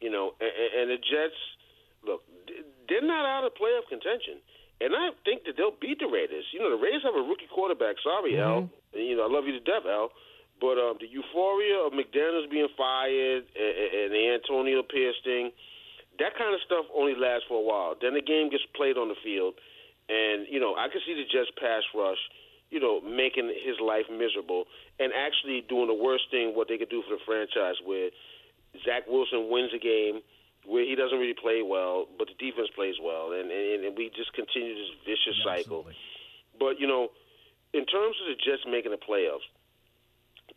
You 0.00 0.10
know, 0.10 0.34
and, 0.38 0.50
and 0.50 0.86
the 0.90 1.00
Jets, 1.02 1.38
look, 2.06 2.22
they're 2.88 3.04
not 3.04 3.26
out 3.26 3.44
of 3.44 3.54
playoff 3.58 3.86
contention. 3.88 4.38
And 4.78 4.94
I 4.94 5.10
think 5.26 5.42
that 5.42 5.58
they'll 5.58 5.74
beat 5.74 5.98
the 5.98 6.06
Raiders. 6.06 6.46
You 6.54 6.62
know, 6.62 6.70
the 6.70 6.78
Raiders 6.78 7.02
have 7.02 7.18
a 7.18 7.26
rookie 7.26 7.50
quarterback. 7.50 7.98
Sorry, 8.02 8.38
Mm-hmm. 8.38 8.46
Al. 8.46 8.70
And, 8.94 9.04
you 9.04 9.18
know, 9.18 9.26
I 9.26 9.30
love 9.30 9.44
you 9.44 9.52
to 9.58 9.64
death, 9.66 9.84
Al. 9.86 10.14
But 10.60 10.78
um, 10.78 10.98
the 10.98 11.06
euphoria 11.06 11.86
of 11.86 11.94
McDaniels 11.94 12.50
being 12.50 12.70
fired 12.76 13.46
and, 13.54 13.74
and 13.94 14.08
the 14.10 14.22
Antonio 14.38 14.82
Pierce 14.82 15.18
thing, 15.22 15.50
that 16.18 16.34
kind 16.34 16.50
of 16.54 16.60
stuff 16.66 16.86
only 16.94 17.14
lasts 17.14 17.46
for 17.46 17.62
a 17.62 17.66
while. 17.66 17.94
Then 17.94 18.14
the 18.14 18.22
game 18.22 18.50
gets 18.50 18.66
played 18.74 18.98
on 18.98 19.06
the 19.06 19.18
field, 19.22 19.54
and 20.10 20.46
you 20.50 20.58
know 20.58 20.74
I 20.74 20.90
can 20.90 20.98
see 21.06 21.14
the 21.14 21.26
Jets 21.30 21.50
pass 21.54 21.86
rush, 21.94 22.18
you 22.70 22.80
know, 22.80 23.00
making 23.00 23.48
his 23.64 23.80
life 23.80 24.04
miserable, 24.10 24.64
and 25.00 25.12
actually 25.12 25.64
doing 25.68 25.88
the 25.88 25.96
worst 25.96 26.24
thing 26.30 26.52
what 26.54 26.68
they 26.68 26.76
could 26.76 26.90
do 26.90 27.02
for 27.02 27.16
the 27.16 27.22
franchise, 27.24 27.80
where 27.84 28.10
Zach 28.84 29.08
Wilson 29.08 29.48
wins 29.48 29.72
a 29.74 29.78
game 29.78 30.20
where 30.66 30.84
he 30.84 30.94
doesn't 30.94 31.16
really 31.16 31.36
play 31.36 31.62
well, 31.64 32.04
but 32.18 32.28
the 32.28 32.36
defense 32.36 32.68
plays 32.74 32.96
well, 33.02 33.32
and 33.32 33.50
and, 33.50 33.84
and 33.84 33.96
we 33.96 34.10
just 34.14 34.32
continue 34.34 34.74
this 34.74 34.92
vicious 35.06 35.40
cycle. 35.42 35.88
But 36.58 36.78
you 36.78 36.86
know, 36.86 37.08
in 37.72 37.86
terms 37.86 38.16
of 38.20 38.26
the 38.28 38.36
Jets 38.36 38.68
making 38.68 38.92
the 38.92 39.00
playoffs, 39.00 39.48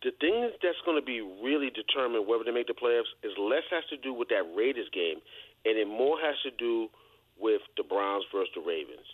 the 0.04 0.12
thing 0.19 0.50
that's 0.62 0.82
going 0.84 1.00
to 1.00 1.06
be 1.06 1.21
really 1.21 1.69
determined 1.69 2.28
whether 2.28 2.43
they 2.43 2.52
make 2.52 2.67
the 2.67 2.76
playoffs 2.76 3.12
is 3.24 3.32
less 3.38 3.63
has 3.71 3.86
to 3.89 3.97
do 3.97 4.13
with 4.13 4.30
that 4.30 4.43
Raiders 4.56 4.89
game, 4.91 5.24
and 5.65 5.78
it 5.78 5.88
more 5.88 6.17
has 6.19 6.36
to 6.43 6.52
do 6.52 6.89
with 7.39 7.62
the 7.78 7.84
Browns 7.84 8.26
versus 8.34 8.52
the 8.56 8.62
Ravens. 8.62 9.06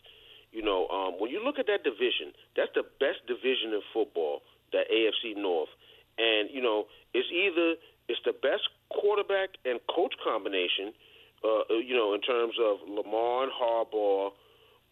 You 0.52 0.64
know, 0.64 0.88
um, 0.88 1.20
when 1.20 1.30
you 1.30 1.44
look 1.44 1.60
at 1.60 1.68
that 1.68 1.84
division, 1.84 2.32
that's 2.56 2.72
the 2.74 2.84
best 3.00 3.26
division 3.28 3.76
in 3.76 3.82
football, 3.94 4.42
that 4.72 4.88
AFC 4.90 5.36
North, 5.36 5.70
and 6.18 6.50
you 6.52 6.62
know, 6.62 6.86
it's 7.14 7.28
either 7.32 7.76
it's 8.08 8.22
the 8.26 8.34
best 8.34 8.64
quarterback 8.90 9.60
and 9.66 9.80
coach 9.94 10.16
combination, 10.24 10.96
uh, 11.44 11.68
you 11.84 11.96
know, 11.96 12.14
in 12.14 12.22
terms 12.22 12.56
of 12.64 12.80
Lamar 12.88 13.44
and 13.44 13.52
Harbaugh, 13.52 14.32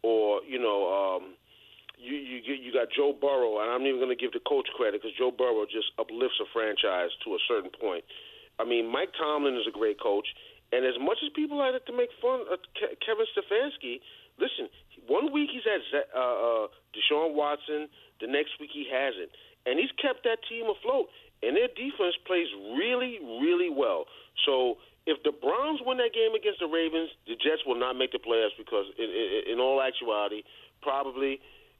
or 0.04 0.42
you 0.48 0.60
know. 0.60 0.92
Um, 0.92 1.36
you 1.98 2.16
you 2.16 2.44
you 2.44 2.74
got 2.74 2.92
Joe 2.92 3.16
Burrow, 3.16 3.64
and 3.64 3.72
I'm 3.72 3.88
even 3.88 4.04
going 4.04 4.12
to 4.12 4.20
give 4.20 4.34
the 4.36 4.44
coach 4.44 4.68
credit 4.76 5.02
because 5.02 5.16
Joe 5.16 5.32
Burrow 5.32 5.64
just 5.66 5.96
uplifts 5.98 6.40
a 6.44 6.48
franchise 6.52 7.12
to 7.24 7.36
a 7.36 7.42
certain 7.48 7.72
point. 7.72 8.04
I 8.60 8.64
mean, 8.64 8.92
Mike 8.92 9.16
Tomlin 9.16 9.56
is 9.56 9.68
a 9.68 9.72
great 9.72 10.00
coach, 10.00 10.28
and 10.72 10.86
as 10.86 11.00
much 11.00 11.20
as 11.24 11.32
people 11.36 11.58
like 11.58 11.76
to 11.86 11.96
make 11.96 12.12
fun 12.22 12.44
of 12.52 12.60
Kevin 12.76 13.28
Stefanski, 13.32 14.04
listen, 14.40 14.70
one 15.08 15.32
week 15.32 15.50
he's 15.52 15.66
had 15.66 15.82
uh, 15.94 16.20
uh, 16.20 16.68
Deshaun 16.96 17.36
Watson, 17.36 17.88
the 18.22 18.28
next 18.28 18.60
week 18.60 18.72
he 18.74 18.88
hasn't, 18.90 19.30
and 19.66 19.80
he's 19.80 19.92
kept 20.02 20.24
that 20.24 20.40
team 20.50 20.66
afloat, 20.66 21.10
and 21.44 21.56
their 21.56 21.70
defense 21.70 22.16
plays 22.26 22.48
really, 22.78 23.20
really 23.42 23.70
well. 23.70 24.06
So. 24.46 24.78
If 25.06 25.22
the 25.22 25.30
Browns 25.30 25.86
win 25.86 26.02
that 26.02 26.18
game 26.18 26.34
against 26.34 26.58
the 26.58 26.66
Ravens, 26.66 27.14
the 27.30 27.38
Jets 27.38 27.62
will 27.62 27.78
not 27.78 27.94
make 27.94 28.10
the 28.10 28.18
playoffs 28.18 28.58
because, 28.58 28.90
in, 28.98 29.06
in, 29.06 29.54
in 29.54 29.60
all 29.62 29.78
actuality, 29.78 30.42
probably 30.82 31.38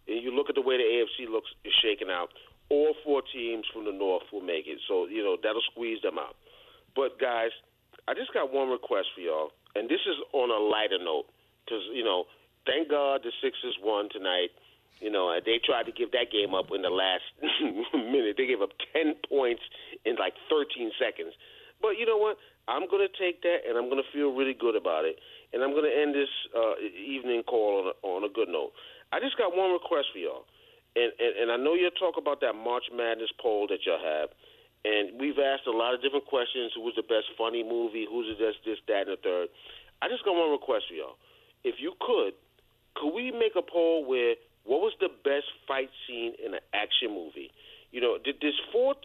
and 0.08 0.22
you 0.22 0.32
look 0.32 0.50
at 0.50 0.56
the 0.56 0.62
way 0.62 0.78
the 0.78 0.86
AFC 0.86 1.30
looks 1.30 1.50
is 1.66 1.74
shaken 1.82 2.10
out, 2.10 2.30
all 2.70 2.96
four 3.04 3.22
teams 3.34 3.66
from 3.74 3.86
the 3.86 3.92
North 3.92 4.24
will 4.32 4.42
make 4.42 4.68
it. 4.68 4.80
So 4.88 5.08
you 5.08 5.24
know 5.24 5.38
that'll 5.42 5.66
squeeze 5.72 6.02
them 6.02 6.18
out. 6.18 6.36
But 6.96 7.20
guys, 7.20 7.52
I 8.08 8.14
just 8.14 8.34
got 8.34 8.54
one 8.54 8.70
request 8.70 9.10
for 9.14 9.22
y'all, 9.22 9.50
and 9.76 9.90
this 9.90 10.02
is 10.06 10.18
on 10.34 10.50
a 10.50 10.62
lighter 10.62 11.02
note 11.02 11.26
because 11.66 11.82
you 11.94 12.04
know, 12.04 12.26
thank 12.66 12.90
God 12.90 13.22
the 13.24 13.32
Sixers 13.42 13.78
won 13.82 14.10
tonight. 14.10 14.50
You 15.00 15.12
know, 15.12 15.34
they 15.44 15.60
tried 15.60 15.86
to 15.88 15.92
give 15.92 16.12
that 16.12 16.32
game 16.32 16.56
up 16.56 16.72
in 16.74 16.82
the 16.82 16.90
last 16.90 17.24
minute. 17.94 18.36
They 18.38 18.48
gave 18.48 18.62
up 18.62 18.72
ten 18.94 19.16
points 19.28 19.62
in 20.06 20.16
like 20.16 20.34
13 20.50 20.92
seconds. 20.98 21.34
But 21.82 22.00
you 22.00 22.06
know 22.06 22.18
what? 22.18 22.38
I'm 22.68 22.90
going 22.90 23.06
to 23.06 23.14
take 23.14 23.44
that, 23.44 23.68
and 23.68 23.78
I'm 23.78 23.92
going 23.92 24.02
to 24.02 24.10
feel 24.10 24.34
really 24.34 24.56
good 24.56 24.76
about 24.76 25.06
it. 25.06 25.20
And 25.54 25.62
I'm 25.62 25.72
going 25.72 25.86
to 25.86 25.94
end 25.94 26.16
this 26.16 26.32
uh, 26.56 26.82
evening 26.82 27.44
call 27.44 27.84
on 27.84 27.86
a, 27.92 27.96
on 28.02 28.24
a 28.24 28.32
good 28.32 28.50
note. 28.50 28.74
I 29.14 29.20
just 29.20 29.38
got 29.38 29.56
one 29.56 29.72
request 29.72 30.10
for 30.12 30.20
y'all, 30.20 30.50
and, 30.96 31.14
and 31.20 31.34
and 31.46 31.48
I 31.52 31.58
know 31.62 31.76
you'll 31.78 31.94
talk 31.94 32.18
about 32.18 32.42
that 32.42 32.58
March 32.58 32.90
Madness 32.90 33.30
poll 33.38 33.68
that 33.70 33.86
y'all 33.86 34.02
have, 34.02 34.34
and 34.84 35.20
we've 35.22 35.38
asked 35.38 35.70
a 35.70 35.76
lot 35.76 35.94
of 35.94 36.02
different 36.02 36.26
questions. 36.26 36.74
Who 36.74 36.82
was 36.82 36.98
the 36.98 37.06
best 37.06 37.30
funny 37.38 37.62
movie? 37.62 38.10
Who's 38.10 38.34
the 38.34 38.40
best 38.42 38.66
this, 38.66 38.82
that, 38.90 39.06
and 39.08 39.14
the 39.14 39.22
third? 39.22 39.48
I 40.02 40.10
just 40.10 40.26
got 40.26 40.34
one 40.34 40.52
request 40.52 40.90
for 40.90 40.98
y'all. 40.98 41.22
If 41.64 41.78
you 41.78 41.94
could, 42.02 42.34
could 42.96 43.14
we 43.14 43.32
make 43.32 43.56
a 43.56 43.62
poll 43.62 44.06
where 44.06 44.36
what 44.64 44.82
was 44.82 44.94
the 45.00 45.10
best 45.24 45.46
fight 45.68 45.90
scene 46.08 46.34
in 46.44 46.54
an 46.54 46.60
action 46.74 47.14
movie? 47.14 47.52
You 47.92 48.02
know, 48.02 48.18
th- 48.18 48.38
there's 48.42 48.60
four 48.74 48.96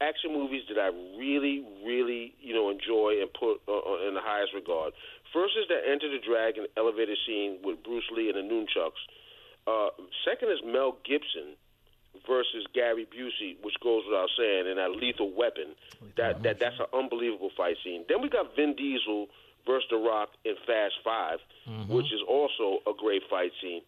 action 0.00 0.32
movies 0.32 0.62
that 0.68 0.78
I 0.78 0.88
really, 1.18 1.64
really, 1.84 2.34
you 2.40 2.54
know, 2.54 2.70
enjoy 2.70 3.20
and 3.20 3.28
put 3.32 3.60
uh, 3.68 3.72
uh, 3.72 4.08
in 4.08 4.14
the 4.14 4.22
highest 4.22 4.54
regard. 4.54 4.92
First 5.32 5.54
is 5.58 5.66
the 5.68 5.76
Enter 5.76 6.08
the 6.08 6.22
Dragon 6.24 6.66
elevator 6.76 7.16
scene 7.26 7.58
with 7.62 7.82
Bruce 7.82 8.08
Lee 8.14 8.30
and 8.30 8.38
the 8.38 8.46
Nunchucks. 8.46 9.02
Uh, 9.66 9.90
second 10.24 10.52
is 10.52 10.60
Mel 10.64 10.96
Gibson 11.04 11.56
versus 12.26 12.66
Gary 12.72 13.06
Busey, 13.06 13.56
which 13.62 13.74
goes 13.82 14.04
without 14.06 14.30
saying, 14.38 14.68
and 14.68 14.78
that 14.78 14.92
Lethal 14.92 15.32
Weapon. 15.32 15.74
That 16.16 16.42
that 16.44 16.60
that's 16.60 16.78
an 16.78 16.86
unbelievable 16.94 17.50
fight 17.56 17.76
scene. 17.82 18.04
Then 18.08 18.22
we 18.22 18.28
got 18.28 18.54
Vin 18.54 18.74
Diesel 18.76 19.26
versus 19.66 19.88
The 19.90 19.96
Rock 19.96 20.30
in 20.44 20.54
Fast 20.66 20.94
5 21.04 21.38
mm-hmm. 21.68 21.92
which 21.92 22.06
is 22.06 22.20
also 22.28 22.80
a 22.86 22.92
great 22.96 23.22
fight 23.30 23.52
scene. 23.60 23.82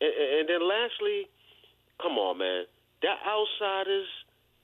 And, 0.00 0.12
and, 0.12 0.40
and 0.40 0.48
then 0.48 0.68
lastly, 0.68 1.28
come 2.00 2.18
on, 2.18 2.38
man, 2.38 2.64
that 3.02 3.18
Outsiders, 3.26 4.08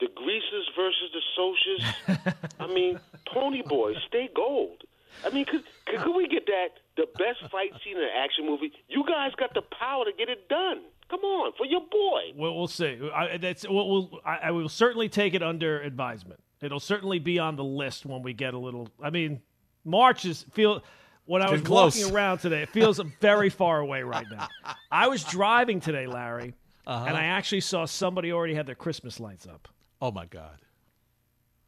the 0.01 0.09
Greasers 0.15 0.69
versus 0.77 1.11
the 1.13 1.23
Socials. 1.37 2.35
I 2.61 2.67
mean, 2.67 3.01
Pony 3.33 3.63
Boy, 3.63 3.95
stay 4.09 4.29
gold. 4.35 4.83
I 5.25 5.31
mean, 5.31 5.47
could, 5.47 5.63
could 5.87 6.01
could 6.01 6.15
we 6.15 6.29
get 6.29 6.47
that 6.47 6.69
the 6.97 7.07
best 7.19 7.51
fight 7.51 7.73
scene 7.83 7.97
in 7.97 8.03
an 8.03 8.11
action 8.15 8.47
movie? 8.47 8.73
You 8.89 9.05
guys 9.09 9.33
got 9.39 9.55
the 9.55 9.63
power 9.63 10.05
to 10.05 10.13
get 10.13 10.29
it 10.29 10.49
done. 10.49 10.83
Come 11.09 11.21
on, 11.21 11.53
for 11.57 11.65
your 11.65 11.81
boy. 11.81 12.33
Well, 12.35 12.55
we'll 12.57 12.67
see. 12.67 12.99
I, 13.15 13.37
that's 13.37 13.67
we'll, 13.69 13.89
we'll, 13.89 14.21
I, 14.25 14.37
I 14.45 14.51
will 14.51 14.69
certainly 14.69 15.09
take 15.09 15.35
it 15.35 15.43
under 15.43 15.81
advisement. 15.81 16.41
It'll 16.61 16.81
certainly 16.81 17.19
be 17.19 17.39
on 17.39 17.57
the 17.57 17.65
list 17.65 18.07
when 18.07 18.23
we 18.23 18.33
get 18.33 18.55
a 18.55 18.59
little. 18.59 18.89
I 19.03 19.11
mean, 19.11 19.41
March 19.87 20.25
is 20.27 20.45
feel. 20.53 20.83
When 21.25 21.43
I 21.43 21.51
was 21.51 21.61
close. 21.63 21.97
walking 21.99 22.15
around 22.15 22.39
today, 22.39 22.63
it 22.63 22.69
feels 22.69 23.01
very 23.21 23.49
far 23.51 23.81
away 23.81 24.03
right 24.05 24.27
now. 24.31 24.47
I 24.93 25.09
was 25.09 25.25
driving 25.25 25.81
today, 25.81 26.07
Larry, 26.07 26.55
Uh-huh. 26.87 27.05
and 27.09 27.17
I 27.17 27.25
actually 27.25 27.63
saw 27.63 27.85
somebody 27.85 28.33
already 28.33 28.55
had 28.55 28.67
their 28.67 28.77
Christmas 28.77 29.19
lights 29.19 29.45
up. 29.45 29.67
Oh 30.01 30.13
my 30.13 30.27
God. 30.27 30.61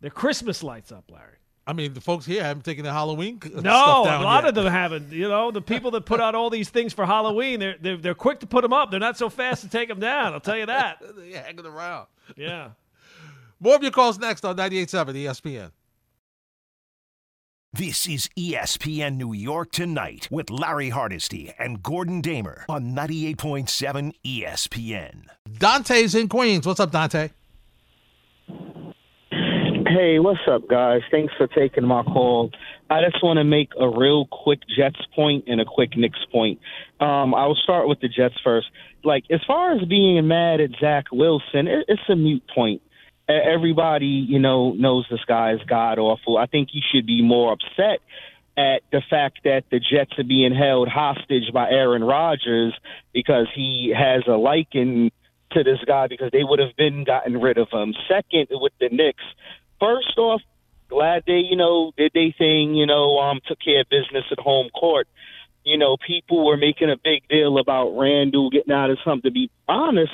Their 0.01 0.11
Christmas 0.13 0.63
lights 0.63 0.93
up, 0.93 1.11
Larry. 1.11 1.39
I 1.67 1.73
mean, 1.73 1.93
the 1.93 2.01
folks 2.01 2.25
here 2.25 2.43
haven't 2.45 2.65
taken 2.65 2.85
the 2.85 2.93
Halloween 2.93 3.41
No, 3.53 4.03
a 4.05 4.23
lot 4.23 4.45
yet. 4.45 4.51
of 4.51 4.55
them 4.55 4.73
haven't. 4.73 5.11
You 5.13 5.29
know, 5.29 5.51
the 5.51 5.61
people 5.61 5.91
that 5.91 6.03
put 6.07 6.21
out 6.21 6.37
all 6.37 6.51
these 6.51 6.69
things 6.71 6.93
for 6.95 7.05
Halloween, 7.05 7.59
they're, 7.59 7.77
they're 7.81 7.97
they're 7.97 8.15
quick 8.15 8.39
to 8.41 8.47
put 8.47 8.63
them 8.63 8.73
up. 8.73 8.93
They're 8.93 9.01
not 9.01 9.19
so 9.19 9.29
fast 9.29 9.63
to 9.63 9.69
take 9.69 9.89
them 9.89 9.99
down. 9.99 10.35
I'll 10.35 10.41
tell 10.41 10.57
you 10.57 10.67
that. 10.67 11.03
They're 11.17 11.43
hanging 11.43 11.67
around. 11.67 12.07
Yeah. 12.37 12.71
More 13.61 13.75
of 13.75 13.83
your 13.83 13.91
calls 13.91 14.19
next 14.21 14.45
on 14.45 14.57
98.7 14.57 15.15
ESPN. 15.25 15.73
This 17.75 18.09
is 18.09 18.31
ESPN 18.35 19.19
New 19.19 19.35
York 19.35 19.73
Tonight 19.73 20.27
with 20.31 20.49
Larry 20.49 20.89
Hardesty 20.89 21.53
and 21.59 21.83
Gordon 21.83 22.23
Damer 22.23 22.65
on 22.67 22.95
98.7 22.95 24.15
ESPN. 24.25 25.27
Dante's 25.59 26.15
in 26.15 26.31
Queens. 26.31 26.67
What's 26.67 26.81
up, 26.81 26.93
Dante? 26.93 27.29
Hey, 28.49 30.19
what's 30.19 30.41
up, 30.51 30.67
guys? 30.67 31.03
Thanks 31.11 31.35
for 31.37 31.47
taking 31.47 31.85
my 31.85 32.03
call. 32.05 32.53
I 32.89 33.03
just 33.03 33.23
want 33.23 33.37
to 33.37 33.45
make 33.45 33.69
a 33.79 33.87
real 33.87 34.27
quick 34.27 34.61
Jets 34.75 35.01
point 35.15 35.45
and 35.47 35.61
a 35.61 35.67
quick 35.67 35.95
Knicks 35.95 36.25
point. 36.33 36.61
Um, 37.01 37.35
I 37.35 37.47
will 37.47 37.59
start 37.63 37.87
with 37.87 38.01
the 38.01 38.09
Jets 38.09 38.37
first. 38.43 38.69
Like, 39.05 39.25
as 39.31 39.41
far 39.47 39.73
as 39.73 39.87
being 39.87 40.27
mad 40.27 40.63
at 40.63 40.71
Zach 40.81 41.05
Wilson, 41.13 41.69
it, 41.69 41.85
it's 41.87 42.01
a 42.09 42.17
mute 42.17 42.45
point. 42.55 42.81
Everybody, 43.29 44.07
you 44.07 44.39
know, 44.39 44.73
knows 44.73 45.07
this 45.11 45.25
guy 45.27 45.53
is 45.53 45.61
god 45.69 45.99
awful. 45.99 46.39
I 46.39 46.47
think 46.47 46.71
you 46.73 46.81
should 46.91 47.07
be 47.07 47.21
more 47.23 47.53
upset 47.53 48.01
at 48.57 48.83
the 48.91 49.03
fact 49.09 49.41
that 49.45 49.65
the 49.71 49.79
Jets 49.79 50.19
are 50.19 50.25
being 50.25 50.55
held 50.55 50.89
hostage 50.89 51.53
by 51.53 51.71
Aaron 51.71 52.03
Rodgers 52.03 52.75
because 53.13 53.47
he 53.55 53.95
has 53.97 54.23
a 54.27 54.33
liking 54.33 55.13
to 55.53 55.63
this 55.63 55.79
guy 55.87 56.09
because 56.09 56.31
they 56.33 56.43
would 56.43 56.59
have 56.59 56.75
been 56.77 57.05
gotten 57.05 57.41
rid 57.41 57.59
of 57.59 57.69
him. 57.71 57.95
Second, 58.09 58.49
with 58.51 58.73
the 58.81 58.89
Knicks, 58.89 59.23
first 59.79 60.17
off, 60.19 60.43
glad 60.89 61.23
they, 61.27 61.39
you 61.39 61.57
know, 61.57 61.93
did 61.97 62.13
they 62.15 62.35
thing, 62.37 62.75
you 62.75 62.87
know, 62.87 63.19
um, 63.19 63.41
took 63.47 63.61
care 63.61 63.83
of 63.83 63.89
business 63.89 64.25
at 64.33 64.41
home 64.41 64.71
court. 64.71 65.07
You 65.65 65.79
know, 65.79 65.97
people 66.05 66.45
were 66.45 66.57
making 66.57 66.91
a 66.91 66.97
big 66.97 67.29
deal 67.29 67.59
about 67.59 67.91
Randle 67.97 68.51
getting 68.51 68.73
out 68.73 68.91
of 68.91 68.99
something. 69.05 69.31
To 69.31 69.33
be 69.33 69.51
honest, 69.69 70.13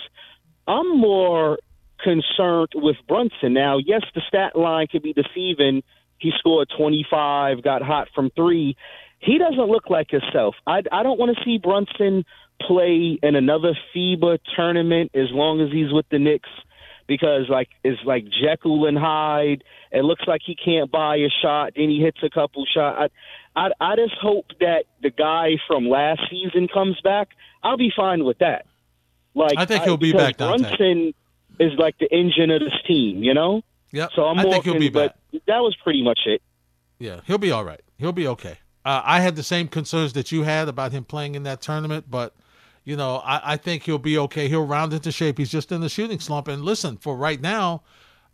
I'm 0.67 0.99
more 0.99 1.59
concerned 2.05 2.69
with 2.75 2.97
Brunson. 3.09 3.55
Now, 3.55 3.79
yes, 3.79 4.03
the 4.15 4.23
stat 4.29 4.55
line 4.55 4.87
could 4.87 5.03
be 5.03 5.15
deceiving. 5.15 5.83
He 6.19 6.33
scored 6.39 6.69
25, 6.77 7.63
got 7.63 7.83
hot 7.83 8.09
from 8.15 8.31
three. 8.37 8.77
He 9.19 9.39
doesn't 9.39 9.69
look 9.69 9.89
like 9.89 10.11
himself. 10.11 10.55
I, 10.67 10.83
I 10.93 11.03
don't 11.03 11.19
want 11.19 11.37
to 11.37 11.45
see 11.45 11.59
Brunson 11.59 12.25
play 12.61 13.19
in 13.23 13.35
another 13.35 13.77
FIBA 13.95 14.39
tournament 14.55 15.13
as 15.15 15.29
long 15.31 15.61
as 15.61 15.73
he's 15.73 15.93
with 15.93 16.07
the 16.11 16.19
Knicks 16.19 16.49
because 17.07 17.49
like 17.49 17.69
it's 17.83 18.01
like 18.05 18.25
Jekyll 18.25 18.87
and 18.87 18.99
Hyde. 18.99 19.65
It 19.91 20.05
looks 20.05 20.23
like 20.27 20.41
he 20.45 20.57
can't 20.57 20.91
buy 20.91 21.17
a 21.17 21.29
shot, 21.43 21.73
then 21.77 21.89
he 21.89 22.01
hits 22.01 22.19
a 22.23 22.31
couple 22.31 22.65
shots. 22.67 23.13
I, 23.57 23.67
I 23.67 23.93
I 23.93 23.97
just 23.97 24.15
hope 24.21 24.47
that 24.61 24.85
the 25.03 25.11
guy 25.11 25.53
from 25.67 25.89
last 25.89 26.23
season 26.31 26.69
comes 26.69 27.01
back. 27.03 27.29
I'll 27.63 27.77
be 27.77 27.93
fine 27.95 28.25
with 28.25 28.39
that. 28.39 28.67
Like 29.35 29.55
I 29.57 29.65
think 29.65 29.85
he'll 29.85 29.97
be 29.97 30.13
because 30.13 30.35
back. 30.35 30.39
Brunson 30.39 31.13
is 31.59 31.73
like 31.79 31.99
the 31.99 32.13
engine 32.13 32.51
of 32.51 32.61
this 32.61 32.75
team, 32.87 33.23
you 33.23 33.35
know. 33.35 33.63
Yeah. 33.93 34.09
So 34.15 34.25
I'm 34.25 34.39
I 34.39 34.43
more 34.43 34.53
think 34.53 34.65
he'll 34.65 34.79
be 34.79 34.89
but 34.89 35.17
that 35.33 35.61
was 35.61 35.77
pretty 35.83 36.03
much 36.03 36.21
it. 36.27 36.43
Yeah, 36.99 37.21
he'll 37.27 37.39
be 37.39 37.51
all 37.51 37.65
right. 37.65 37.81
He'll 37.99 38.13
be 38.13 38.27
okay. 38.29 38.59
Uh, 38.85 39.03
I 39.05 39.21
had 39.21 39.37
the 39.37 39.43
same 39.43 39.69
concerns 39.69 40.13
that 40.13 40.31
you 40.31 40.43
had 40.43 40.69
about 40.69 40.93
him 40.93 41.05
playing 41.05 41.35
in 41.35 41.43
that 41.45 41.63
tournament, 41.63 42.07
but 42.11 42.35
you 42.85 42.97
know, 42.97 43.17
I, 43.25 43.55
I 43.55 43.57
think 43.57 43.85
he'll 43.85 43.99
be 43.99 44.19
okay. 44.19 44.49
He'll 44.49 44.67
round 44.67 44.93
into 44.93 45.11
shape. 45.11 45.39
He's 45.39 45.51
just 45.51 45.73
in 45.73 45.81
the 45.81 45.89
shooting 45.89 46.21
slump. 46.21 46.49
And 46.49 46.63
listen, 46.63 46.99
for 46.99 47.17
right 47.17 47.41
now, 47.41 47.83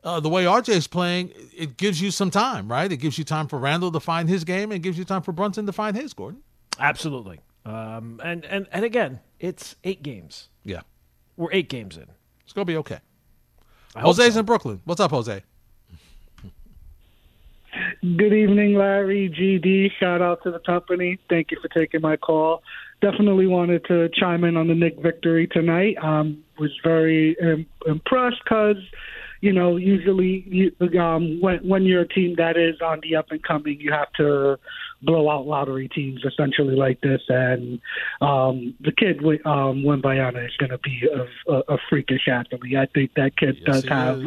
uh, 0.03 0.19
the 0.19 0.29
way 0.29 0.45
RJ 0.45 0.71
is 0.71 0.87
playing, 0.87 1.33
it 1.57 1.77
gives 1.77 2.01
you 2.01 2.11
some 2.11 2.31
time, 2.31 2.69
right? 2.69 2.91
It 2.91 2.97
gives 2.97 3.17
you 3.17 3.25
time 3.25 3.47
for 3.47 3.59
Randle 3.59 3.93
to 3.93 4.01
find 4.01 4.29
his 4.29 4.45
game, 4.45 4.73
and 4.73 4.83
gives 4.83 4.99
you 4.99 5.05
time 5.05 5.23
for 5.23 5.33
Brunson 5.33 5.67
to 5.67 5.73
find 5.73 5.97
his. 5.97 6.15
Gordon. 6.15 6.43
Absolutely. 6.79 7.41
Um, 7.65 8.21
and, 8.25 8.45
and 8.47 8.67
and 8.73 8.85
again, 8.85 9.21
it's 9.39 9.77
eight 9.85 10.03
games. 10.03 10.49
Yeah, 10.65 10.81
we're 11.37 11.53
eight 11.53 11.69
games 11.69 11.97
in. 11.97 12.07
It's 12.43 12.53
gonna 12.53 12.65
be 12.65 12.77
okay. 12.79 13.01
I 13.95 14.01
hope 14.01 14.17
Jose's 14.17 14.37
in 14.37 14.45
Brooklyn. 14.45 14.81
What's 14.85 15.01
up, 15.01 15.11
Jose? 15.11 15.43
Good 18.03 18.33
evening, 18.33 18.75
Larry, 18.75 19.29
GD. 19.29 19.91
Shout 19.99 20.23
out 20.23 20.43
to 20.45 20.51
the 20.51 20.59
company. 20.61 21.19
Thank 21.29 21.51
you 21.51 21.59
for 21.61 21.69
taking 21.69 22.01
my 22.01 22.17
call. 22.17 22.63
Definitely 23.01 23.47
wanted 23.47 23.85
to 23.87 24.09
chime 24.09 24.45
in 24.45 24.57
on 24.57 24.69
the 24.69 24.75
Knick 24.75 25.01
victory 25.01 25.47
tonight. 25.47 25.97
Um, 26.03 26.43
was 26.59 26.71
very 26.83 27.37
Im- 27.41 27.67
impressed 27.87 28.43
because, 28.45 28.77
you 29.41 29.53
know, 29.53 29.77
usually 29.77 30.45
you, 30.47 31.01
um, 31.01 31.41
when 31.41 31.59
when 31.59 31.85
you're 31.85 32.03
a 32.03 32.09
team 32.09 32.37
that 32.37 32.57
is 32.57 32.81
on 32.81 33.01
the 33.03 33.17
up 33.17 33.31
and 33.31 33.43
coming, 33.43 33.81
you 33.81 33.93
have 33.93 34.13
to 34.15 34.59
blow 35.03 35.31
out 35.31 35.47
lottery 35.47 35.89
teams 35.89 36.23
essentially 36.25 36.77
like 36.77 37.01
this. 37.01 37.23
And 37.29 37.81
um, 38.21 38.75
the 38.81 38.93
kid, 38.93 39.19
um, 39.45 39.83
Wembanyama, 39.83 40.47
is 40.47 40.57
going 40.57 40.71
to 40.71 40.79
be 40.79 41.09
a, 41.13 41.53
a, 41.53 41.75
a 41.75 41.79
freakish 41.89 42.29
athlete. 42.29 42.77
I 42.77 42.87
think 42.87 43.15
that 43.15 43.37
kid 43.37 43.65
does 43.65 43.85
have 43.87 44.23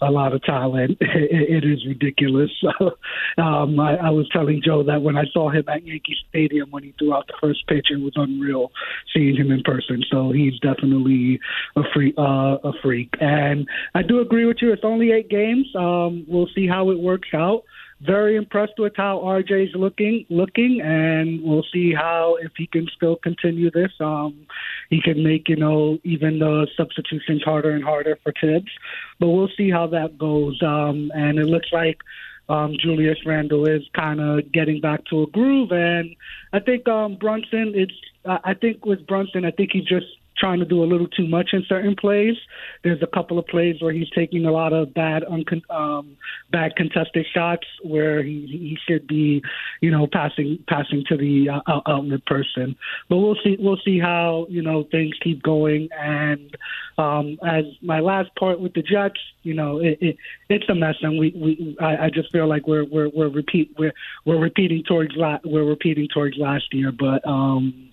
a 0.00 0.10
lot 0.10 0.32
of 0.32 0.42
talent. 0.42 0.98
It, 1.16 1.64
it 1.64 1.64
is 1.64 1.86
ridiculous. 1.86 2.50
um, 3.38 3.80
I, 3.80 3.96
I 3.96 4.10
was 4.10 4.28
telling 4.28 4.60
Joe 4.62 4.82
that 4.82 5.02
when 5.02 5.16
I 5.16 5.24
saw 5.32 5.48
him 5.50 5.64
at 5.66 5.84
Yankee 5.86 6.16
Stadium 6.28 6.70
when 6.70 6.82
he 6.82 6.94
threw 6.98 7.14
out 7.14 7.26
the 7.26 7.34
first 7.40 7.66
pitch, 7.68 7.86
it 7.90 8.00
was 8.00 8.12
unreal 8.16 8.70
seeing 9.14 9.34
him 9.34 9.50
in 9.50 9.62
person. 9.62 10.04
So 10.10 10.30
he's 10.30 10.58
definitely 10.60 11.40
a 11.74 11.82
freak. 11.94 12.14
Uh, 12.18 12.58
a 12.64 12.72
freak. 12.82 13.14
And 13.20 13.68
I 13.94 14.02
do 14.02 14.20
agree 14.20 14.46
with 14.46 14.58
you. 14.60 14.72
It's 14.72 14.84
only 14.84 15.12
eight 15.12 15.28
games. 15.28 15.66
Um, 15.74 16.24
we'll 16.28 16.48
see 16.54 16.66
how 16.66 16.90
it 16.90 16.98
works 16.98 17.28
out 17.34 17.64
very 18.00 18.36
impressed 18.36 18.78
with 18.78 18.92
how 18.96 19.18
RJ's 19.18 19.74
looking 19.74 20.26
looking 20.28 20.80
and 20.82 21.42
we'll 21.42 21.64
see 21.72 21.94
how 21.94 22.36
if 22.42 22.52
he 22.56 22.66
can 22.66 22.86
still 22.94 23.16
continue 23.16 23.70
this 23.70 23.92
um 24.00 24.46
he 24.90 25.00
can 25.00 25.22
make 25.22 25.48
you 25.48 25.56
know 25.56 25.98
even 26.04 26.38
the 26.38 26.66
substitutions 26.76 27.42
harder 27.42 27.70
and 27.70 27.82
harder 27.82 28.18
for 28.22 28.32
Thibs 28.38 28.70
but 29.18 29.28
we'll 29.28 29.50
see 29.56 29.70
how 29.70 29.86
that 29.88 30.18
goes. 30.18 30.60
Um 30.62 31.10
and 31.14 31.38
it 31.38 31.46
looks 31.46 31.68
like 31.72 32.02
um 32.50 32.76
Julius 32.78 33.18
Randle 33.24 33.66
is 33.66 33.82
kind 33.94 34.20
of 34.20 34.52
getting 34.52 34.80
back 34.80 35.04
to 35.06 35.22
a 35.22 35.26
groove. 35.28 35.72
And 35.72 36.14
I 36.52 36.60
think 36.60 36.86
um 36.88 37.16
Brunson 37.16 37.72
it's 37.74 37.94
I 38.26 38.52
think 38.52 38.84
with 38.84 39.06
Brunson 39.06 39.46
I 39.46 39.52
think 39.52 39.70
he 39.72 39.80
just 39.80 40.06
trying 40.38 40.58
to 40.60 40.64
do 40.64 40.82
a 40.82 40.86
little 40.86 41.08
too 41.08 41.26
much 41.26 41.50
in 41.52 41.64
certain 41.68 41.96
plays. 41.96 42.36
There's 42.84 43.02
a 43.02 43.06
couple 43.06 43.38
of 43.38 43.46
plays 43.46 43.80
where 43.80 43.92
he's 43.92 44.10
taking 44.10 44.44
a 44.46 44.52
lot 44.52 44.72
of 44.72 44.92
bad 44.94 45.22
uncon- 45.24 45.68
um, 45.70 46.16
bad 46.50 46.76
contested 46.76 47.26
shots 47.34 47.66
where 47.82 48.22
he 48.22 48.46
he 48.46 48.78
should 48.86 49.06
be, 49.06 49.42
you 49.80 49.90
know, 49.90 50.06
passing 50.06 50.58
passing 50.68 51.04
to 51.08 51.16
the 51.16 51.48
uh, 51.50 51.80
outlet 51.86 52.24
person. 52.26 52.76
But 53.08 53.18
we'll 53.18 53.36
see 53.42 53.56
we'll 53.58 53.80
see 53.84 53.98
how 53.98 54.46
you 54.48 54.62
know 54.62 54.84
things 54.90 55.14
keep 55.22 55.42
going. 55.42 55.88
And 55.98 56.56
um, 56.98 57.38
as 57.46 57.64
my 57.82 58.00
last 58.00 58.34
part 58.36 58.60
with 58.60 58.74
the 58.74 58.82
Jets, 58.82 59.20
you 59.42 59.54
know, 59.54 59.78
it, 59.78 59.98
it 60.00 60.16
it's 60.48 60.68
a 60.68 60.74
mess, 60.74 60.96
and 61.02 61.18
we 61.18 61.32
we 61.36 61.76
I, 61.80 62.06
I 62.06 62.10
just 62.10 62.30
feel 62.32 62.48
like 62.48 62.66
we're 62.66 62.84
we're 62.84 63.08
we're 63.08 63.28
repeat 63.28 63.74
we're 63.78 63.94
we're 64.24 64.40
repeating 64.40 64.82
towards 64.86 65.12
la- 65.16 65.40
we're 65.44 65.64
repeating 65.64 66.08
towards 66.12 66.36
last 66.36 66.66
year, 66.72 66.92
but 66.92 67.26
um 67.26 67.90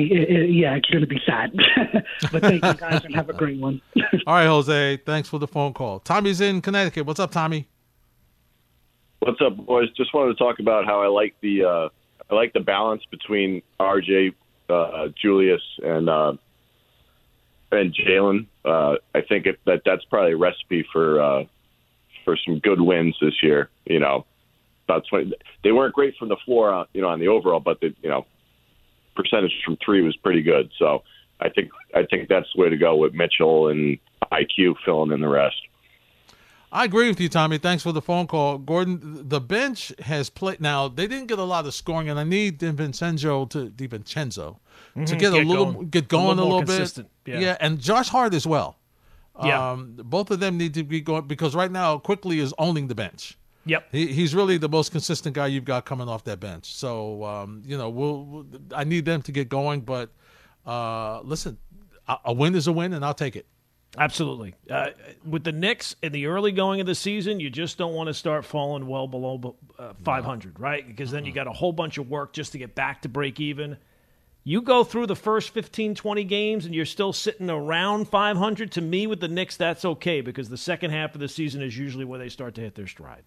yeah, 0.00 0.74
it's 0.76 0.88
going 0.90 1.00
to 1.00 1.06
be 1.06 1.20
sad. 1.26 1.52
but 2.32 2.42
thank 2.42 2.64
you 2.64 2.74
guys 2.74 3.04
and 3.04 3.14
have 3.14 3.28
a 3.28 3.32
great 3.32 3.58
one. 3.58 3.80
All 4.26 4.34
right, 4.34 4.46
Jose. 4.46 4.98
Thanks 5.04 5.28
for 5.28 5.38
the 5.38 5.48
phone 5.48 5.72
call. 5.72 6.00
Tommy's 6.00 6.40
in 6.40 6.60
Connecticut. 6.60 7.06
What's 7.06 7.20
up, 7.20 7.30
Tommy? 7.30 7.68
What's 9.20 9.40
up, 9.40 9.56
boys? 9.56 9.90
Just 9.96 10.14
wanted 10.14 10.36
to 10.36 10.44
talk 10.44 10.60
about 10.60 10.84
how 10.84 11.02
I 11.02 11.08
like 11.08 11.34
the 11.40 11.64
uh, 11.64 11.88
I 12.30 12.34
like 12.34 12.52
the 12.52 12.60
balance 12.60 13.02
between 13.10 13.62
RJ, 13.80 14.34
uh, 14.68 15.08
Julius, 15.20 15.62
and 15.82 16.08
uh, 16.08 16.34
and 17.72 17.94
Jalen. 17.94 18.46
Uh, 18.64 18.96
I 19.14 19.22
think 19.22 19.46
it, 19.46 19.58
that 19.66 19.82
that's 19.84 20.04
probably 20.04 20.32
a 20.32 20.36
recipe 20.36 20.86
for 20.92 21.20
uh, 21.20 21.44
for 22.24 22.36
some 22.46 22.60
good 22.60 22.80
wins 22.80 23.16
this 23.20 23.42
year. 23.42 23.70
You 23.86 23.98
know, 23.98 24.24
about 24.84 25.04
twenty. 25.08 25.32
They 25.64 25.72
weren't 25.72 25.94
great 25.94 26.16
from 26.16 26.28
the 26.28 26.36
floor, 26.44 26.72
uh, 26.72 26.84
you 26.92 27.02
know, 27.02 27.08
on 27.08 27.18
the 27.18 27.28
overall, 27.28 27.60
but 27.60 27.80
the 27.80 27.94
you 28.02 28.08
know 28.08 28.24
percentage 29.18 29.52
from 29.64 29.76
three 29.84 30.02
was 30.02 30.16
pretty 30.16 30.42
good. 30.42 30.70
So 30.78 31.02
I 31.40 31.48
think 31.48 31.70
I 31.94 32.04
think 32.04 32.28
that's 32.28 32.46
the 32.54 32.62
way 32.62 32.70
to 32.70 32.76
go 32.76 32.96
with 32.96 33.14
Mitchell 33.14 33.68
and 33.68 33.98
IQ 34.32 34.76
filling 34.84 35.12
in 35.12 35.20
the 35.20 35.28
rest. 35.28 35.56
I 36.70 36.84
agree 36.84 37.08
with 37.08 37.18
you, 37.18 37.30
Tommy. 37.30 37.56
Thanks 37.56 37.82
for 37.82 37.92
the 37.92 38.02
phone 38.02 38.26
call, 38.26 38.58
Gordon. 38.58 39.26
The 39.28 39.40
bench 39.40 39.92
has 40.00 40.28
played. 40.28 40.60
Now 40.60 40.88
they 40.88 41.06
didn't 41.06 41.26
get 41.26 41.38
a 41.38 41.44
lot 41.44 41.66
of 41.66 41.74
scoring, 41.74 42.08
and 42.10 42.18
I 42.18 42.24
need 42.24 42.60
DiVincenzo 42.60 43.48
to 43.50 43.70
DiVincenzo 43.70 44.56
mm-hmm. 44.94 45.04
to 45.04 45.16
get, 45.16 45.32
get, 45.32 45.32
a 45.32 45.46
little 45.46 45.72
going. 45.72 45.88
get 45.88 46.08
going 46.08 46.38
a 46.38 46.42
little, 46.42 46.58
a 46.58 46.60
little 46.60 46.86
bit. 46.86 47.06
Yeah. 47.26 47.40
yeah. 47.40 47.56
and 47.60 47.80
Josh 47.80 48.08
Hart 48.08 48.34
as 48.34 48.46
well. 48.46 48.76
Yeah, 49.42 49.70
um, 49.70 49.94
both 49.96 50.32
of 50.32 50.40
them 50.40 50.58
need 50.58 50.74
to 50.74 50.82
be 50.82 51.00
going 51.00 51.26
because 51.28 51.54
right 51.54 51.70
now 51.70 51.98
Quickley 51.98 52.40
is 52.40 52.52
owning 52.58 52.88
the 52.88 52.94
bench. 52.96 53.38
Yep, 53.68 53.88
he, 53.92 54.06
he's 54.08 54.34
really 54.34 54.58
the 54.58 54.68
most 54.68 54.92
consistent 54.92 55.34
guy 55.34 55.46
you've 55.46 55.64
got 55.64 55.84
coming 55.84 56.08
off 56.08 56.24
that 56.24 56.40
bench. 56.40 56.74
So 56.74 57.24
um, 57.24 57.62
you 57.64 57.76
know, 57.78 57.90
we'll, 57.90 58.24
we'll, 58.24 58.46
I 58.74 58.84
need 58.84 59.04
them 59.04 59.22
to 59.22 59.32
get 59.32 59.48
going. 59.48 59.82
But 59.82 60.10
uh, 60.66 61.20
listen, 61.20 61.58
a, 62.08 62.16
a, 62.26 62.32
win 62.32 62.54
is 62.54 62.66
a 62.66 62.72
win, 62.72 62.92
and 62.92 63.04
I'll 63.04 63.14
take 63.14 63.36
it. 63.36 63.46
Absolutely. 63.96 64.54
Uh, 64.70 64.88
with 65.24 65.44
the 65.44 65.52
Knicks 65.52 65.96
in 66.02 66.12
the 66.12 66.26
early 66.26 66.52
going 66.52 66.80
of 66.80 66.86
the 66.86 66.94
season, 66.94 67.40
you 67.40 67.48
just 67.48 67.78
don't 67.78 67.94
want 67.94 68.08
to 68.08 68.14
start 68.14 68.44
falling 68.44 68.86
well 68.86 69.08
below 69.08 69.56
uh, 69.78 69.94
500, 70.04 70.58
no. 70.58 70.62
right? 70.62 70.86
Because 70.86 71.10
then 71.10 71.24
you 71.24 71.32
got 71.32 71.46
a 71.46 71.52
whole 71.52 71.72
bunch 71.72 71.96
of 71.96 72.10
work 72.10 72.32
just 72.32 72.52
to 72.52 72.58
get 72.58 72.74
back 72.74 73.02
to 73.02 73.08
break 73.08 73.40
even. 73.40 73.78
You 74.44 74.62
go 74.62 74.84
through 74.84 75.06
the 75.06 75.16
first 75.16 75.50
15, 75.50 75.94
20 75.94 76.24
games 76.24 76.64
and 76.64 76.74
you're 76.74 76.86
still 76.86 77.12
sitting 77.12 77.50
around 77.50 78.08
500. 78.08 78.72
To 78.72 78.80
me, 78.80 79.06
with 79.06 79.20
the 79.20 79.28
Knicks, 79.28 79.56
that's 79.56 79.84
okay 79.84 80.20
because 80.20 80.48
the 80.48 80.56
second 80.56 80.90
half 80.90 81.14
of 81.14 81.20
the 81.20 81.28
season 81.28 81.62
is 81.62 81.76
usually 81.76 82.04
where 82.04 82.18
they 82.18 82.28
start 82.28 82.54
to 82.56 82.60
hit 82.60 82.74
their 82.74 82.86
stride. 82.86 83.24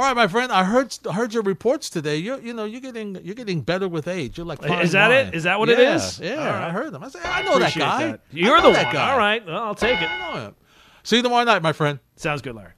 All 0.00 0.06
right, 0.06 0.16
my 0.16 0.28
friend. 0.28 0.50
I 0.50 0.64
heard 0.64 0.96
heard 1.12 1.34
your 1.34 1.42
reports 1.42 1.90
today. 1.90 2.16
You 2.16 2.40
you 2.40 2.54
know 2.54 2.64
you're 2.64 2.80
getting 2.80 3.22
you're 3.22 3.34
getting 3.34 3.60
better 3.60 3.86
with 3.86 4.08
age. 4.08 4.38
You're 4.38 4.46
like 4.46 4.58
is 4.80 4.92
that 4.92 5.08
wine. 5.08 5.26
it? 5.26 5.34
Is 5.34 5.42
that 5.42 5.58
what 5.58 5.68
yeah, 5.68 5.74
it 5.74 5.80
is? 5.80 6.18
Yeah, 6.18 6.36
right. 6.36 6.68
I 6.68 6.70
heard 6.70 6.94
them. 6.94 7.04
I 7.04 7.10
said 7.10 7.20
I 7.22 7.42
know 7.42 7.58
that 7.58 7.74
guy. 7.74 8.06
That. 8.12 8.20
You're 8.32 8.62
the 8.62 8.70
that 8.70 8.86
one. 8.86 8.94
guy. 8.94 9.12
All 9.12 9.18
right, 9.18 9.44
well, 9.44 9.62
I'll 9.62 9.74
take 9.74 10.00
it. 10.00 10.08
I 10.10 10.18
know 10.18 10.40
him. 10.40 10.54
See 11.02 11.16
you 11.16 11.22
tomorrow 11.22 11.44
night, 11.44 11.60
my 11.60 11.74
friend. 11.74 11.98
Sounds 12.16 12.40
good, 12.40 12.54
Larry. 12.54 12.72